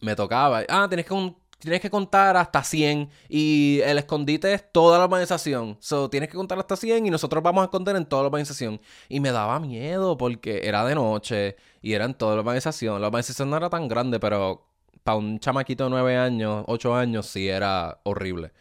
me 0.00 0.16
tocaba. 0.16 0.62
Ah, 0.68 0.86
tienes 0.88 1.06
que 1.06 1.14
un, 1.14 1.36
tienes 1.58 1.80
que 1.80 1.90
contar 1.90 2.36
hasta 2.36 2.62
100 2.62 3.10
y 3.28 3.80
el 3.84 3.98
escondite 3.98 4.52
es 4.52 4.70
toda 4.70 4.98
la 4.98 5.04
organización. 5.04 5.76
So, 5.80 6.10
tienes 6.10 6.28
que 6.28 6.36
contar 6.36 6.58
hasta 6.58 6.76
100 6.76 7.06
y 7.06 7.10
nosotros 7.10 7.42
vamos 7.42 7.62
a 7.62 7.64
esconder 7.64 7.96
en 7.96 8.06
toda 8.06 8.22
la 8.22 8.26
organización. 8.28 8.80
Y 9.08 9.20
me 9.20 9.32
daba 9.32 9.58
miedo 9.60 10.16
porque 10.16 10.60
era 10.64 10.84
de 10.84 10.94
noche 10.94 11.56
y 11.82 11.94
era 11.94 12.04
en 12.04 12.14
toda 12.14 12.34
la 12.34 12.40
organización. 12.40 13.00
La 13.00 13.08
organización 13.08 13.50
no 13.50 13.56
era 13.56 13.70
tan 13.70 13.88
grande, 13.88 14.20
pero 14.20 14.66
para 15.04 15.18
un 15.18 15.38
chamaquito 15.38 15.84
de 15.84 15.90
9 15.90 16.16
años, 16.16 16.64
8 16.66 16.94
años, 16.94 17.26
sí 17.26 17.48
era 17.48 18.00
horrible. 18.04 18.52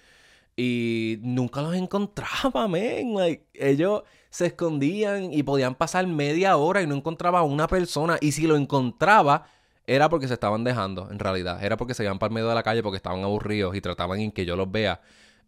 Y 0.55 1.17
nunca 1.21 1.61
los 1.61 1.73
encontraba, 1.75 2.67
men. 2.67 3.15
Like, 3.15 3.47
ellos 3.53 4.03
se 4.29 4.47
escondían 4.47 5.33
y 5.33 5.43
podían 5.43 5.75
pasar 5.75 6.05
media 6.05 6.57
hora 6.57 6.81
y 6.81 6.87
no 6.87 6.95
encontraba 6.95 7.39
a 7.39 7.43
una 7.43 7.67
persona. 7.67 8.17
Y 8.21 8.33
si 8.33 8.45
lo 8.45 8.55
encontraba, 8.55 9.47
era 9.87 10.09
porque 10.09 10.27
se 10.27 10.35
estaban 10.35 10.63
dejando, 10.63 11.09
en 11.11 11.19
realidad. 11.19 11.63
Era 11.63 11.77
porque 11.77 11.93
se 11.93 12.03
iban 12.03 12.19
para 12.19 12.29
el 12.29 12.35
medio 12.35 12.49
de 12.49 12.55
la 12.55 12.63
calle 12.63 12.83
porque 12.83 12.97
estaban 12.97 13.23
aburridos 13.23 13.75
y 13.75 13.81
trataban 13.81 14.19
en 14.19 14.31
que 14.31 14.45
yo 14.45 14.55
los 14.55 14.71
vea. 14.71 15.01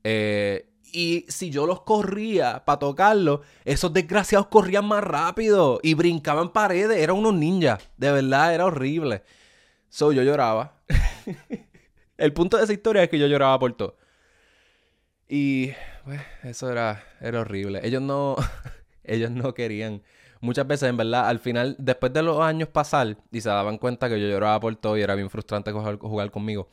Eh, 0.04 0.70
y 0.92 1.26
si 1.28 1.50
yo 1.50 1.68
los 1.68 1.82
corría 1.82 2.64
para 2.66 2.80
tocarlos, 2.80 3.42
esos 3.66 3.92
desgraciados 3.92 4.48
corrían 4.48 4.86
más 4.86 5.04
rápido 5.04 5.80
y 5.84 5.94
brincaban 5.94 6.54
paredes. 6.54 6.98
Eran 6.98 7.18
unos 7.18 7.34
ninjas. 7.34 7.82
De 7.98 8.12
verdad, 8.12 8.54
era 8.54 8.66
horrible. 8.66 9.24
So 9.96 10.12
yo 10.12 10.24
lloraba. 10.24 10.74
el 12.18 12.34
punto 12.34 12.58
de 12.58 12.66
esa 12.66 12.74
historia 12.74 13.04
es 13.04 13.10
que 13.10 13.18
yo 13.18 13.28
lloraba 13.28 13.58
por 13.58 13.72
todo. 13.78 13.96
Y 15.30 15.72
pues, 16.04 16.20
eso 16.44 16.70
era, 16.70 17.02
era 17.22 17.40
horrible. 17.40 17.80
Ellos 17.82 18.02
no, 18.02 18.36
ellos 19.06 19.32
no 19.32 19.54
querían 19.54 20.04
muchas 20.42 20.68
veces, 20.68 20.90
en 20.90 20.98
verdad, 20.98 21.30
al 21.30 21.40
final, 21.40 21.78
después 21.80 22.12
de 22.12 22.24
los 22.24 22.42
años 22.42 22.68
pasar 22.68 23.16
y 23.32 23.40
se 23.40 23.48
daban 23.48 23.78
cuenta 23.78 24.10
que 24.10 24.20
yo 24.20 24.28
lloraba 24.28 24.60
por 24.60 24.76
todo 24.76 24.98
y 24.98 25.02
era 25.02 25.16
bien 25.16 25.30
frustrante 25.30 25.72
jugar, 25.72 26.30
conmigo, 26.30 26.68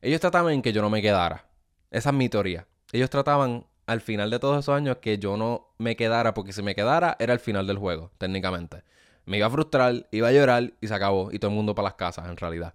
ellos 0.00 0.22
trataban 0.22 0.54
en 0.54 0.62
que 0.62 0.72
yo 0.72 0.80
no 0.80 0.88
me 0.88 1.02
quedara. 1.02 1.46
Esa 1.90 2.08
es 2.08 2.14
mi 2.14 2.30
teoría. 2.30 2.66
Ellos 2.92 3.10
trataban 3.10 3.66
al 3.84 4.00
final 4.00 4.30
de 4.30 4.38
todos 4.38 4.60
esos 4.60 4.74
años 4.74 4.96
que 5.02 5.18
yo 5.18 5.36
no 5.36 5.74
me 5.76 5.96
quedara, 5.96 6.32
porque 6.32 6.54
si 6.54 6.62
me 6.62 6.74
quedara 6.74 7.14
era 7.18 7.34
el 7.34 7.40
final 7.40 7.66
del 7.66 7.76
juego, 7.76 8.10
técnicamente. 8.16 8.84
Me 9.26 9.38
iba 9.38 9.46
a 9.46 9.50
frustrar, 9.50 10.06
iba 10.10 10.28
a 10.28 10.32
llorar 10.32 10.72
y 10.80 10.88
se 10.88 10.94
acabó. 10.94 11.30
Y 11.32 11.38
todo 11.38 11.50
el 11.50 11.56
mundo 11.56 11.74
para 11.74 11.86
las 11.86 11.94
casas, 11.94 12.28
en 12.28 12.36
realidad. 12.36 12.74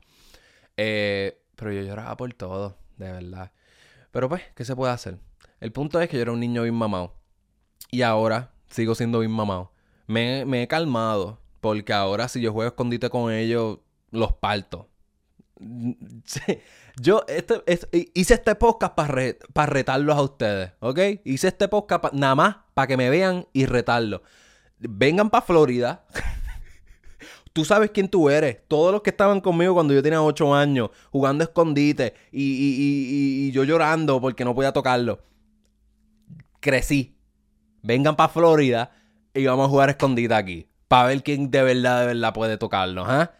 Eh, 0.77 1.41
pero 1.55 1.71
yo 1.71 1.81
lloraba 1.81 2.15
por 2.17 2.33
todo, 2.33 2.77
de 2.97 3.11
verdad. 3.11 3.51
Pero 4.11 4.29
pues, 4.29 4.41
¿qué 4.55 4.65
se 4.65 4.75
puede 4.75 4.93
hacer? 4.93 5.17
El 5.59 5.71
punto 5.71 6.01
es 6.01 6.09
que 6.09 6.17
yo 6.17 6.23
era 6.23 6.31
un 6.31 6.39
niño 6.39 6.63
bien 6.63 6.75
mamado. 6.75 7.15
Y 7.91 8.01
ahora 8.01 8.51
sigo 8.69 8.95
siendo 8.95 9.19
bien 9.19 9.31
mamado 9.31 9.71
me, 10.09 10.63
he 10.63 10.67
calmado. 10.67 11.39
Porque 11.61 11.93
ahora 11.93 12.27
si 12.27 12.41
yo 12.41 12.51
juego 12.51 12.69
escondite 12.69 13.09
con 13.09 13.31
ellos, 13.31 13.79
los 14.11 14.33
parto. 14.33 14.89
Yo 17.01 17.23
este, 17.27 17.61
hice 18.13 18.33
este 18.33 18.55
podcast 18.55 18.93
para 18.93 19.67
retarlos 19.67 20.17
a 20.17 20.21
ustedes, 20.21 20.71
¿ok? 20.79 20.99
Hice 21.23 21.49
este 21.49 21.67
podcast 21.67 22.13
nada 22.13 22.35
más 22.35 22.57
para 22.73 22.87
que 22.87 22.97
me 22.97 23.09
vean 23.09 23.45
y 23.53 23.65
retarlos. 23.65 24.21
Vengan 24.79 25.29
para 25.29 25.45
Florida. 25.45 26.05
tú 27.53 27.65
sabes 27.65 27.91
quién 27.91 28.07
tú 28.07 28.29
eres. 28.29 28.59
Todos 28.67 28.91
los 28.91 29.01
que 29.01 29.09
estaban 29.09 29.41
conmigo 29.41 29.73
cuando 29.73 29.93
yo 29.93 30.03
tenía 30.03 30.21
8 30.21 30.53
años, 30.53 30.89
jugando 31.11 31.43
escondite 31.43 32.13
y, 32.31 33.51
yo 33.51 33.63
llorando 33.63 34.21
porque 34.21 34.45
no 34.45 34.55
podía 34.55 34.71
tocarlo. 34.71 35.21
Crecí. 36.59 37.15
Vengan 37.81 38.15
para 38.15 38.29
Florida 38.29 38.91
y 39.33 39.45
vamos 39.45 39.67
a 39.67 39.69
jugar 39.69 39.89
escondida 39.89 40.37
aquí. 40.37 40.67
Para 40.87 41.07
ver 41.07 41.23
quién 41.23 41.49
de 41.51 41.63
verdad, 41.63 42.01
de 42.01 42.07
verdad 42.07 42.33
puede 42.33 42.57
tocarlos, 42.57 43.07
¿ah? 43.07 43.31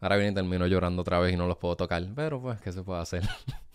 Ahora 0.00 0.16
viene 0.16 0.32
y 0.32 0.34
termino 0.34 0.66
llorando 0.66 1.02
otra 1.02 1.18
vez 1.18 1.32
y 1.32 1.36
no 1.36 1.46
los 1.46 1.56
puedo 1.56 1.76
tocar. 1.76 2.04
Pero 2.14 2.40
pues, 2.40 2.60
¿qué 2.60 2.72
se 2.72 2.82
puede 2.82 3.00
hacer? 3.00 3.22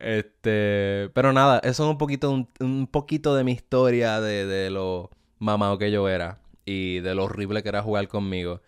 Este, 0.00 1.08
pero 1.14 1.32
nada, 1.32 1.60
eso 1.60 1.84
es 1.84 1.90
un 1.90 1.96
poquito, 1.96 2.30
un, 2.30 2.88
poquito 2.88 3.34
de 3.36 3.44
mi 3.44 3.52
historia 3.52 4.20
de, 4.20 4.44
de 4.44 4.68
lo 4.68 5.08
mamado 5.38 5.78
que 5.78 5.90
yo 5.90 6.08
era 6.08 6.43
y 6.64 7.00
de 7.00 7.14
lo 7.14 7.24
horrible 7.24 7.62
que 7.62 7.68
era 7.68 7.82
jugar 7.82 8.08
conmigo. 8.08 8.60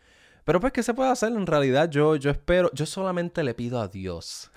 Pero 0.44 0.60
pues, 0.60 0.72
¿qué 0.72 0.82
se 0.82 0.94
puede 0.94 1.10
hacer? 1.10 1.32
En 1.32 1.46
realidad, 1.46 1.90
yo, 1.90 2.16
yo 2.16 2.30
espero, 2.30 2.70
yo 2.72 2.86
solamente 2.86 3.42
le 3.42 3.54
pido 3.54 3.80
a 3.80 3.88
Dios 3.88 4.50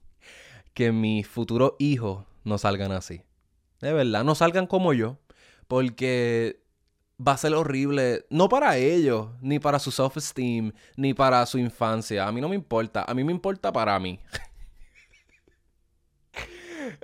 que 0.74 0.90
mis 0.92 1.26
futuros 1.26 1.74
hijos 1.78 2.24
no 2.42 2.58
salgan 2.58 2.92
así. 2.92 3.22
De 3.80 3.92
verdad, 3.92 4.24
no 4.24 4.34
salgan 4.34 4.66
como 4.66 4.92
yo. 4.92 5.18
Porque 5.68 6.64
va 7.24 7.32
a 7.32 7.36
ser 7.36 7.54
horrible, 7.54 8.26
no 8.28 8.48
para 8.48 8.76
ellos, 8.76 9.28
ni 9.40 9.58
para 9.58 9.78
su 9.78 9.90
self-esteem, 9.90 10.72
ni 10.96 11.14
para 11.14 11.46
su 11.46 11.58
infancia. 11.58 12.26
A 12.26 12.32
mí 12.32 12.40
no 12.40 12.48
me 12.48 12.56
importa, 12.56 13.04
a 13.06 13.14
mí 13.14 13.24
me 13.24 13.32
importa 13.32 13.72
para 13.72 13.98
mí. 13.98 14.18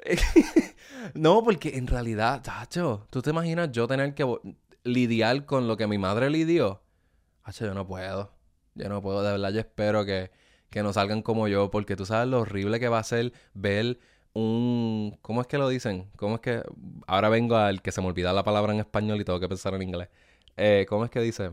no, 1.15 1.43
porque 1.43 1.77
en 1.77 1.87
realidad, 1.87 2.43
tacho, 2.43 3.07
tú 3.11 3.23
te 3.23 3.31
imaginas 3.31 3.71
yo 3.71 3.87
tener 3.87 4.15
que 4.15 4.25
lidiar 4.85 5.47
con 5.47 5.69
lo 5.69 5.77
que 5.77 5.87
mi 5.87 5.99
madre 5.99 6.31
lidió. 6.31 6.83
Tacho, 7.45 7.67
yo 7.67 7.75
no 7.75 7.87
puedo. 7.87 8.33
Yo 8.75 8.89
no 8.89 9.03
puedo, 9.03 9.23
de 9.23 9.33
verdad, 9.33 9.51
yo 9.53 9.61
espero 9.61 10.05
que, 10.05 10.31
que 10.71 10.83
no 10.83 10.93
salgan 10.93 11.23
como 11.23 11.49
yo, 11.49 11.71
porque 11.71 11.97
tú 11.97 12.07
sabes 12.07 12.29
lo 12.29 12.41
horrible 12.41 12.79
que 12.79 12.89
va 12.89 12.99
a 12.99 13.05
ser 13.05 13.33
ver 13.55 13.99
un... 14.33 15.19
¿Cómo 15.23 15.41
es 15.41 15.47
que 15.47 15.59
lo 15.59 15.69
dicen? 15.69 16.09
¿Cómo 16.17 16.37
es 16.37 16.41
que... 16.41 16.63
Ahora 17.07 17.29
vengo 17.29 17.57
al 17.57 17.83
que 17.83 17.93
se 17.93 18.01
me 18.01 18.07
olvida 18.07 18.33
la 18.33 18.45
palabra 18.45 18.73
en 18.73 18.81
español 18.81 19.21
y 19.21 19.25
tengo 19.25 19.41
que 19.41 19.49
pensar 19.49 19.75
en 19.75 19.83
inglés. 19.83 20.09
Eh, 20.57 20.87
¿Cómo 20.89 21.05
es 21.05 21.11
que 21.11 21.21
dice? 21.21 21.53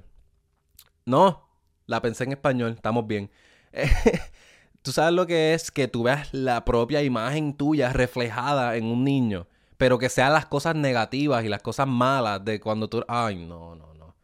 No, 1.06 1.50
la 1.88 2.02
pensé 2.02 2.26
en 2.26 2.34
español, 2.34 2.74
estamos 2.74 3.08
bien. 3.08 3.32
tú 4.82 4.92
sabes 4.92 5.14
lo 5.14 5.26
que 5.26 5.54
es 5.54 5.72
que 5.72 5.88
tú 5.88 6.04
veas 6.04 6.34
la 6.34 6.66
propia 6.66 7.02
imagen 7.02 7.56
tuya 7.56 7.94
reflejada 7.94 8.76
en 8.76 8.86
un 8.86 9.04
niño, 9.04 9.48
pero 9.78 10.00
que 10.00 10.10
sean 10.10 10.34
las 10.34 10.46
cosas 10.46 10.76
negativas 10.76 11.46
y 11.46 11.50
las 11.50 11.62
cosas 11.62 11.88
malas 11.88 12.44
de 12.44 12.60
cuando 12.60 12.90
tú... 12.90 13.04
Ay, 13.08 13.36
no, 13.36 13.76
no, 13.76 13.94
no. 13.94 14.16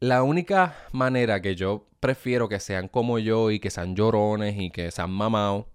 La 0.00 0.22
única 0.22 0.76
manera 0.92 1.40
que 1.40 1.54
yo 1.54 1.86
prefiero 2.00 2.48
que 2.48 2.60
sean 2.60 2.88
como 2.88 3.18
yo 3.18 3.50
y 3.50 3.60
que 3.60 3.70
sean 3.70 3.96
llorones 3.96 4.56
y 4.58 4.70
que 4.70 4.90
sean 4.90 5.10
mamados 5.10 5.66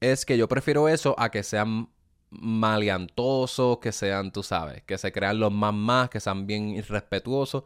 es 0.00 0.24
que 0.24 0.38
yo 0.38 0.48
prefiero 0.48 0.88
eso 0.88 1.14
a 1.18 1.30
que 1.30 1.42
sean 1.42 1.88
maleantosos, 2.30 3.78
que 3.78 3.92
sean, 3.92 4.32
tú 4.32 4.42
sabes, 4.42 4.82
que 4.84 4.98
se 4.98 5.12
crean 5.12 5.40
los 5.40 5.52
más 5.52 5.74
más, 5.74 6.10
que 6.10 6.20
sean 6.20 6.46
bien 6.46 6.70
irrespetuosos. 6.70 7.64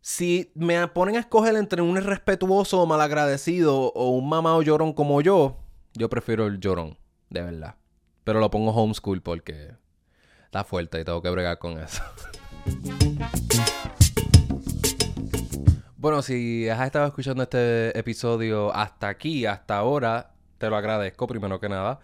Si 0.00 0.52
me 0.54 0.86
ponen 0.88 1.16
a 1.16 1.20
escoger 1.20 1.56
entre 1.56 1.82
un 1.82 1.96
irrespetuoso 1.96 2.80
o 2.82 2.86
malagradecido 2.86 3.92
o 3.92 4.10
un 4.10 4.28
mamado 4.28 4.62
llorón 4.62 4.92
como 4.92 5.20
yo, 5.20 5.56
yo 5.94 6.08
prefiero 6.08 6.46
el 6.46 6.60
llorón, 6.60 6.98
de 7.30 7.42
verdad. 7.42 7.74
Pero 8.28 8.40
lo 8.40 8.50
pongo 8.50 8.72
homeschool 8.72 9.22
porque 9.22 9.70
está 10.44 10.62
fuerte 10.62 11.00
y 11.00 11.04
tengo 11.04 11.22
que 11.22 11.30
bregar 11.30 11.58
con 11.58 11.78
eso. 11.78 12.02
bueno, 15.96 16.20
si 16.20 16.68
has 16.68 16.84
estado 16.84 17.06
escuchando 17.06 17.44
este 17.44 17.98
episodio 17.98 18.70
hasta 18.74 19.08
aquí, 19.08 19.46
hasta 19.46 19.78
ahora, 19.78 20.34
te 20.58 20.68
lo 20.68 20.76
agradezco 20.76 21.26
primero 21.26 21.58
que 21.58 21.70
nada. 21.70 22.00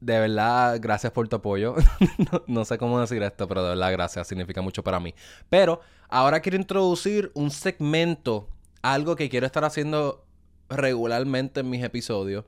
De 0.00 0.20
verdad, 0.20 0.76
gracias 0.82 1.10
por 1.14 1.26
tu 1.28 1.36
apoyo. 1.36 1.76
no, 2.46 2.66
sé 2.66 2.76
cómo 2.76 3.00
decir 3.00 3.22
esto, 3.22 3.48
pero 3.48 3.62
de 3.62 3.70
verdad, 3.70 3.92
gracias. 3.92 4.28
Significa 4.28 4.60
mucho 4.60 4.84
para 4.84 5.00
mí. 5.00 5.14
Pero 5.48 5.80
ahora 6.10 6.40
quiero 6.40 6.58
introducir 6.58 7.30
un 7.32 7.50
segmento, 7.50 8.50
algo 8.82 9.16
que 9.16 9.30
quiero 9.30 9.46
estar 9.46 9.64
haciendo 9.64 10.26
regularmente 10.68 11.60
en 11.60 11.70
mis 11.70 11.82
episodios. 11.82 12.44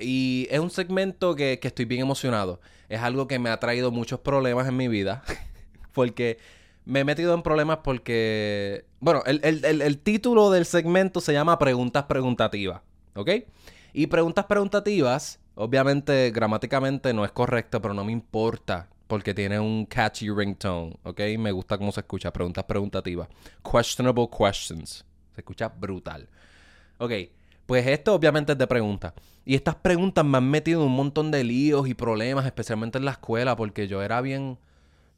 Y 0.00 0.48
es 0.50 0.60
un 0.60 0.70
segmento 0.70 1.36
que, 1.36 1.58
estoy 1.62 1.84
bien 1.84 2.02
emocionado. 2.02 2.60
Es 2.88 3.00
algo 3.00 3.28
que 3.28 3.38
me 3.38 3.50
ha 3.50 3.60
traído 3.60 3.90
muchos 3.90 4.20
problemas 4.20 4.66
en 4.66 4.76
mi 4.76 4.88
vida. 4.88 5.22
porque 5.92 6.38
me 6.84 7.00
he 7.00 7.04
metido 7.04 7.34
en 7.34 7.42
problemas 7.42 7.78
porque... 7.84 8.84
Bueno, 9.00 9.22
el, 9.26 9.40
el 9.64 9.98
título 9.98 10.50
del 10.50 10.64
segmento 10.64 11.20
se 11.20 11.32
llama 11.32 11.58
Preguntas 11.58 12.04
Preguntativas. 12.04 12.82
¿Ok? 13.14 13.30
Y 13.92 14.06
preguntas 14.06 14.46
preguntativas, 14.46 15.40
obviamente 15.54 16.30
gramáticamente 16.30 17.12
no 17.12 17.24
es 17.24 17.32
correcto, 17.32 17.82
pero 17.82 17.92
no 17.92 18.04
me 18.04 18.12
importa 18.12 18.88
porque 19.10 19.34
tiene 19.34 19.58
un 19.58 19.86
catchy 19.86 20.30
ringtone, 20.30 20.96
¿ok? 21.02 21.20
Me 21.36 21.50
gusta 21.50 21.76
cómo 21.76 21.90
se 21.90 21.98
escucha. 21.98 22.32
Preguntas 22.32 22.62
preguntativas. 22.62 23.28
Questionable 23.60 24.28
questions. 24.30 25.04
Se 25.34 25.40
escucha 25.40 25.68
brutal. 25.68 26.28
Ok, 26.98 27.12
pues 27.70 27.86
esto 27.86 28.14
obviamente 28.14 28.50
es 28.50 28.58
de 28.58 28.66
preguntas. 28.66 29.12
Y 29.44 29.54
estas 29.54 29.76
preguntas 29.76 30.24
me 30.24 30.38
han 30.38 30.50
metido 30.50 30.80
en 30.80 30.88
un 30.88 30.96
montón 30.96 31.30
de 31.30 31.44
líos 31.44 31.86
y 31.86 31.94
problemas, 31.94 32.44
especialmente 32.44 32.98
en 32.98 33.04
la 33.04 33.12
escuela, 33.12 33.54
porque 33.54 33.86
yo 33.86 34.02
era 34.02 34.20
bien... 34.20 34.58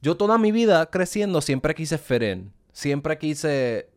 Yo 0.03 0.19
toda 0.19 0.37
mi 0.37 0.53
vida 0.53 0.85
creciendo 0.91 1.41
siempre 1.41 1.75
quise 1.75 1.97
fit 1.97 2.53
Siempre 2.71 3.17
quise 3.17 3.89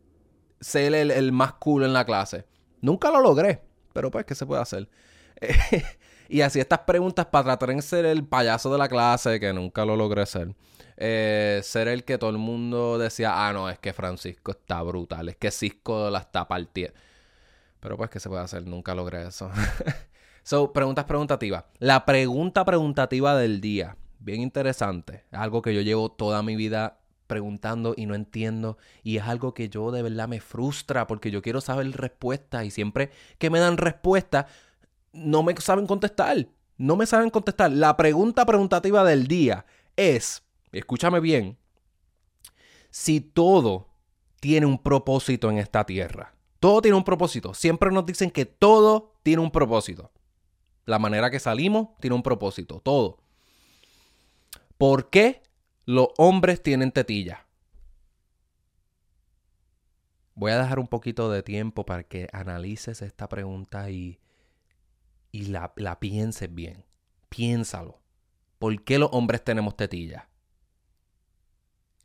ser 0.58 0.94
el, 0.94 1.10
el 1.10 1.32
más 1.32 1.52
cool 1.52 1.84
en 1.84 1.92
la 1.92 2.06
clase. 2.06 2.46
Nunca 2.80 3.10
lo 3.10 3.20
logré. 3.20 3.60
Pero 3.92 4.10
pues, 4.10 4.24
¿qué 4.24 4.34
se 4.34 4.46
puede 4.46 4.62
hacer? 4.62 4.88
y 6.30 6.40
así 6.40 6.58
estas 6.58 6.78
preguntas 6.78 7.26
para 7.26 7.44
tratar 7.44 7.76
de 7.76 7.82
ser 7.82 8.06
el 8.06 8.24
payaso 8.24 8.72
de 8.72 8.78
la 8.78 8.88
clase, 8.88 9.38
que 9.38 9.52
nunca 9.52 9.84
lo 9.84 9.96
logré 9.96 10.24
ser. 10.24 10.54
Eh, 10.96 11.60
ser 11.62 11.88
el 11.88 12.04
que 12.04 12.16
todo 12.16 12.30
el 12.30 12.38
mundo 12.38 12.96
decía, 12.96 13.46
ah, 13.46 13.52
no, 13.52 13.68
es 13.68 13.78
que 13.78 13.92
Francisco 13.92 14.52
está 14.52 14.80
brutal, 14.80 15.28
es 15.28 15.36
que 15.36 15.50
Cisco 15.50 16.08
la 16.08 16.20
está 16.20 16.48
partiendo. 16.48 16.98
Pero 17.86 17.96
pues, 17.96 18.10
¿qué 18.10 18.18
se 18.18 18.28
puede 18.28 18.42
hacer? 18.42 18.66
Nunca 18.66 18.96
logré 18.96 19.28
eso. 19.28 19.48
so, 20.42 20.72
preguntas 20.72 21.04
preguntativas. 21.04 21.66
La 21.78 22.04
pregunta 22.04 22.64
preguntativa 22.64 23.36
del 23.36 23.60
día. 23.60 23.96
Bien 24.18 24.40
interesante. 24.40 25.24
Es 25.30 25.38
algo 25.38 25.62
que 25.62 25.72
yo 25.72 25.82
llevo 25.82 26.10
toda 26.10 26.42
mi 26.42 26.56
vida 26.56 26.98
preguntando 27.28 27.94
y 27.96 28.06
no 28.06 28.16
entiendo 28.16 28.76
y 29.04 29.18
es 29.18 29.22
algo 29.22 29.54
que 29.54 29.68
yo 29.68 29.92
de 29.92 30.02
verdad 30.02 30.26
me 30.26 30.40
frustra 30.40 31.06
porque 31.06 31.30
yo 31.30 31.42
quiero 31.42 31.60
saber 31.60 31.88
respuestas 31.92 32.64
y 32.64 32.72
siempre 32.72 33.12
que 33.38 33.50
me 33.50 33.60
dan 33.60 33.76
respuesta 33.76 34.48
no 35.12 35.44
me 35.44 35.54
saben 35.56 35.86
contestar. 35.86 36.48
No 36.78 36.96
me 36.96 37.06
saben 37.06 37.30
contestar. 37.30 37.70
La 37.70 37.96
pregunta 37.96 38.44
preguntativa 38.46 39.04
del 39.04 39.28
día 39.28 39.64
es, 39.94 40.42
escúchame 40.72 41.20
bien, 41.20 41.56
si 42.90 43.20
todo 43.20 43.90
tiene 44.40 44.66
un 44.66 44.82
propósito 44.82 45.52
en 45.52 45.58
esta 45.58 45.86
tierra. 45.86 46.35
Todo 46.66 46.82
tiene 46.82 46.96
un 46.96 47.04
propósito. 47.04 47.54
Siempre 47.54 47.92
nos 47.92 48.04
dicen 48.04 48.28
que 48.28 48.44
todo 48.44 49.14
tiene 49.22 49.40
un 49.40 49.52
propósito. 49.52 50.10
La 50.84 50.98
manera 50.98 51.30
que 51.30 51.38
salimos 51.38 51.90
tiene 52.00 52.16
un 52.16 52.24
propósito. 52.24 52.80
Todo. 52.80 53.18
¿Por 54.76 55.08
qué 55.08 55.44
los 55.84 56.08
hombres 56.18 56.60
tienen 56.60 56.90
tetilla. 56.90 57.46
Voy 60.34 60.50
a 60.50 60.58
dejar 60.58 60.80
un 60.80 60.88
poquito 60.88 61.30
de 61.30 61.44
tiempo 61.44 61.86
para 61.86 62.02
que 62.02 62.26
analices 62.32 63.00
esta 63.00 63.28
pregunta 63.28 63.88
y, 63.88 64.18
y 65.30 65.42
la, 65.42 65.72
la 65.76 66.00
pienses 66.00 66.52
bien. 66.52 66.84
Piénsalo. 67.28 68.00
¿Por 68.58 68.82
qué 68.82 68.98
los 68.98 69.10
hombres 69.12 69.44
tenemos 69.44 69.76
tetilla? 69.76 70.28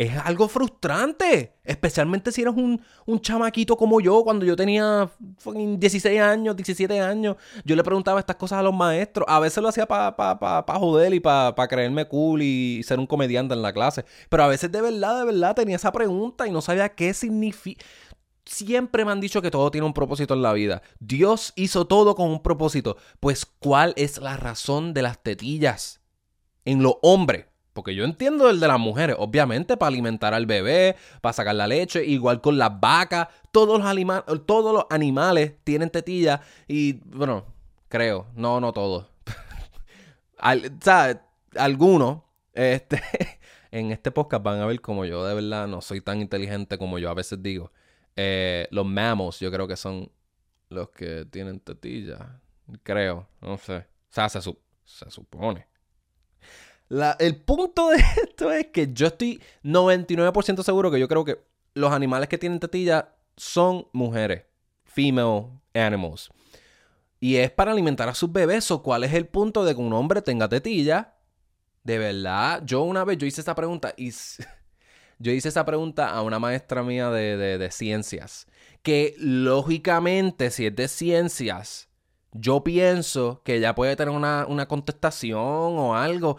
Es 0.01 0.17
algo 0.17 0.47
frustrante. 0.47 1.53
Especialmente 1.63 2.31
si 2.31 2.41
eres 2.41 2.55
un, 2.55 2.81
chamaquito 3.21 3.77
como 3.77 4.01
yo, 4.01 4.23
cuando 4.23 4.43
yo 4.43 4.55
tenía 4.55 5.11
16 5.45 6.19
años, 6.19 6.55
17 6.55 6.99
años. 6.99 7.35
Yo 7.65 7.75
le 7.75 7.83
preguntaba 7.83 8.19
estas 8.19 8.35
cosas 8.35 8.59
a 8.59 8.63
los 8.63 8.73
maestros. 8.73 9.27
A 9.29 9.39
veces 9.39 9.61
lo 9.61 9.69
hacía 9.69 9.85
para 9.87 10.15
pa, 10.15 10.79
joder 10.79 11.13
y 11.13 11.19
para 11.19 11.67
creerme 11.67 12.07
cool 12.07 12.41
y 12.41 12.81
ser 12.83 12.97
un 12.97 13.05
comediante 13.05 13.53
en 13.53 13.61
la 13.61 13.71
clase. 13.73 14.03
Pero 14.27 14.43
a 14.43 14.47
veces 14.47 14.71
de 14.71 14.81
verdad, 14.81 15.19
de 15.19 15.25
verdad 15.25 15.55
tenía 15.55 15.75
esa 15.75 15.91
pregunta 15.91 16.47
y 16.47 16.51
no 16.51 16.61
sabía 16.61 16.89
qué 16.89 17.13
significa. 17.13 17.85
Siempre 18.43 19.05
me 19.05 19.11
han 19.11 19.21
dicho 19.21 19.39
que 19.43 19.51
todo 19.51 19.69
tiene 19.69 19.85
un 19.85 19.93
propósito 19.93 20.33
en 20.33 20.41
la 20.41 20.51
vida. 20.51 20.81
Dios 20.99 21.53
hizo 21.55 21.85
todo 21.85 22.15
con 22.15 22.27
un 22.27 22.41
propósito. 22.41 22.97
Pues, 23.19 23.45
¿cuál 23.45 23.93
es 23.97 24.17
la 24.17 24.35
razón 24.35 24.95
de 24.95 25.03
las 25.03 25.21
tetillas 25.21 26.01
en 26.65 26.81
los 26.81 26.95
hombres? 27.03 27.50
Porque 27.73 27.95
yo 27.95 28.03
entiendo 28.03 28.49
el 28.49 28.59
de 28.59 28.67
las 28.67 28.79
mujeres, 28.79 29.15
obviamente, 29.17 29.77
para 29.77 29.87
alimentar 29.87 30.33
al 30.33 30.45
bebé, 30.45 30.97
para 31.21 31.33
sacar 31.33 31.55
la 31.55 31.67
leche, 31.67 32.03
igual 32.05 32.41
con 32.41 32.57
las 32.57 32.79
vacas, 32.79 33.29
todos 33.51 33.79
los, 33.79 34.45
todos 34.45 34.73
los 34.73 34.85
animales 34.89 35.55
tienen 35.63 35.89
tetillas 35.89 36.41
y, 36.67 36.93
bueno, 37.05 37.45
creo, 37.87 38.27
no, 38.35 38.59
no 38.59 38.73
todos. 38.73 39.07
¿Sabes? 40.81 41.17
Algunos, 41.55 42.23
este, 42.53 43.01
en 43.71 43.91
este 43.91 44.11
podcast 44.11 44.43
van 44.43 44.59
a 44.59 44.65
ver 44.65 44.81
como 44.81 45.05
yo 45.05 45.25
de 45.25 45.33
verdad 45.33 45.67
no 45.67 45.81
soy 45.81 46.01
tan 46.01 46.19
inteligente 46.21 46.77
como 46.77 46.99
yo 46.99 47.09
a 47.09 47.13
veces 47.13 47.41
digo. 47.41 47.71
Eh, 48.17 48.67
los 48.71 48.85
mammals 48.85 49.39
yo 49.39 49.49
creo 49.49 49.67
que 49.67 49.77
son 49.77 50.11
los 50.67 50.89
que 50.89 51.25
tienen 51.25 51.61
tetillas, 51.61 52.19
creo, 52.83 53.27
no 53.39 53.57
sé. 53.57 53.77
O 53.77 54.13
sea, 54.13 54.27
se, 54.27 54.41
se 54.41 55.09
supone 55.09 55.70
el 57.19 57.37
punto 57.37 57.89
de 57.89 57.97
esto 58.23 58.51
es 58.51 58.67
que 58.67 58.91
yo 58.93 59.07
estoy 59.07 59.41
99% 59.63 60.63
seguro 60.63 60.91
que 60.91 60.99
yo 60.99 61.07
creo 61.07 61.25
que 61.25 61.39
los 61.73 61.91
animales 61.91 62.27
que 62.27 62.37
tienen 62.37 62.59
tetilla 62.59 63.15
son 63.37 63.87
mujeres. 63.93 64.43
Female 64.83 65.47
animals. 65.73 66.29
Y 67.19 67.37
es 67.37 67.51
para 67.51 67.71
alimentar 67.71 68.09
a 68.09 68.13
sus 68.13 68.31
bebés. 68.31 68.69
¿O 68.71 68.83
cuál 68.83 69.03
es 69.03 69.13
el 69.13 69.27
punto 69.27 69.63
de 69.63 69.73
que 69.73 69.81
un 69.81 69.93
hombre 69.93 70.21
tenga 70.21 70.49
tetilla? 70.49 71.15
De 71.83 71.97
verdad, 71.97 72.61
yo 72.65 72.81
una 72.83 73.05
vez 73.05 73.17
yo 73.17 73.25
hice 73.25 73.41
esa 73.41 73.55
pregunta 73.55 73.93
y 73.95 74.11
yo 75.19 75.31
hice 75.31 75.49
esa 75.49 75.65
pregunta 75.65 76.09
a 76.09 76.21
una 76.21 76.39
maestra 76.39 76.83
mía 76.83 77.09
de, 77.09 77.37
de 77.37 77.71
ciencias. 77.71 78.47
Que 78.81 79.15
lógicamente, 79.17 80.51
si 80.51 80.65
es 80.65 80.75
de 80.75 80.87
ciencias, 80.87 81.87
yo 82.33 82.63
pienso 82.63 83.41
que 83.43 83.55
ella 83.55 83.75
puede 83.75 83.95
tener 83.95 84.13
una, 84.13 84.45
una 84.47 84.67
contestación 84.67 85.39
o 85.39 85.95
algo. 85.95 86.37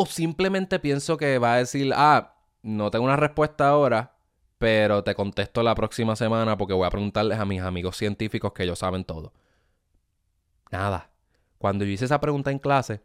O 0.00 0.06
simplemente 0.06 0.78
pienso 0.78 1.16
que 1.16 1.38
va 1.38 1.54
a 1.54 1.56
decir, 1.56 1.92
ah, 1.92 2.36
no 2.62 2.88
tengo 2.92 3.04
una 3.04 3.16
respuesta 3.16 3.68
ahora, 3.68 4.14
pero 4.56 5.02
te 5.02 5.16
contesto 5.16 5.60
la 5.64 5.74
próxima 5.74 6.14
semana 6.14 6.56
porque 6.56 6.72
voy 6.72 6.86
a 6.86 6.90
preguntarles 6.90 7.40
a 7.40 7.44
mis 7.44 7.62
amigos 7.62 7.96
científicos 7.96 8.52
que 8.52 8.62
ellos 8.62 8.78
saben 8.78 9.02
todo. 9.02 9.32
Nada. 10.70 11.10
Cuando 11.58 11.84
yo 11.84 11.90
hice 11.90 12.04
esa 12.04 12.20
pregunta 12.20 12.52
en 12.52 12.60
clase, 12.60 13.00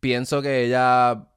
pienso 0.00 0.42
que 0.42 0.64
ella 0.64 1.28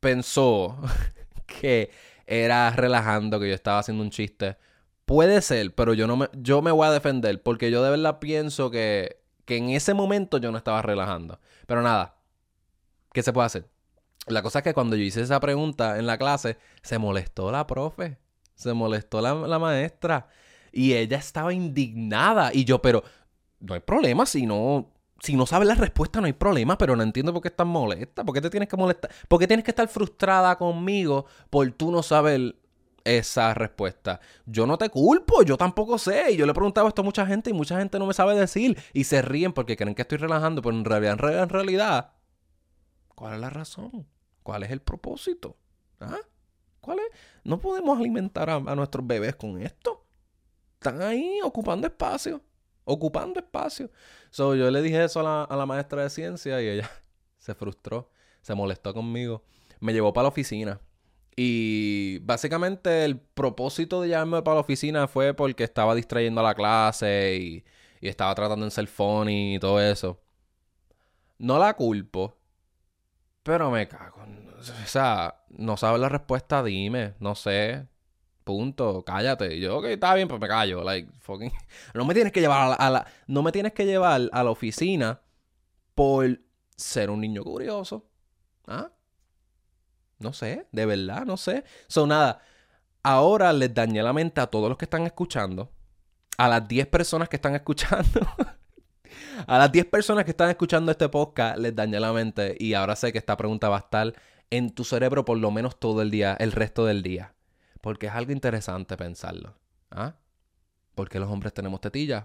pensó 0.00 0.76
que 1.46 1.92
era 2.26 2.70
relajando, 2.70 3.38
que 3.38 3.50
yo 3.50 3.54
estaba 3.54 3.78
haciendo 3.78 4.02
un 4.02 4.10
chiste. 4.10 4.56
Puede 5.04 5.40
ser, 5.42 5.76
pero 5.76 5.94
yo 5.94 6.08
no 6.08 6.16
me, 6.16 6.28
yo 6.32 6.60
me 6.60 6.72
voy 6.72 6.88
a 6.88 6.90
defender 6.90 7.40
porque 7.40 7.70
yo 7.70 7.84
de 7.84 7.90
verdad 7.90 8.18
pienso 8.18 8.72
que, 8.72 9.20
que 9.44 9.58
en 9.58 9.70
ese 9.70 9.94
momento 9.94 10.38
yo 10.38 10.50
no 10.50 10.58
estaba 10.58 10.82
relajando. 10.82 11.38
Pero 11.68 11.82
nada, 11.82 12.13
¿qué 13.14 13.22
se 13.22 13.32
puede 13.32 13.46
hacer? 13.46 13.68
La 14.26 14.42
cosa 14.42 14.58
es 14.58 14.62
que 14.64 14.74
cuando 14.74 14.96
yo 14.96 15.02
hice 15.02 15.22
esa 15.22 15.40
pregunta 15.40 15.98
en 15.98 16.06
la 16.06 16.18
clase, 16.18 16.58
se 16.82 16.98
molestó 16.98 17.50
la 17.50 17.66
profe, 17.66 18.18
se 18.54 18.74
molestó 18.74 19.20
la, 19.20 19.58
maestra 19.58 20.28
y 20.72 20.94
ella 20.94 21.18
estaba 21.18 21.52
indignada. 21.54 22.50
Y 22.52 22.64
yo, 22.64 22.82
pero 22.82 23.02
no 23.60 23.74
hay 23.74 23.80
problema 23.80 24.26
si 24.26 24.46
no, 24.46 24.90
si 25.20 25.36
no 25.36 25.46
sabes 25.46 25.68
la 25.68 25.74
respuesta, 25.74 26.20
no 26.20 26.26
hay 26.26 26.32
problema, 26.32 26.76
pero 26.76 26.96
no 26.96 27.02
entiendo 27.02 27.32
por 27.32 27.42
qué 27.42 27.48
estás 27.48 27.66
molesta. 27.66 28.24
¿Por 28.24 28.34
qué 28.34 28.40
te 28.40 28.50
tienes 28.50 28.68
que 28.68 28.76
molestar? 28.76 29.10
¿Por 29.28 29.38
qué 29.38 29.46
tienes 29.46 29.64
que 29.64 29.70
estar 29.70 29.88
frustrada 29.88 30.56
conmigo 30.56 31.26
por 31.50 31.70
tú 31.72 31.92
no 31.92 32.02
saber 32.02 32.56
esa 33.04 33.52
respuesta? 33.52 34.20
Yo 34.46 34.66
no 34.66 34.78
te 34.78 34.88
culpo, 34.88 35.42
yo 35.42 35.56
tampoco 35.58 35.98
sé. 35.98 36.32
Y 36.32 36.36
yo 36.36 36.46
le 36.46 36.52
he 36.52 36.54
preguntado 36.54 36.88
esto 36.88 37.02
a 37.02 37.04
mucha 37.04 37.26
gente 37.26 37.50
y 37.50 37.52
mucha 37.52 37.78
gente 37.78 37.98
no 37.98 38.06
me 38.06 38.14
sabe 38.14 38.34
decir. 38.34 38.78
Y 38.94 39.04
se 39.04 39.20
ríen 39.22 39.52
porque 39.52 39.76
creen 39.76 39.94
que 39.94 40.02
estoy 40.02 40.18
relajando, 40.18 40.62
pero 40.62 40.74
en 40.74 40.84
realidad, 40.84 41.42
en 41.42 41.48
realidad 41.50 42.14
¿cuál 43.24 43.34
es 43.36 43.40
la 43.40 43.48
razón? 43.48 44.06
¿Cuál 44.42 44.64
es 44.64 44.70
el 44.70 44.82
propósito? 44.82 45.56
¿Ah? 45.98 46.18
¿Cuál 46.82 46.98
es? 46.98 47.06
No 47.42 47.58
podemos 47.58 47.98
alimentar 47.98 48.50
a, 48.50 48.60
nuestros 48.60 49.06
bebés 49.06 49.34
con 49.34 49.62
esto. 49.62 50.04
Están 50.74 51.00
ahí 51.00 51.40
ocupando 51.42 51.86
espacio 51.86 52.42
ocupando 52.84 53.40
espacio. 53.40 53.90
Yo 54.30 54.70
le 54.70 54.82
dije 54.82 55.02
eso 55.02 55.20
a 55.26 55.56
la, 55.56 55.64
maestra 55.64 56.02
de 56.02 56.10
ciencia 56.10 56.60
y 56.60 56.68
ella 56.68 56.90
se 57.38 57.54
frustró, 57.54 58.10
se 58.42 58.54
molestó 58.54 58.92
conmigo. 58.92 59.42
Me 59.80 59.94
llevó 59.94 60.12
para 60.12 60.24
la 60.24 60.28
oficina. 60.28 60.82
Y 61.34 62.18
básicamente 62.18 63.06
el 63.06 63.18
propósito 63.18 64.02
de 64.02 64.08
llevarme 64.08 64.42
para 64.42 64.56
la 64.56 64.60
oficina 64.60 65.08
fue 65.08 65.32
porque 65.32 65.64
estaba 65.64 65.94
distrayendo 65.94 66.42
a 66.42 66.44
la 66.44 66.54
clase 66.54 67.36
y, 67.36 67.64
estaba 68.06 68.34
tratando 68.34 68.66
de 68.66 68.70
ser 68.70 68.86
funny 68.86 69.54
y 69.54 69.58
todo 69.58 69.80
eso. 69.80 70.20
No 71.38 71.58
la 71.58 71.72
culpo, 71.72 72.36
pero 73.44 73.70
me 73.70 73.86
cago. 73.86 74.24
O 74.58 74.86
sea, 74.86 75.42
no 75.50 75.76
sabes 75.76 76.00
la 76.00 76.08
respuesta, 76.08 76.62
dime, 76.62 77.14
no 77.20 77.34
sé. 77.34 77.86
Punto, 78.42 79.04
cállate. 79.04 79.58
yo, 79.60 79.78
ok, 79.78 79.84
está 79.86 80.14
bien, 80.14 80.26
pues 80.28 80.40
me 80.40 80.48
callo. 80.48 80.82
Like, 80.82 81.10
fucking. 81.20 81.52
No 81.94 82.04
me 82.04 82.14
tienes 82.14 82.32
que 82.32 82.40
llevar 82.40 82.76
a 82.78 82.90
la, 82.90 83.06
No 83.26 83.42
me 83.42 83.52
tienes 83.52 83.72
que 83.72 83.86
llevar 83.86 84.28
a 84.32 84.42
la 84.42 84.50
oficina 84.50 85.20
por 85.94 86.40
ser 86.76 87.10
un 87.10 87.20
niño 87.20 87.44
curioso. 87.44 88.06
¿Ah? 88.66 88.90
No 90.18 90.32
sé, 90.32 90.66
de 90.72 90.86
verdad, 90.86 91.24
no 91.24 91.36
sé. 91.36 91.64
Son 91.86 92.08
nada. 92.08 92.40
Ahora 93.02 93.52
les 93.52 93.72
dañé 93.74 94.02
la 94.02 94.12
mente 94.12 94.40
a 94.40 94.46
todos 94.46 94.68
los 94.68 94.78
que 94.78 94.86
están 94.86 95.04
escuchando. 95.06 95.70
A 96.38 96.48
las 96.48 96.66
10 96.66 96.86
personas 96.88 97.28
que 97.28 97.36
están 97.36 97.54
escuchando. 97.60 98.20
A 99.46 99.58
las 99.58 99.72
10 99.72 99.86
personas 99.86 100.24
que 100.24 100.30
están 100.30 100.50
escuchando 100.50 100.92
este 100.92 101.08
podcast 101.08 101.58
les 101.58 101.74
dañé 101.74 102.00
la 102.00 102.12
mente. 102.12 102.56
Y 102.58 102.74
ahora 102.74 102.96
sé 102.96 103.12
que 103.12 103.18
esta 103.18 103.36
pregunta 103.36 103.68
va 103.68 103.76
a 103.76 103.80
estar 103.80 104.14
en 104.50 104.70
tu 104.70 104.84
cerebro 104.84 105.24
por 105.24 105.38
lo 105.38 105.50
menos 105.50 105.78
todo 105.78 106.02
el 106.02 106.10
día, 106.10 106.36
el 106.38 106.52
resto 106.52 106.84
del 106.84 107.02
día. 107.02 107.34
Porque 107.80 108.06
es 108.06 108.12
algo 108.12 108.32
interesante 108.32 108.96
pensarlo. 108.96 109.54
¿Ah? 109.90 110.14
¿Por 110.94 111.08
qué 111.08 111.18
los 111.18 111.30
hombres 111.30 111.52
tenemos 111.52 111.80
tetillas? 111.80 112.24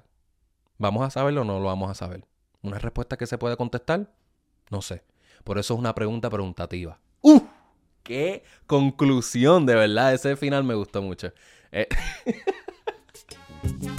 ¿Vamos 0.77 1.05
a 1.05 1.09
saberlo 1.09 1.41
o 1.41 1.45
no 1.45 1.59
lo 1.59 1.65
vamos 1.65 1.89
a 1.89 1.93
saber? 1.93 2.25
¿Una 2.61 2.77
respuesta 2.77 3.17
que 3.17 3.27
se 3.27 3.37
puede 3.37 3.57
contestar? 3.57 4.11
No 4.69 4.81
sé. 4.81 5.03
Por 5.43 5.57
eso 5.57 5.73
es 5.73 5.79
una 5.79 5.95
pregunta 5.95 6.29
preguntativa. 6.29 6.99
¡Uh! 7.21 7.41
¡Qué 8.03 8.43
conclusión! 8.67 9.65
De 9.65 9.75
verdad, 9.75 10.13
ese 10.13 10.35
final 10.35 10.63
me 10.63 10.75
gustó 10.75 11.01
mucho. 11.01 11.33
Eh, 11.71 11.87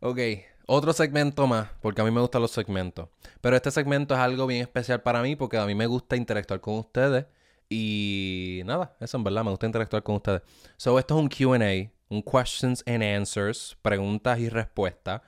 ok, 0.00 0.18
otro 0.66 0.92
segmento 0.92 1.46
más, 1.46 1.68
porque 1.80 2.00
a 2.00 2.04
mí 2.04 2.10
me 2.10 2.20
gustan 2.20 2.42
los 2.42 2.50
segmentos. 2.50 3.08
Pero 3.40 3.56
este 3.56 3.70
segmento 3.70 4.14
es 4.14 4.20
algo 4.20 4.46
bien 4.46 4.62
especial 4.62 5.02
para 5.02 5.22
mí 5.22 5.36
porque 5.36 5.58
a 5.58 5.66
mí 5.66 5.74
me 5.74 5.86
gusta 5.86 6.16
interactuar 6.16 6.60
con 6.60 6.74
ustedes 6.74 7.26
y 7.68 8.62
nada, 8.64 8.96
eso 9.00 9.16
en 9.16 9.24
verdad, 9.24 9.44
me 9.44 9.50
gusta 9.50 9.66
interactuar 9.66 10.02
con 10.02 10.16
ustedes. 10.16 10.42
So, 10.76 10.98
esto 10.98 11.16
es 11.16 11.20
un 11.20 11.28
QA, 11.28 11.90
un 12.08 12.22
questions 12.22 12.82
and 12.86 13.02
answers, 13.02 13.78
preguntas 13.80 14.40
y 14.40 14.48
respuestas. 14.48 15.22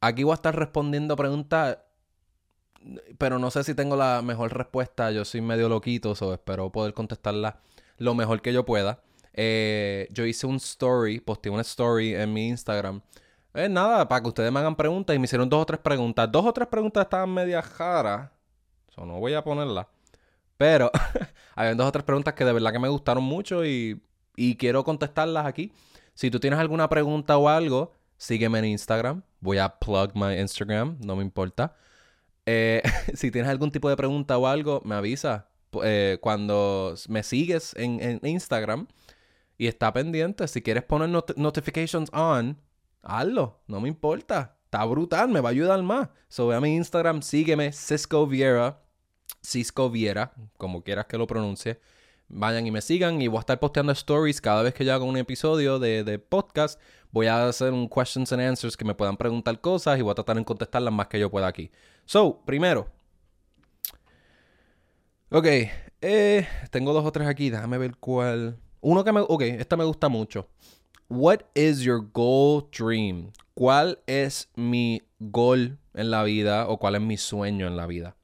Aquí 0.00 0.22
voy 0.22 0.32
a 0.32 0.34
estar 0.34 0.54
respondiendo 0.54 1.16
preguntas, 1.16 1.78
pero 3.18 3.38
no 3.38 3.50
sé 3.50 3.64
si 3.64 3.74
tengo 3.74 3.96
la 3.96 4.22
mejor 4.22 4.56
respuesta. 4.56 5.10
Yo 5.10 5.24
soy 5.24 5.40
medio 5.40 5.68
loquito, 5.68 6.14
so 6.14 6.32
espero 6.32 6.70
poder 6.70 6.94
contestarla 6.94 7.60
lo 7.96 8.14
mejor 8.14 8.40
que 8.40 8.52
yo 8.52 8.64
pueda. 8.64 9.02
Eh, 9.32 10.06
yo 10.12 10.26
hice 10.26 10.46
un 10.46 10.56
story, 10.56 11.18
posté 11.18 11.50
una 11.50 11.62
story 11.62 12.14
en 12.14 12.32
mi 12.32 12.48
Instagram. 12.48 13.02
Eh, 13.54 13.68
nada, 13.68 14.08
para 14.08 14.20
que 14.20 14.28
ustedes 14.28 14.50
me 14.50 14.58
hagan 14.58 14.74
preguntas 14.74 15.14
y 15.14 15.18
me 15.18 15.26
hicieron 15.26 15.48
dos 15.48 15.62
o 15.62 15.66
tres 15.66 15.80
preguntas. 15.80 16.30
Dos 16.30 16.44
o 16.44 16.52
tres 16.52 16.66
preguntas 16.68 17.04
estaban 17.04 17.32
media 17.32 17.62
jaras. 17.62 18.30
So, 18.88 19.06
no 19.06 19.20
voy 19.20 19.34
a 19.34 19.44
ponerla. 19.44 19.88
Pero 20.56 20.90
hay 21.54 21.74
dos 21.76 21.86
o 21.86 21.92
tres 21.92 22.04
preguntas 22.04 22.34
que 22.34 22.44
de 22.44 22.52
verdad 22.52 22.72
que 22.72 22.78
me 22.78 22.88
gustaron 22.88 23.22
mucho 23.24 23.64
y, 23.64 24.02
quiero 24.58 24.82
contestarlas 24.84 25.46
aquí. 25.46 25.72
Si 26.14 26.30
tú 26.30 26.40
tienes 26.40 26.58
alguna 26.58 26.88
pregunta 26.88 27.36
o 27.38 27.48
algo, 27.48 27.92
sígueme 28.16 28.58
en 28.58 28.66
Instagram. 28.66 29.22
Voy 29.40 29.58
a 29.58 29.78
plug 29.78 30.12
my 30.14 30.34
Instagram, 30.40 30.98
no 31.00 31.16
me 31.16 31.22
importa. 31.22 31.76
Eh, 32.46 32.82
si 33.14 33.30
tienes 33.30 33.50
algún 33.50 33.70
tipo 33.70 33.88
de 33.88 33.96
pregunta 33.96 34.36
o 34.36 34.46
algo, 34.46 34.82
me 34.84 34.96
avisa. 34.96 35.48
Eh, 35.82 36.18
cuando 36.20 36.94
me 37.08 37.22
sigues 37.22 37.74
en, 37.76 38.20
Instagram 38.24 38.86
y 39.58 39.66
está 39.68 39.92
pendiente, 39.92 40.46
si 40.48 40.62
quieres 40.62 40.84
poner 40.84 41.08
notifications 41.36 42.10
on, 42.12 42.58
hazlo, 43.04 43.60
no 43.66 43.80
me 43.80 43.88
importa. 43.88 44.56
Está 44.64 44.84
brutal, 44.84 45.28
me 45.28 45.40
va 45.40 45.50
a 45.50 45.52
ayudar 45.52 45.80
más. 45.82 46.08
So 46.28 46.48
ve 46.48 46.56
a 46.56 46.60
mi 46.60 46.74
Instagram, 46.74 47.22
sígueme, 47.22 47.72
Cisco 47.72 48.26
Viera. 48.26 48.80
Cisco 49.40 49.90
Viera, 49.90 50.32
como 50.56 50.82
quieras 50.82 51.06
que 51.06 51.18
lo 51.18 51.26
pronuncie. 51.26 51.80
Vayan 52.28 52.66
y 52.66 52.70
me 52.70 52.80
sigan 52.80 53.20
y 53.20 53.28
voy 53.28 53.36
a 53.36 53.40
estar 53.40 53.60
posteando 53.60 53.92
stories 53.92 54.40
cada 54.40 54.62
vez 54.62 54.74
que 54.74 54.84
yo 54.84 54.94
haga 54.94 55.04
un 55.04 55.16
episodio 55.16 55.78
de, 55.78 56.18
podcast. 56.18 56.80
Voy 57.12 57.26
a 57.26 57.46
hacer 57.46 57.72
un 57.72 57.88
questions 57.88 58.32
and 58.32 58.42
answers 58.42 58.76
que 58.76 58.84
me 58.84 58.94
puedan 58.94 59.16
preguntar 59.16 59.60
cosas 59.60 59.98
y 59.98 60.02
voy 60.02 60.10
a 60.10 60.14
tratar 60.14 60.36
de 60.36 60.44
contestarlas 60.44 60.92
más 60.92 61.06
que 61.06 61.20
yo 61.20 61.30
pueda 61.30 61.46
aquí. 61.46 61.70
So, 62.06 62.42
primero. 62.44 62.88
Ok, 65.30 65.46
eh, 66.00 66.48
tengo 66.70 66.92
dos 66.92 67.04
o 67.04 67.12
tres 67.12 67.28
aquí. 67.28 67.50
Déjame 67.50 67.78
ver 67.78 67.96
cuál. 67.98 68.58
Uno 68.80 69.04
que 69.04 69.12
me. 69.12 69.20
Ok, 69.20 69.42
esta 69.42 69.76
me 69.76 69.84
gusta 69.84 70.08
mucho. 70.08 70.48
What 71.08 71.42
is 71.54 71.82
your 71.82 72.00
goal 72.12 72.68
dream? 72.70 73.32
¿Cuál 73.54 73.98
es 74.06 74.48
mi 74.56 75.02
goal 75.18 75.78
en 75.92 76.10
la 76.10 76.22
vida 76.24 76.66
o 76.68 76.78
cuál 76.78 76.94
es 76.94 77.02
mi 77.02 77.16
sueño 77.16 77.66
en 77.66 77.76
la 77.76 77.86
vida? 77.86 78.16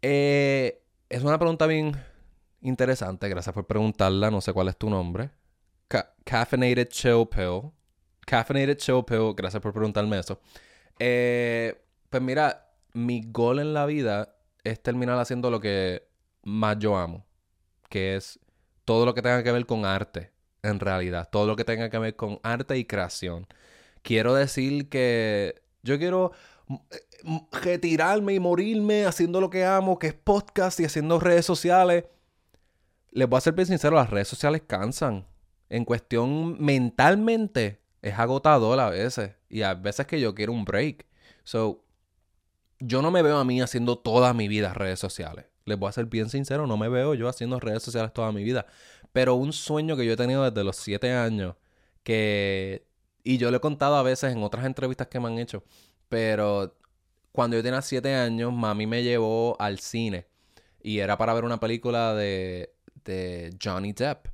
Eh, 0.00 0.80
es 1.08 1.22
una 1.22 1.38
pregunta 1.38 1.66
bien 1.66 1.96
interesante. 2.62 3.28
Gracias 3.28 3.52
por 3.52 3.66
preguntarla. 3.66 4.30
No 4.30 4.40
sé 4.40 4.52
cuál 4.52 4.68
es 4.68 4.76
tu 4.76 4.88
nombre. 4.88 5.30
caffeinated 6.24 6.88
Chill 6.88 7.26
Pill. 7.28 7.72
Caffeinated 8.26 8.76
Chill 8.76 9.04
Pill. 9.04 9.34
Gracias 9.34 9.60
por 9.60 9.72
preguntarme 9.72 10.18
eso. 10.18 10.40
Eh, 10.98 11.82
pues 12.08 12.22
mira, 12.22 12.72
mi 12.92 13.22
gol 13.26 13.58
en 13.58 13.74
la 13.74 13.86
vida 13.86 14.36
es 14.62 14.80
terminar 14.82 15.18
haciendo 15.18 15.50
lo 15.50 15.60
que 15.60 16.08
más 16.44 16.78
yo 16.78 16.96
amo. 16.96 17.26
Que 17.88 18.16
es 18.16 18.38
todo 18.84 19.04
lo 19.04 19.14
que 19.14 19.22
tenga 19.22 19.42
que 19.42 19.52
ver 19.52 19.66
con 19.66 19.84
arte. 19.84 20.30
En 20.62 20.80
realidad. 20.80 21.28
Todo 21.30 21.46
lo 21.46 21.56
que 21.56 21.64
tenga 21.64 21.90
que 21.90 21.98
ver 21.98 22.16
con 22.16 22.40
arte 22.42 22.76
y 22.76 22.84
creación. 22.84 23.46
Quiero 24.02 24.34
decir 24.34 24.88
que 24.88 25.62
yo 25.82 25.98
quiero 25.98 26.32
retirarme 27.52 28.34
y 28.34 28.40
morirme 28.40 29.04
haciendo 29.04 29.40
lo 29.40 29.50
que 29.50 29.64
amo, 29.64 29.98
que 29.98 30.08
es 30.08 30.14
podcast 30.14 30.80
y 30.80 30.84
haciendo 30.84 31.18
redes 31.18 31.46
sociales. 31.46 32.04
Les 33.10 33.28
voy 33.28 33.38
a 33.38 33.40
ser 33.40 33.54
bien 33.54 33.66
sincero, 33.66 33.96
las 33.96 34.10
redes 34.10 34.28
sociales 34.28 34.62
cansan. 34.66 35.26
En 35.68 35.84
cuestión 35.84 36.62
mentalmente, 36.62 37.80
Es 38.02 38.18
agotador 38.18 38.80
a 38.80 38.88
veces. 38.90 39.32
Y 39.50 39.62
a 39.62 39.74
veces 39.74 40.06
que 40.06 40.20
yo 40.20 40.34
quiero 40.34 40.52
un 40.52 40.64
break. 40.64 41.06
So, 41.44 41.84
yo 42.78 43.02
no 43.02 43.10
me 43.10 43.22
veo 43.22 43.36
a 43.36 43.44
mí 43.44 43.60
haciendo 43.60 43.98
toda 43.98 44.32
mi 44.32 44.48
vida 44.48 44.72
redes 44.72 44.98
sociales. 44.98 45.46
Les 45.66 45.78
voy 45.78 45.88
a 45.90 45.92
ser 45.92 46.06
bien 46.06 46.30
sincero, 46.30 46.66
no 46.66 46.76
me 46.78 46.88
veo 46.88 47.14
yo 47.14 47.28
haciendo 47.28 47.60
redes 47.60 47.82
sociales 47.82 48.12
toda 48.14 48.32
mi 48.32 48.42
vida. 48.42 48.66
Pero 49.12 49.34
un 49.34 49.52
sueño 49.52 49.96
que 49.96 50.06
yo 50.06 50.12
he 50.12 50.16
tenido 50.16 50.48
desde 50.48 50.64
los 50.64 50.76
siete 50.76 51.12
años, 51.12 51.56
que... 52.02 52.86
Y 53.22 53.36
yo 53.38 53.50
lo 53.50 53.58
he 53.58 53.60
contado 53.60 53.96
a 53.96 54.02
veces 54.02 54.32
en 54.32 54.42
otras 54.42 54.64
entrevistas 54.64 55.08
que 55.08 55.20
me 55.20 55.28
han 55.28 55.38
hecho, 55.38 55.62
pero 56.08 56.74
cuando 57.32 57.56
yo 57.56 57.62
tenía 57.62 57.82
siete 57.82 58.14
años, 58.14 58.52
mami 58.52 58.86
me 58.86 59.02
llevó 59.02 59.56
al 59.60 59.78
cine 59.78 60.26
y 60.82 60.98
era 60.98 61.18
para 61.18 61.34
ver 61.34 61.44
una 61.44 61.60
película 61.60 62.14
de, 62.14 62.74
de 63.04 63.54
Johnny 63.62 63.92
Depp. 63.92 64.28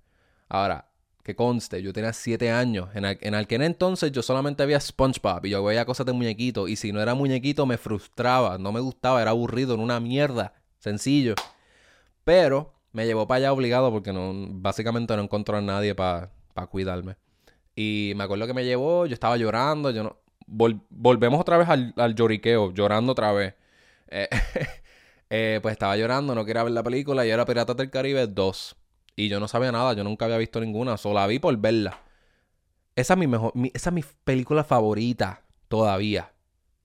Ahora, 0.48 0.88
que 1.22 1.34
conste, 1.34 1.82
yo 1.82 1.92
tenía 1.92 2.12
siete 2.12 2.50
años. 2.50 2.88
En, 2.94 3.04
en 3.04 3.34
aquel 3.34 3.62
entonces 3.62 4.12
yo 4.12 4.22
solamente 4.22 4.64
veía 4.64 4.80
SpongeBob 4.80 5.44
y 5.46 5.50
yo 5.50 5.64
veía 5.64 5.84
cosas 5.84 6.06
de 6.06 6.12
muñequito. 6.12 6.68
Y 6.68 6.76
si 6.76 6.92
no 6.92 7.02
era 7.02 7.14
muñequito 7.14 7.66
me 7.66 7.78
frustraba, 7.78 8.58
no 8.58 8.70
me 8.70 8.80
gustaba, 8.80 9.20
era 9.20 9.32
aburrido, 9.32 9.74
en 9.74 9.80
una 9.80 9.98
mierda. 9.98 10.54
Sencillo. 10.78 11.34
Pero 12.22 12.74
me 12.96 13.04
llevó 13.04 13.26
para 13.26 13.36
allá 13.36 13.52
obligado 13.52 13.90
porque 13.92 14.10
no, 14.10 14.32
básicamente 14.52 15.14
no 15.16 15.22
encontró 15.22 15.58
a 15.58 15.60
nadie 15.60 15.94
para 15.94 16.30
cuidarme. 16.70 17.16
Y 17.74 18.14
me 18.16 18.24
acuerdo 18.24 18.46
que 18.46 18.54
me 18.54 18.64
llevó, 18.64 19.04
yo 19.04 19.12
estaba 19.12 19.36
llorando, 19.36 19.90
yo 19.90 20.02
no... 20.02 20.16
volvemos 20.46 21.38
otra 21.38 21.58
vez 21.58 21.68
al, 21.68 21.92
al, 21.98 22.14
lloriqueo, 22.14 22.72
llorando 22.72 23.12
otra 23.12 23.32
vez. 23.32 23.54
Eh, 24.08 24.30
eh, 25.30 25.58
pues 25.60 25.72
estaba 25.72 25.94
llorando, 25.98 26.34
no 26.34 26.46
quería 26.46 26.62
ver 26.62 26.72
la 26.72 26.82
película 26.82 27.26
y 27.26 27.28
era 27.28 27.44
Piratas 27.44 27.76
del 27.76 27.90
Caribe 27.90 28.28
2. 28.28 28.76
Y 29.14 29.28
yo 29.28 29.40
no 29.40 29.46
sabía 29.46 29.72
nada, 29.72 29.92
yo 29.92 30.02
nunca 30.02 30.24
había 30.24 30.38
visto 30.38 30.58
ninguna, 30.58 30.96
solo 30.96 31.16
la 31.16 31.26
vi 31.26 31.38
por 31.38 31.54
verla. 31.58 32.00
Esa 32.94 33.12
es 33.12 33.18
mi 33.18 33.26
mejor, 33.26 33.52
esa 33.74 33.90
es 33.90 33.94
mi 33.94 34.04
película 34.24 34.64
favorita 34.64 35.42
todavía. 35.68 36.32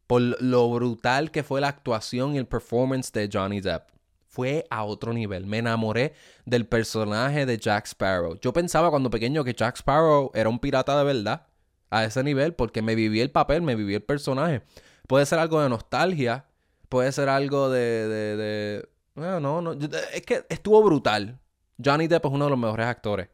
Por 0.08 0.22
lo 0.42 0.70
brutal 0.72 1.32
que 1.32 1.44
fue 1.44 1.62
la 1.62 1.70
actuación 1.70 2.36
y 2.36 2.38
el 2.38 2.48
performance 2.48 3.14
de 3.14 3.30
Johnny 3.32 3.62
Depp. 3.62 4.01
Fue 4.32 4.66
a 4.70 4.86
otro 4.86 5.12
nivel. 5.12 5.46
Me 5.46 5.58
enamoré 5.58 6.14
del 6.46 6.66
personaje 6.66 7.46
de 7.46 7.58
Jack 7.58 7.86
Sparrow. 7.86 8.40
Yo 8.40 8.54
pensaba 8.54 8.90
cuando 8.90 9.10
pequeño 9.10 9.44
que 9.44 9.54
Jack 9.54 9.76
Sparrow 9.76 10.32
era 10.34 10.48
un 10.48 10.58
pirata 10.58 10.98
de 10.98 11.04
verdad. 11.04 11.48
A 11.90 12.06
ese 12.06 12.24
nivel, 12.24 12.54
porque 12.54 12.82
me 12.82 12.96
viví 12.96 13.20
el 13.20 13.32
papel, 13.32 13.62
me 13.62 13.76
viví 13.76 13.94
el 13.94 14.04
personaje. 14.04 14.62
Puede 15.06 15.26
ser 15.26 15.40
algo 15.40 15.62
de 15.62 15.68
nostalgia. 15.68 16.46
Puede 16.88 17.12
ser 17.12 17.28
algo 17.28 17.70
de. 17.70 18.88
No, 19.16 19.62
no. 19.62 19.74
Es 19.74 20.22
que 20.22 20.46
estuvo 20.48 20.82
brutal. 20.82 21.38
Johnny 21.84 22.08
Depp 22.08 22.26
es 22.26 22.32
uno 22.32 22.46
de 22.46 22.52
los 22.52 22.60
mejores 22.60 22.86
actores. 22.86 23.28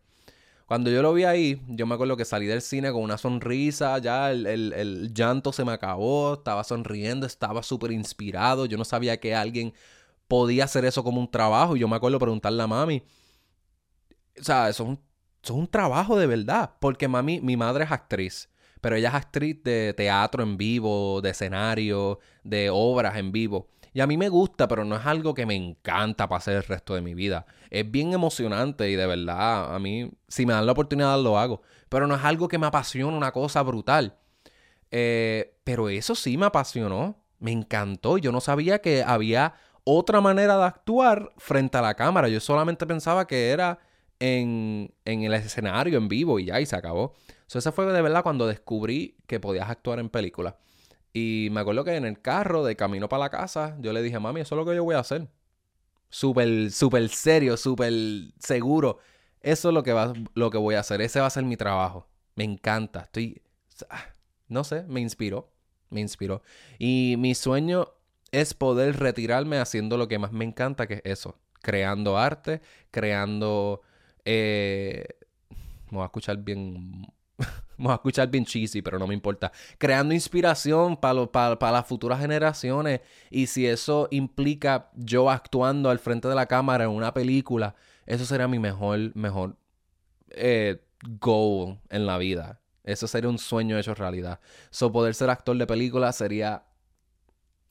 Cuando 0.66 0.90
yo 0.90 1.02
lo 1.02 1.14
vi 1.14 1.24
ahí, 1.24 1.62
yo 1.68 1.86
me 1.86 1.94
acuerdo 1.94 2.18
que 2.18 2.26
salí 2.26 2.46
del 2.46 2.62
cine 2.62 2.92
con 2.92 3.02
una 3.02 3.18
sonrisa, 3.18 4.00
ya 4.00 4.32
el, 4.32 5.14
llanto 5.14 5.54
se 5.54 5.64
me 5.64 5.72
acabó, 5.72 6.34
estaba 6.34 6.66
sonriendo, 6.66 7.26
estaba 7.26 7.64
súper 7.64 7.92
inspirado, 7.92 8.66
yo 8.66 8.78
no 8.78 8.84
sabía 8.84 9.18
que 9.18 9.34
alguien 9.34 9.74
podía 10.28 10.66
hacer 10.66 10.86
eso 10.86 11.04
como 11.04 11.20
un 11.20 11.30
trabajo 11.30 11.76
y 11.76 11.80
yo 11.80 11.88
me 11.88 11.96
acuerdo 11.96 12.20
preguntarle 12.20 12.64
a 12.64 12.68
mami, 12.68 13.04
o 14.40 14.44
sea, 14.44 14.70
eso 14.70 14.98
es 15.44 15.50
un, 15.50 15.68
trabajo 15.68 16.18
de 16.18 16.28
verdad, 16.28 16.72
porque 16.80 17.08
mami, 17.08 17.42
mi 17.42 17.58
madre 17.58 17.86
es 17.86 17.92
actriz, 17.92 18.50
pero 18.82 18.96
ella 18.96 19.10
es 19.10 19.16
actriz 19.16 19.64
de 19.64 19.94
teatro 19.96 20.44
en 20.44 20.58
vivo, 20.58 21.22
de 21.22 21.32
escenario, 21.32 22.20
de 22.44 22.70
obras 22.70 23.18
en 23.18 23.32
vivo. 23.32 23.70
Y 23.98 24.00
a 24.02 24.06
mí 24.06 24.16
me 24.16 24.30
gusta, 24.30 24.68
pero 24.68 24.86
no 24.86 24.96
es 24.96 25.06
algo 25.08 25.34
que 25.34 25.48
me 25.48 25.56
encanta 25.56 26.30
para 26.30 26.38
hacer 26.38 26.56
el 26.58 26.64
resto 26.64 26.94
de 26.94 27.02
mi 27.02 27.16
vida. 27.16 27.48
Es 27.72 27.90
bien 27.90 28.14
emocionante 28.14 28.92
y 28.92 28.96
de 28.96 29.08
verdad, 29.08 29.74
a 29.74 29.80
mí, 29.80 30.12
si 30.28 30.46
me 30.46 30.54
dan 30.54 30.68
la 30.68 30.74
oportunidad, 30.74 31.20
lo 31.20 31.40
hago. 31.40 31.64
Pero 31.90 32.06
no 32.06 32.14
es 32.14 32.24
algo 32.24 32.48
que 32.48 32.60
me 32.60 32.68
apasiona, 32.68 33.18
una 33.18 33.32
cosa 33.32 33.64
brutal. 33.64 34.16
Eh, 34.92 35.58
pero 35.64 35.90
eso 35.90 36.14
sí 36.14 36.38
me 36.38 36.46
apasionó. 36.46 37.18
Me 37.40 37.52
encantó. 37.52 38.20
Yo 38.20 38.32
no 38.32 38.40
sabía 38.40 38.84
que 38.84 39.02
había 39.02 39.56
otra 39.90 40.20
manera 40.20 40.58
de 40.58 40.66
actuar 40.66 41.32
frente 41.38 41.78
a 41.78 41.82
la 41.82 41.94
cámara. 41.94 42.28
Yo 42.28 42.42
solamente 42.42 42.86
pensaba 42.86 43.26
que 43.26 43.52
era 43.52 43.80
en, 44.20 44.94
en 45.06 45.24
el 45.24 45.34
escenario, 45.34 45.98
en 45.98 46.10
vivo, 46.10 46.40
y 46.40 46.46
ya, 46.46 46.60
y 46.60 46.66
se 46.66 46.76
acabó. 46.76 47.14
So, 47.46 47.62
fue 47.72 47.86
de 47.86 48.02
verdad 48.02 48.22
cuando 48.22 48.48
descubrí 48.48 49.16
que 49.28 49.40
podías 49.40 49.70
actuar 49.70 50.00
en 50.00 50.10
películas. 50.10 50.56
Y 51.14 51.48
me 51.52 51.62
acuerdo 51.62 51.86
que 51.86 51.96
en 51.96 52.04
el 52.04 52.22
carro, 52.22 52.66
de 52.66 52.76
camino 52.76 53.08
para 53.08 53.22
la 53.22 53.30
casa, 53.30 53.78
yo 53.80 53.94
le 53.94 54.02
dije, 54.02 54.20
mami, 54.20 54.42
eso 54.42 54.56
es 54.56 54.58
lo 54.60 54.66
que 54.66 54.76
yo 54.76 54.84
voy 54.84 54.96
a 54.96 55.00
hacer. 55.00 55.30
Súper, 56.10 56.70
súper 56.70 57.08
serio, 57.08 57.56
súper 57.56 57.94
seguro. 58.40 59.00
Eso 59.40 59.70
es 59.70 59.74
lo 59.74 59.84
que, 59.84 59.94
va, 59.94 60.12
lo 60.34 60.50
que 60.50 60.58
voy 60.58 60.76
a 60.76 60.82
hacer. 60.82 61.00
Ese 61.00 61.22
va 61.22 61.28
a 61.28 61.30
ser 61.30 61.46
mi 61.46 61.56
trabajo. 61.56 62.10
Me 62.36 62.44
encanta. 62.44 63.04
Estoy. 63.04 63.42
No 64.50 64.66
sé, 64.66 64.84
me 64.84 65.00
inspiró. 65.00 65.50
Me 65.90 66.02
inspiró. 66.02 66.42
Y 66.78 67.16
mi 67.18 67.36
sueño 67.36 67.97
es 68.32 68.54
poder 68.54 69.00
retirarme 69.00 69.60
haciendo 69.60 69.98
lo 69.98 70.08
que 70.08 70.20
más 70.20 70.32
me 70.32 70.46
encanta, 70.46 70.88
que 70.88 70.96
es 70.96 71.02
eso. 71.06 71.40
Creando 71.62 72.18
arte, 72.18 72.62
creando. 72.92 73.82
Eh, 74.26 75.06
me 75.90 75.98
voy 75.98 76.04
a 76.04 76.06
escuchar 76.06 76.38
bien 76.38 77.08
Vamos 77.78 77.92
a 77.92 77.96
escuchar 77.96 78.30
bien 78.30 78.46
cheesy, 78.46 78.82
pero 78.82 78.98
no 78.98 79.08
me 79.08 79.14
importa. 79.14 79.52
Creando 79.78 80.14
inspiración 80.14 80.98
para 80.98 81.26
para 81.28 81.72
las 81.72 81.86
futuras 81.86 82.20
generaciones. 82.20 83.02
Y 83.30 83.48
si 83.48 83.68
eso 83.68 84.08
implica 84.12 84.90
yo 84.96 85.30
actuando 85.30 85.90
al 85.90 86.00
frente 86.00 86.28
de 86.28 86.36
la 86.36 86.48
cámara 86.48 86.86
en 86.86 86.90
una 86.90 87.14
película, 87.14 87.76
eso 88.06 88.26
sería 88.26 88.48
mi 88.48 88.60
mejor, 88.60 89.16
mejor 89.16 89.58
eh, 90.32 90.82
goal 91.20 91.80
en 91.90 92.06
la 92.06 92.18
vida. 92.18 92.62
Eso 92.84 93.08
sería 93.08 93.30
un 93.30 93.38
sueño 93.38 93.78
hecho 93.78 93.94
realidad. 93.94 94.40
So, 94.70 94.92
poder 94.92 95.14
ser 95.14 95.30
actor 95.30 95.58
de 95.58 95.68
película 95.68 96.12
sería 96.14 96.64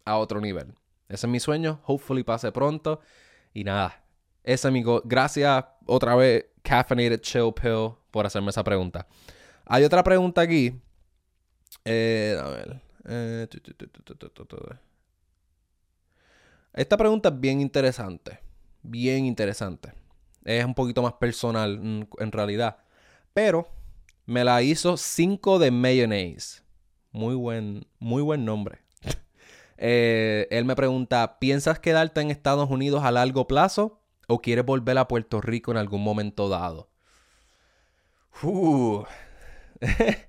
a 0.06 0.16
otro 0.16 0.40
nivel. 0.40 0.72
Ese 1.08 1.26
es 1.26 1.30
mi 1.30 1.40
sueño. 1.40 1.80
Hopefully 1.84 2.22
pase 2.22 2.50
pronto. 2.52 3.00
Y 3.52 3.64
nada. 3.64 4.02
Ese 4.42 4.66
amigo. 4.68 5.02
Gracias 5.04 5.64
otra 5.84 6.14
vez, 6.14 6.46
Caffeinated 6.62 7.20
Chill 7.20 7.52
Pill, 7.52 7.92
por 8.10 8.24
hacerme 8.24 8.50
esa 8.50 8.64
pregunta. 8.64 9.06
Hay 9.66 9.84
otra 9.84 10.02
pregunta 10.02 10.40
aquí. 10.40 10.80
Eh, 11.84 12.38
a 12.40 12.48
ver. 12.48 12.80
Eh, 13.08 13.46
Esta 16.72 16.96
pregunta 16.96 17.28
es 17.28 17.40
bien 17.40 17.60
interesante. 17.60 18.40
Bien 18.82 19.24
interesante. 19.24 19.92
Es 20.44 20.64
un 20.64 20.74
poquito 20.74 21.02
más 21.02 21.14
personal 21.14 21.78
mm, 21.80 22.06
en 22.18 22.32
realidad. 22.32 22.78
Pero 23.34 23.68
me 24.26 24.44
la 24.44 24.62
hizo 24.62 24.96
5 24.96 25.58
de 25.58 25.70
mayonnaise. 25.70 26.62
Muy 27.12 27.34
buen, 27.34 27.86
muy 27.98 28.22
buen 28.22 28.44
nombre. 28.44 28.85
Eh, 29.78 30.48
él 30.50 30.64
me 30.64 30.76
pregunta, 30.76 31.38
¿piensas 31.38 31.78
quedarte 31.78 32.20
en 32.20 32.30
Estados 32.30 32.70
Unidos 32.70 33.04
a 33.04 33.10
largo 33.10 33.46
plazo 33.46 34.00
o 34.28 34.40
quieres 34.40 34.64
volver 34.64 34.98
a 34.98 35.08
Puerto 35.08 35.40
Rico 35.40 35.70
en 35.70 35.76
algún 35.76 36.02
momento 36.02 36.48
dado? 36.48 36.90
Uh, 38.42 39.04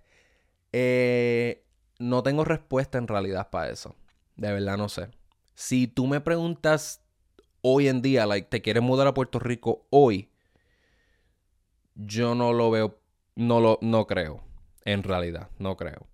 Eh, 0.73 1.65
no 1.97 2.23
tengo 2.23 2.43
respuesta 2.43 2.97
en 2.97 3.07
realidad 3.07 3.49
para 3.49 3.71
eso. 3.71 3.95
De 4.35 4.51
verdad 4.51 4.77
no 4.77 4.89
sé. 4.89 5.09
Si 5.55 5.87
tú 5.87 6.05
me 6.07 6.21
preguntas 6.21 7.01
hoy 7.61 7.87
en 7.87 8.01
día, 8.01 8.25
like, 8.25 8.49
¿te 8.49 8.61
quieres 8.61 8.83
mudar 8.83 9.07
a 9.07 9.13
Puerto 9.13 9.39
Rico 9.39 9.87
hoy? 9.89 10.29
Yo 11.95 12.35
no 12.35 12.53
lo 12.53 12.69
veo, 12.69 12.99
no 13.35 13.59
lo, 13.59 13.79
no 13.81 14.05
creo. 14.05 14.43
En 14.85 15.03
realidad, 15.03 15.49
no 15.57 15.75
creo. 15.77 16.05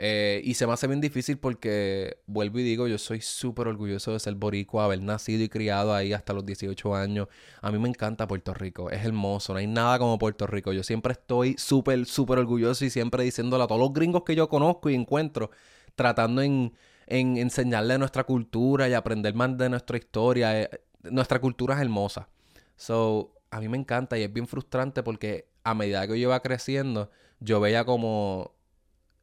Eh, 0.00 0.40
y 0.44 0.54
se 0.54 0.64
me 0.64 0.72
hace 0.72 0.86
bien 0.86 1.00
difícil 1.00 1.38
porque, 1.38 2.18
vuelvo 2.26 2.60
y 2.60 2.62
digo, 2.62 2.86
yo 2.86 2.98
soy 2.98 3.20
súper 3.20 3.66
orgulloso 3.66 4.12
de 4.12 4.20
ser 4.20 4.36
boricua, 4.36 4.84
haber 4.84 5.02
nacido 5.02 5.42
y 5.42 5.48
criado 5.48 5.92
ahí 5.92 6.12
hasta 6.12 6.32
los 6.32 6.46
18 6.46 6.94
años. 6.94 7.26
A 7.60 7.72
mí 7.72 7.78
me 7.80 7.88
encanta 7.88 8.28
Puerto 8.28 8.54
Rico, 8.54 8.90
es 8.90 9.04
hermoso, 9.04 9.52
no 9.52 9.58
hay 9.58 9.66
nada 9.66 9.98
como 9.98 10.16
Puerto 10.16 10.46
Rico. 10.46 10.72
Yo 10.72 10.84
siempre 10.84 11.12
estoy 11.14 11.56
súper, 11.58 12.06
súper 12.06 12.38
orgulloso 12.38 12.84
y 12.84 12.90
siempre 12.90 13.24
diciéndole 13.24 13.64
a 13.64 13.66
todos 13.66 13.80
los 13.80 13.92
gringos 13.92 14.22
que 14.22 14.36
yo 14.36 14.48
conozco 14.48 14.88
y 14.88 14.94
encuentro, 14.94 15.50
tratando 15.96 16.42
en, 16.42 16.72
en 17.08 17.36
enseñarle 17.36 17.98
nuestra 17.98 18.22
cultura 18.22 18.88
y 18.88 18.94
aprender 18.94 19.34
más 19.34 19.58
de 19.58 19.68
nuestra 19.68 19.98
historia. 19.98 20.62
Eh, 20.62 20.70
nuestra 21.10 21.40
cultura 21.40 21.74
es 21.74 21.80
hermosa. 21.80 22.28
So, 22.76 23.34
a 23.50 23.60
mí 23.60 23.68
me 23.68 23.78
encanta 23.78 24.16
y 24.16 24.22
es 24.22 24.32
bien 24.32 24.46
frustrante 24.46 25.02
porque 25.02 25.48
a 25.64 25.74
medida 25.74 26.06
que 26.06 26.20
yo 26.20 26.28
iba 26.28 26.40
creciendo, 26.40 27.10
yo 27.40 27.60
veía 27.60 27.84
como 27.84 28.57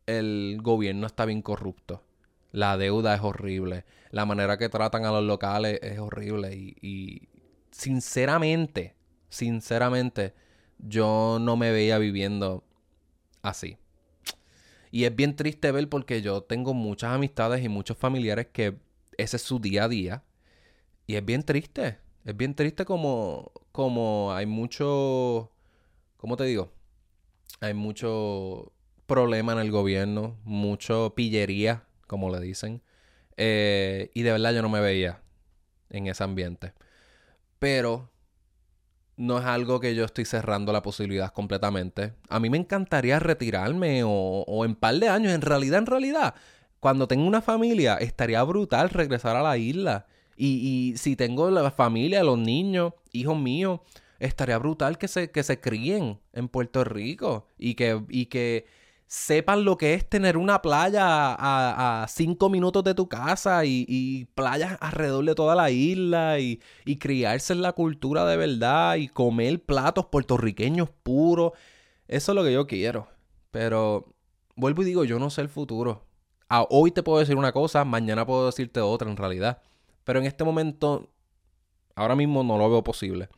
el 0.06 0.60
gobierno 0.62 1.08
está 1.08 1.26
bien 1.26 1.41
corrupto. 1.41 2.03
La 2.51 2.78
deuda 2.78 3.16
es 3.16 3.22
horrible. 3.22 3.86
La 4.12 4.26
manera 4.26 4.58
que 4.58 4.70
tratan 4.70 5.06
a 5.06 5.12
los 5.12 5.24
locales 5.24 5.80
es 5.82 5.99
horrible. 5.99 6.56
Y, 6.56 7.28
sinceramente, 7.72 8.95
sinceramente, 9.30 10.34
yo 10.80 11.38
no 11.41 11.58
me 11.58 11.72
veía 11.72 11.97
viviendo 11.97 12.64
así. 13.41 13.78
Y 14.91 15.03
es 15.03 15.16
bien 15.16 15.36
triste 15.36 15.72
ver 15.72 15.89
porque 15.89 16.22
yo 16.22 16.43
tengo 16.43 16.74
muchas 16.74 17.12
amistades 17.12 17.64
y 17.64 17.68
muchos 17.68 17.97
familiares 17.97 18.47
que 18.53 18.78
ese 19.18 19.36
es 19.36 19.41
su 19.41 19.60
día 19.60 19.86
a 19.86 19.89
día. 19.89 20.24
Y 21.08 21.16
es 21.16 21.26
bien 21.26 21.43
triste. 21.43 21.97
Es 22.24 22.38
bien 22.38 22.56
triste 22.56 22.86
como, 22.86 23.51
como 23.72 24.34
hay 24.34 24.45
mucho... 24.45 25.51
¿Cómo 26.18 26.38
te 26.38 26.45
digo? 26.45 26.72
Hay 27.60 27.74
mucho 27.74 28.72
problema 29.06 29.53
en 29.53 29.60
el 29.60 29.72
gobierno, 29.72 30.38
mucho 30.43 31.14
pillería, 31.16 31.84
como 32.08 32.30
le 32.30 32.39
dicen. 32.39 32.82
Eh, 33.38 34.12
y 34.14 34.24
de 34.24 34.32
verdad 34.32 34.53
yo 34.53 34.62
no 34.62 34.70
me 34.70 34.80
veía 34.80 35.22
en 35.89 36.08
ese 36.08 36.24
ambiente. 36.24 36.74
Pero 37.60 38.12
no 39.18 39.39
es 39.39 39.45
algo 39.45 39.80
que 39.80 39.95
yo 39.95 40.06
estoy 40.06 40.26
cerrando 40.26 40.74
la 40.74 40.82
posibilidad 40.82 41.32
completamente. 41.32 42.14
A 42.30 42.39
mí 42.39 42.49
me 42.49 42.58
encantaría 42.58 43.20
retirarme 43.20 44.01
o, 44.06 44.66
en 44.66 44.76
par 44.76 44.95
de 44.95 45.10
años, 45.10 45.34
en 45.34 45.41
realidad, 45.41 45.80
en 45.80 45.86
realidad, 45.86 46.36
cuando 46.80 47.08
tengo 47.08 47.26
una 47.26 47.41
familia, 47.41 47.95
estaría 47.95 48.43
brutal 48.43 48.89
regresar 48.89 49.36
a 49.36 49.43
la 49.43 49.58
isla. 49.58 50.08
Y, 50.38 50.91
y 50.93 50.97
si 50.97 51.16
tengo 51.16 51.49
la 51.49 51.72
familia, 51.72 52.24
los 52.24 52.38
niños, 52.38 52.93
hijos 53.14 53.38
míos, 53.39 53.80
estaría 54.20 54.58
brutal 54.58 54.97
que 54.97 55.08
se, 55.08 55.32
que 55.32 55.43
se 55.43 55.60
críen 55.60 56.20
en 56.34 56.47
Puerto 56.49 56.84
Rico 56.84 57.47
y 57.58 57.76
que, 57.76 58.03
y 58.10 58.26
que 58.28 58.66
sepan 59.08 59.66
lo 59.66 59.78
que 59.78 59.93
es 59.93 60.08
tener 60.10 60.38
una 60.38 60.62
playa 60.62 61.03
a, 61.03 62.06
cinco 62.10 62.49
minutos 62.49 62.84
de 62.84 62.95
tu 62.95 63.08
casa 63.08 63.66
y, 63.66 64.28
playas 64.36 64.78
alrededor 64.82 65.26
de 65.26 65.36
toda 65.36 65.56
la 65.56 65.72
isla 65.72 66.39
y, 66.39 66.62
y, 66.86 66.97
criarse 66.97 67.53
en 67.53 67.62
la 67.62 67.74
cultura 67.74 68.26
de 68.26 68.38
verdad 68.38 68.95
y 68.95 69.08
comer 69.08 69.64
platos 69.64 70.08
puertorriqueños 70.08 70.89
puros. 71.03 71.53
Eso 72.08 72.32
es 72.32 72.36
lo 72.36 72.43
que 72.43 72.53
yo 72.53 72.68
quiero. 72.68 73.08
Pero 73.51 74.14
vuelvo 74.56 74.82
y 74.82 74.86
digo, 74.86 75.03
yo 75.03 75.20
no 75.20 75.30
sé 75.30 75.41
el 75.41 75.49
futuro. 75.49 76.06
Ah, 76.49 76.66
hoy 76.70 76.91
te 76.91 77.03
puedo 77.03 77.20
decir 77.20 77.36
una 77.38 77.51
cosa, 77.51 77.86
mañana 77.86 78.26
puedo 78.26 78.45
decirte 78.47 78.80
otra 78.80 79.10
en 79.10 79.18
realidad. 79.18 79.62
Pero 80.03 80.20
en 80.20 80.26
este 80.26 80.43
momento, 80.43 81.10
ahora 81.95 82.16
mismo 82.16 82.43
no 82.43 82.58
lo 82.58 82.70
veo 82.70 82.84
posible. 82.84 83.30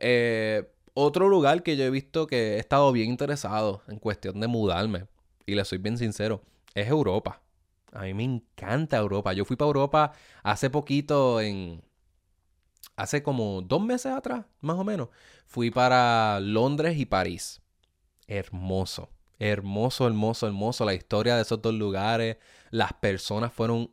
Eh, 0.00 0.70
otro 1.00 1.28
lugar 1.28 1.62
que 1.62 1.76
yo 1.76 1.84
he 1.84 1.90
visto 1.90 2.26
que 2.26 2.56
he 2.56 2.58
estado 2.58 2.90
bien 2.90 3.08
interesado 3.08 3.82
en 3.86 3.98
cuestión 4.00 4.40
de 4.40 4.48
mudarme, 4.48 5.06
y 5.46 5.54
le 5.54 5.64
soy 5.64 5.78
bien 5.78 5.96
sincero, 5.96 6.42
es 6.74 6.88
Europa. 6.88 7.40
A 7.92 8.02
mí 8.02 8.14
me 8.14 8.24
encanta 8.24 8.98
Europa. 8.98 9.32
Yo 9.32 9.44
fui 9.44 9.56
para 9.56 9.68
Europa 9.68 10.12
hace 10.42 10.70
poquito, 10.70 11.40
en. 11.40 11.82
Hace 12.96 13.22
como 13.22 13.62
dos 13.62 13.80
meses 13.80 14.12
atrás, 14.12 14.44
más 14.60 14.76
o 14.76 14.84
menos. 14.84 15.08
Fui 15.46 15.70
para 15.70 16.40
Londres 16.40 16.98
y 16.98 17.06
París. 17.06 17.62
Hermoso. 18.26 19.08
Hermoso, 19.38 20.06
hermoso, 20.06 20.48
hermoso. 20.48 20.84
La 20.84 20.94
historia 20.94 21.36
de 21.36 21.42
esos 21.42 21.62
dos 21.62 21.74
lugares. 21.74 22.38
Las 22.70 22.92
personas 22.92 23.52
fueron 23.52 23.92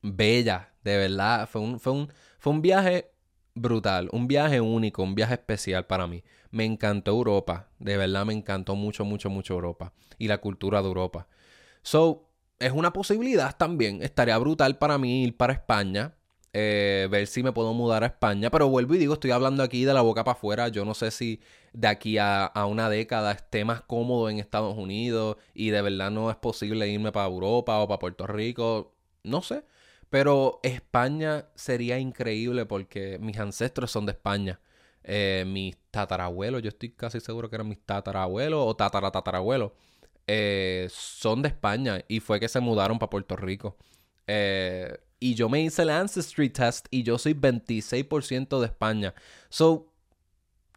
bellas, 0.00 0.66
de 0.82 0.96
verdad. 0.96 1.46
Fue 1.48 1.60
un, 1.60 1.78
fue 1.78 1.92
un, 1.92 2.12
fue 2.38 2.52
un 2.54 2.62
viaje 2.62 3.12
brutal, 3.60 4.08
un 4.12 4.28
viaje 4.28 4.60
único, 4.60 5.02
un 5.02 5.14
viaje 5.14 5.34
especial 5.34 5.86
para 5.86 6.06
mí. 6.06 6.24
Me 6.50 6.64
encantó 6.64 7.10
Europa, 7.10 7.68
de 7.78 7.96
verdad 7.96 8.24
me 8.24 8.32
encantó 8.32 8.74
mucho, 8.74 9.04
mucho, 9.04 9.30
mucho 9.30 9.54
Europa 9.54 9.92
y 10.18 10.28
la 10.28 10.38
cultura 10.38 10.80
de 10.80 10.88
Europa. 10.88 11.28
So, 11.82 12.28
es 12.58 12.72
una 12.72 12.92
posibilidad 12.92 13.56
también. 13.56 14.02
Estaría 14.02 14.36
brutal 14.38 14.78
para 14.78 14.98
mí 14.98 15.24
ir 15.24 15.36
para 15.36 15.52
España, 15.52 16.14
eh, 16.52 17.06
ver 17.10 17.26
si 17.26 17.42
me 17.42 17.52
puedo 17.52 17.72
mudar 17.74 18.02
a 18.02 18.06
España, 18.06 18.50
pero 18.50 18.68
vuelvo 18.68 18.94
y 18.94 18.98
digo, 18.98 19.14
estoy 19.14 19.30
hablando 19.30 19.62
aquí 19.62 19.84
de 19.84 19.94
la 19.94 20.00
boca 20.00 20.24
para 20.24 20.36
afuera. 20.36 20.68
Yo 20.68 20.84
no 20.84 20.94
sé 20.94 21.10
si 21.10 21.40
de 21.72 21.88
aquí 21.88 22.18
a, 22.18 22.46
a 22.46 22.66
una 22.66 22.88
década 22.88 23.32
esté 23.32 23.64
más 23.64 23.82
cómodo 23.82 24.30
en 24.30 24.38
Estados 24.38 24.76
Unidos 24.76 25.36
y 25.54 25.70
de 25.70 25.82
verdad 25.82 26.10
no 26.10 26.30
es 26.30 26.36
posible 26.36 26.88
irme 26.88 27.12
para 27.12 27.26
Europa 27.26 27.78
o 27.78 27.88
para 27.88 27.98
Puerto 27.98 28.26
Rico. 28.26 28.92
No 29.22 29.42
sé. 29.42 29.64
Pero 30.10 30.60
España 30.62 31.46
sería 31.54 31.98
increíble 31.98 32.66
porque 32.66 33.18
mis 33.20 33.38
ancestros 33.38 33.90
son 33.90 34.06
de 34.06 34.12
España. 34.12 34.60
Eh, 35.04 35.44
mis 35.46 35.76
tatarabuelos, 35.90 36.62
yo 36.62 36.68
estoy 36.68 36.90
casi 36.90 37.20
seguro 37.20 37.48
que 37.48 37.56
eran 37.56 37.68
mis 37.68 37.80
tatarabuelos 37.80 38.62
o 38.66 38.76
tataratatarabuelos, 38.76 39.72
eh, 40.26 40.88
son 40.90 41.40
de 41.40 41.48
España 41.48 42.04
y 42.08 42.20
fue 42.20 42.38
que 42.40 42.48
se 42.48 42.60
mudaron 42.60 42.98
para 42.98 43.10
Puerto 43.10 43.36
Rico. 43.36 43.76
Eh, 44.26 44.98
y 45.20 45.34
yo 45.34 45.48
me 45.48 45.62
hice 45.62 45.82
el 45.82 45.90
Ancestry 45.90 46.50
Test 46.50 46.86
y 46.90 47.02
yo 47.02 47.18
soy 47.18 47.34
26% 47.34 48.60
de 48.60 48.66
España. 48.66 49.14
So, 49.48 49.92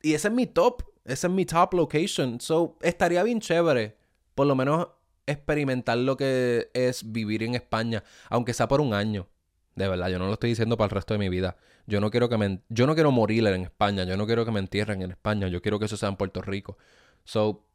y 0.01 0.13
ese 0.13 0.29
es 0.29 0.33
mi 0.33 0.47
top, 0.47 0.83
ese 1.05 1.27
es 1.27 1.33
mi 1.33 1.45
top 1.45 1.73
location. 1.73 2.39
So, 2.39 2.77
estaría 2.81 3.23
bien 3.23 3.41
chévere, 3.41 3.97
por 4.33 4.47
lo 4.47 4.55
menos 4.55 4.87
experimentar 5.31 5.97
lo 5.97 6.17
que 6.17 6.69
es 6.73 7.11
vivir 7.11 7.43
en 7.43 7.55
España, 7.55 8.03
aunque 8.29 8.53
sea 8.53 8.67
por 8.67 8.81
un 8.81 8.93
año. 8.93 9.27
De 9.75 9.87
verdad, 9.87 10.09
yo 10.09 10.19
no 10.19 10.27
lo 10.27 10.33
estoy 10.33 10.49
diciendo 10.49 10.77
para 10.77 10.87
el 10.87 10.91
resto 10.91 11.13
de 11.13 11.19
mi 11.19 11.29
vida. 11.29 11.55
Yo 11.87 12.01
no 12.01 12.11
quiero 12.11 12.29
que 12.29 12.37
me, 12.37 12.61
yo 12.69 12.87
no 12.87 12.93
quiero 12.93 13.11
morir 13.11 13.45
en 13.47 13.63
España, 13.63 14.03
yo 14.03 14.17
no 14.17 14.25
quiero 14.25 14.45
que 14.45 14.51
me 14.51 14.59
entierren 14.59 15.01
en 15.01 15.11
España, 15.11 15.47
yo 15.47 15.61
quiero 15.61 15.79
que 15.79 15.85
eso 15.85 15.97
sea 15.97 16.09
en 16.09 16.17
Puerto 16.17 16.41
Rico. 16.41 16.77
So, 17.23 17.65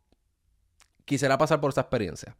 quisiera 1.04 1.38
pasar 1.38 1.61
por 1.61 1.70
esa 1.70 1.82
experiencia. 1.82 2.36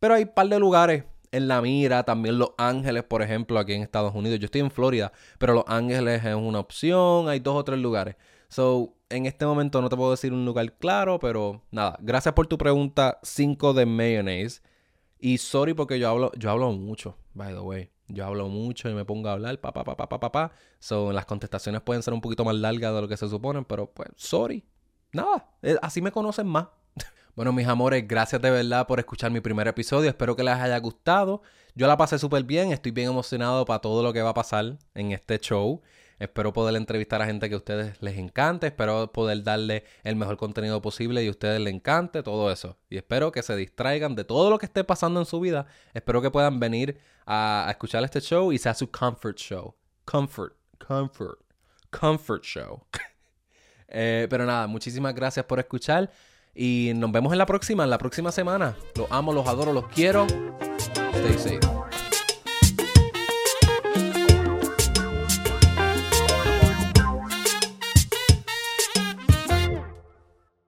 Pero 0.00 0.14
hay 0.14 0.24
un 0.24 0.30
par 0.34 0.48
de 0.48 0.58
lugares 0.58 1.04
en 1.30 1.48
la 1.48 1.60
mira, 1.60 2.04
también 2.04 2.38
Los 2.38 2.50
Ángeles, 2.58 3.02
por 3.02 3.20
ejemplo, 3.22 3.58
aquí 3.58 3.74
en 3.74 3.82
Estados 3.82 4.14
Unidos. 4.14 4.38
Yo 4.38 4.46
estoy 4.46 4.60
en 4.60 4.70
Florida, 4.70 5.12
pero 5.38 5.52
Los 5.52 5.64
Ángeles 5.66 6.24
es 6.24 6.34
una 6.34 6.60
opción, 6.60 7.28
hay 7.28 7.40
dos 7.40 7.56
o 7.56 7.64
tres 7.64 7.78
lugares. 7.78 8.16
So, 8.54 8.94
en 9.08 9.26
este 9.26 9.44
momento 9.46 9.82
no 9.82 9.88
te 9.88 9.96
puedo 9.96 10.12
decir 10.12 10.32
un 10.32 10.44
lugar 10.44 10.74
claro, 10.74 11.18
pero 11.18 11.64
nada. 11.72 11.98
Gracias 12.00 12.34
por 12.34 12.46
tu 12.46 12.56
pregunta 12.56 13.18
5 13.24 13.74
de 13.74 13.84
mayonnaise. 13.84 14.62
Y 15.18 15.38
sorry 15.38 15.74
porque 15.74 15.98
yo 15.98 16.08
hablo, 16.08 16.30
yo 16.38 16.52
hablo 16.52 16.70
mucho, 16.70 17.18
by 17.32 17.52
the 17.52 17.58
way. 17.58 17.90
Yo 18.06 18.24
hablo 18.24 18.46
mucho 18.46 18.88
y 18.88 18.94
me 18.94 19.04
pongo 19.04 19.28
a 19.28 19.32
hablar, 19.32 19.60
pa, 19.60 19.72
pa, 19.72 19.82
pa, 19.82 19.96
pa, 19.96 20.08
pa, 20.08 20.30
pa, 20.30 20.52
So, 20.78 21.10
las 21.10 21.26
contestaciones 21.26 21.82
pueden 21.82 22.04
ser 22.04 22.14
un 22.14 22.20
poquito 22.20 22.44
más 22.44 22.54
largas 22.54 22.94
de 22.94 23.00
lo 23.00 23.08
que 23.08 23.16
se 23.16 23.28
suponen, 23.28 23.64
pero 23.64 23.90
pues, 23.90 24.10
sorry. 24.14 24.64
Nada, 25.10 25.48
eh, 25.60 25.76
así 25.82 26.00
me 26.00 26.12
conocen 26.12 26.46
más. 26.46 26.68
bueno, 27.34 27.52
mis 27.52 27.66
amores, 27.66 28.06
gracias 28.06 28.40
de 28.40 28.52
verdad 28.52 28.86
por 28.86 29.00
escuchar 29.00 29.32
mi 29.32 29.40
primer 29.40 29.66
episodio. 29.66 30.08
Espero 30.08 30.36
que 30.36 30.44
les 30.44 30.54
haya 30.54 30.78
gustado. 30.78 31.42
Yo 31.74 31.88
la 31.88 31.96
pasé 31.96 32.20
súper 32.20 32.44
bien, 32.44 32.70
estoy 32.70 32.92
bien 32.92 33.08
emocionado 33.08 33.64
para 33.64 33.80
todo 33.80 34.04
lo 34.04 34.12
que 34.12 34.22
va 34.22 34.30
a 34.30 34.34
pasar 34.34 34.78
en 34.94 35.10
este 35.10 35.40
show. 35.40 35.82
Espero 36.18 36.52
poder 36.52 36.76
entrevistar 36.76 37.20
a 37.22 37.26
gente 37.26 37.48
que 37.48 37.54
a 37.54 37.58
ustedes 37.58 38.00
les 38.00 38.18
encante. 38.18 38.68
Espero 38.68 39.12
poder 39.12 39.42
darle 39.42 39.84
el 40.02 40.16
mejor 40.16 40.36
contenido 40.36 40.80
posible 40.80 41.22
y 41.24 41.28
a 41.28 41.30
ustedes 41.30 41.60
les 41.60 41.74
encante 41.74 42.22
todo 42.22 42.50
eso. 42.50 42.76
Y 42.88 42.96
espero 42.96 43.32
que 43.32 43.42
se 43.42 43.56
distraigan 43.56 44.14
de 44.14 44.24
todo 44.24 44.50
lo 44.50 44.58
que 44.58 44.66
esté 44.66 44.84
pasando 44.84 45.20
en 45.20 45.26
su 45.26 45.40
vida. 45.40 45.66
Espero 45.92 46.22
que 46.22 46.30
puedan 46.30 46.60
venir 46.60 46.98
a, 47.26 47.66
escuchar 47.70 48.04
este 48.04 48.20
show 48.20 48.52
y 48.52 48.58
sea 48.58 48.74
su 48.74 48.90
comfort 48.90 49.36
show. 49.38 49.74
Comfort, 50.04 50.54
comfort, 50.86 51.40
comfort 51.90 52.42
show. 52.42 52.84
Eh, 53.96 54.26
pero 54.28 54.44
nada, 54.44 54.66
muchísimas 54.66 55.14
gracias 55.14 55.44
por 55.44 55.60
escuchar. 55.60 56.10
Y 56.52 56.90
nos 56.96 57.12
vemos 57.12 57.32
en 57.32 57.38
la 57.38 57.46
próxima, 57.46 57.84
en 57.84 57.90
la 57.90 57.98
próxima 57.98 58.32
semana. 58.32 58.76
Los 58.96 59.06
amo, 59.12 59.32
los 59.32 59.46
adoro, 59.46 59.72
los 59.72 59.86
quiero. 59.86 60.26
Stay 61.12 61.38
safe. 61.38 61.93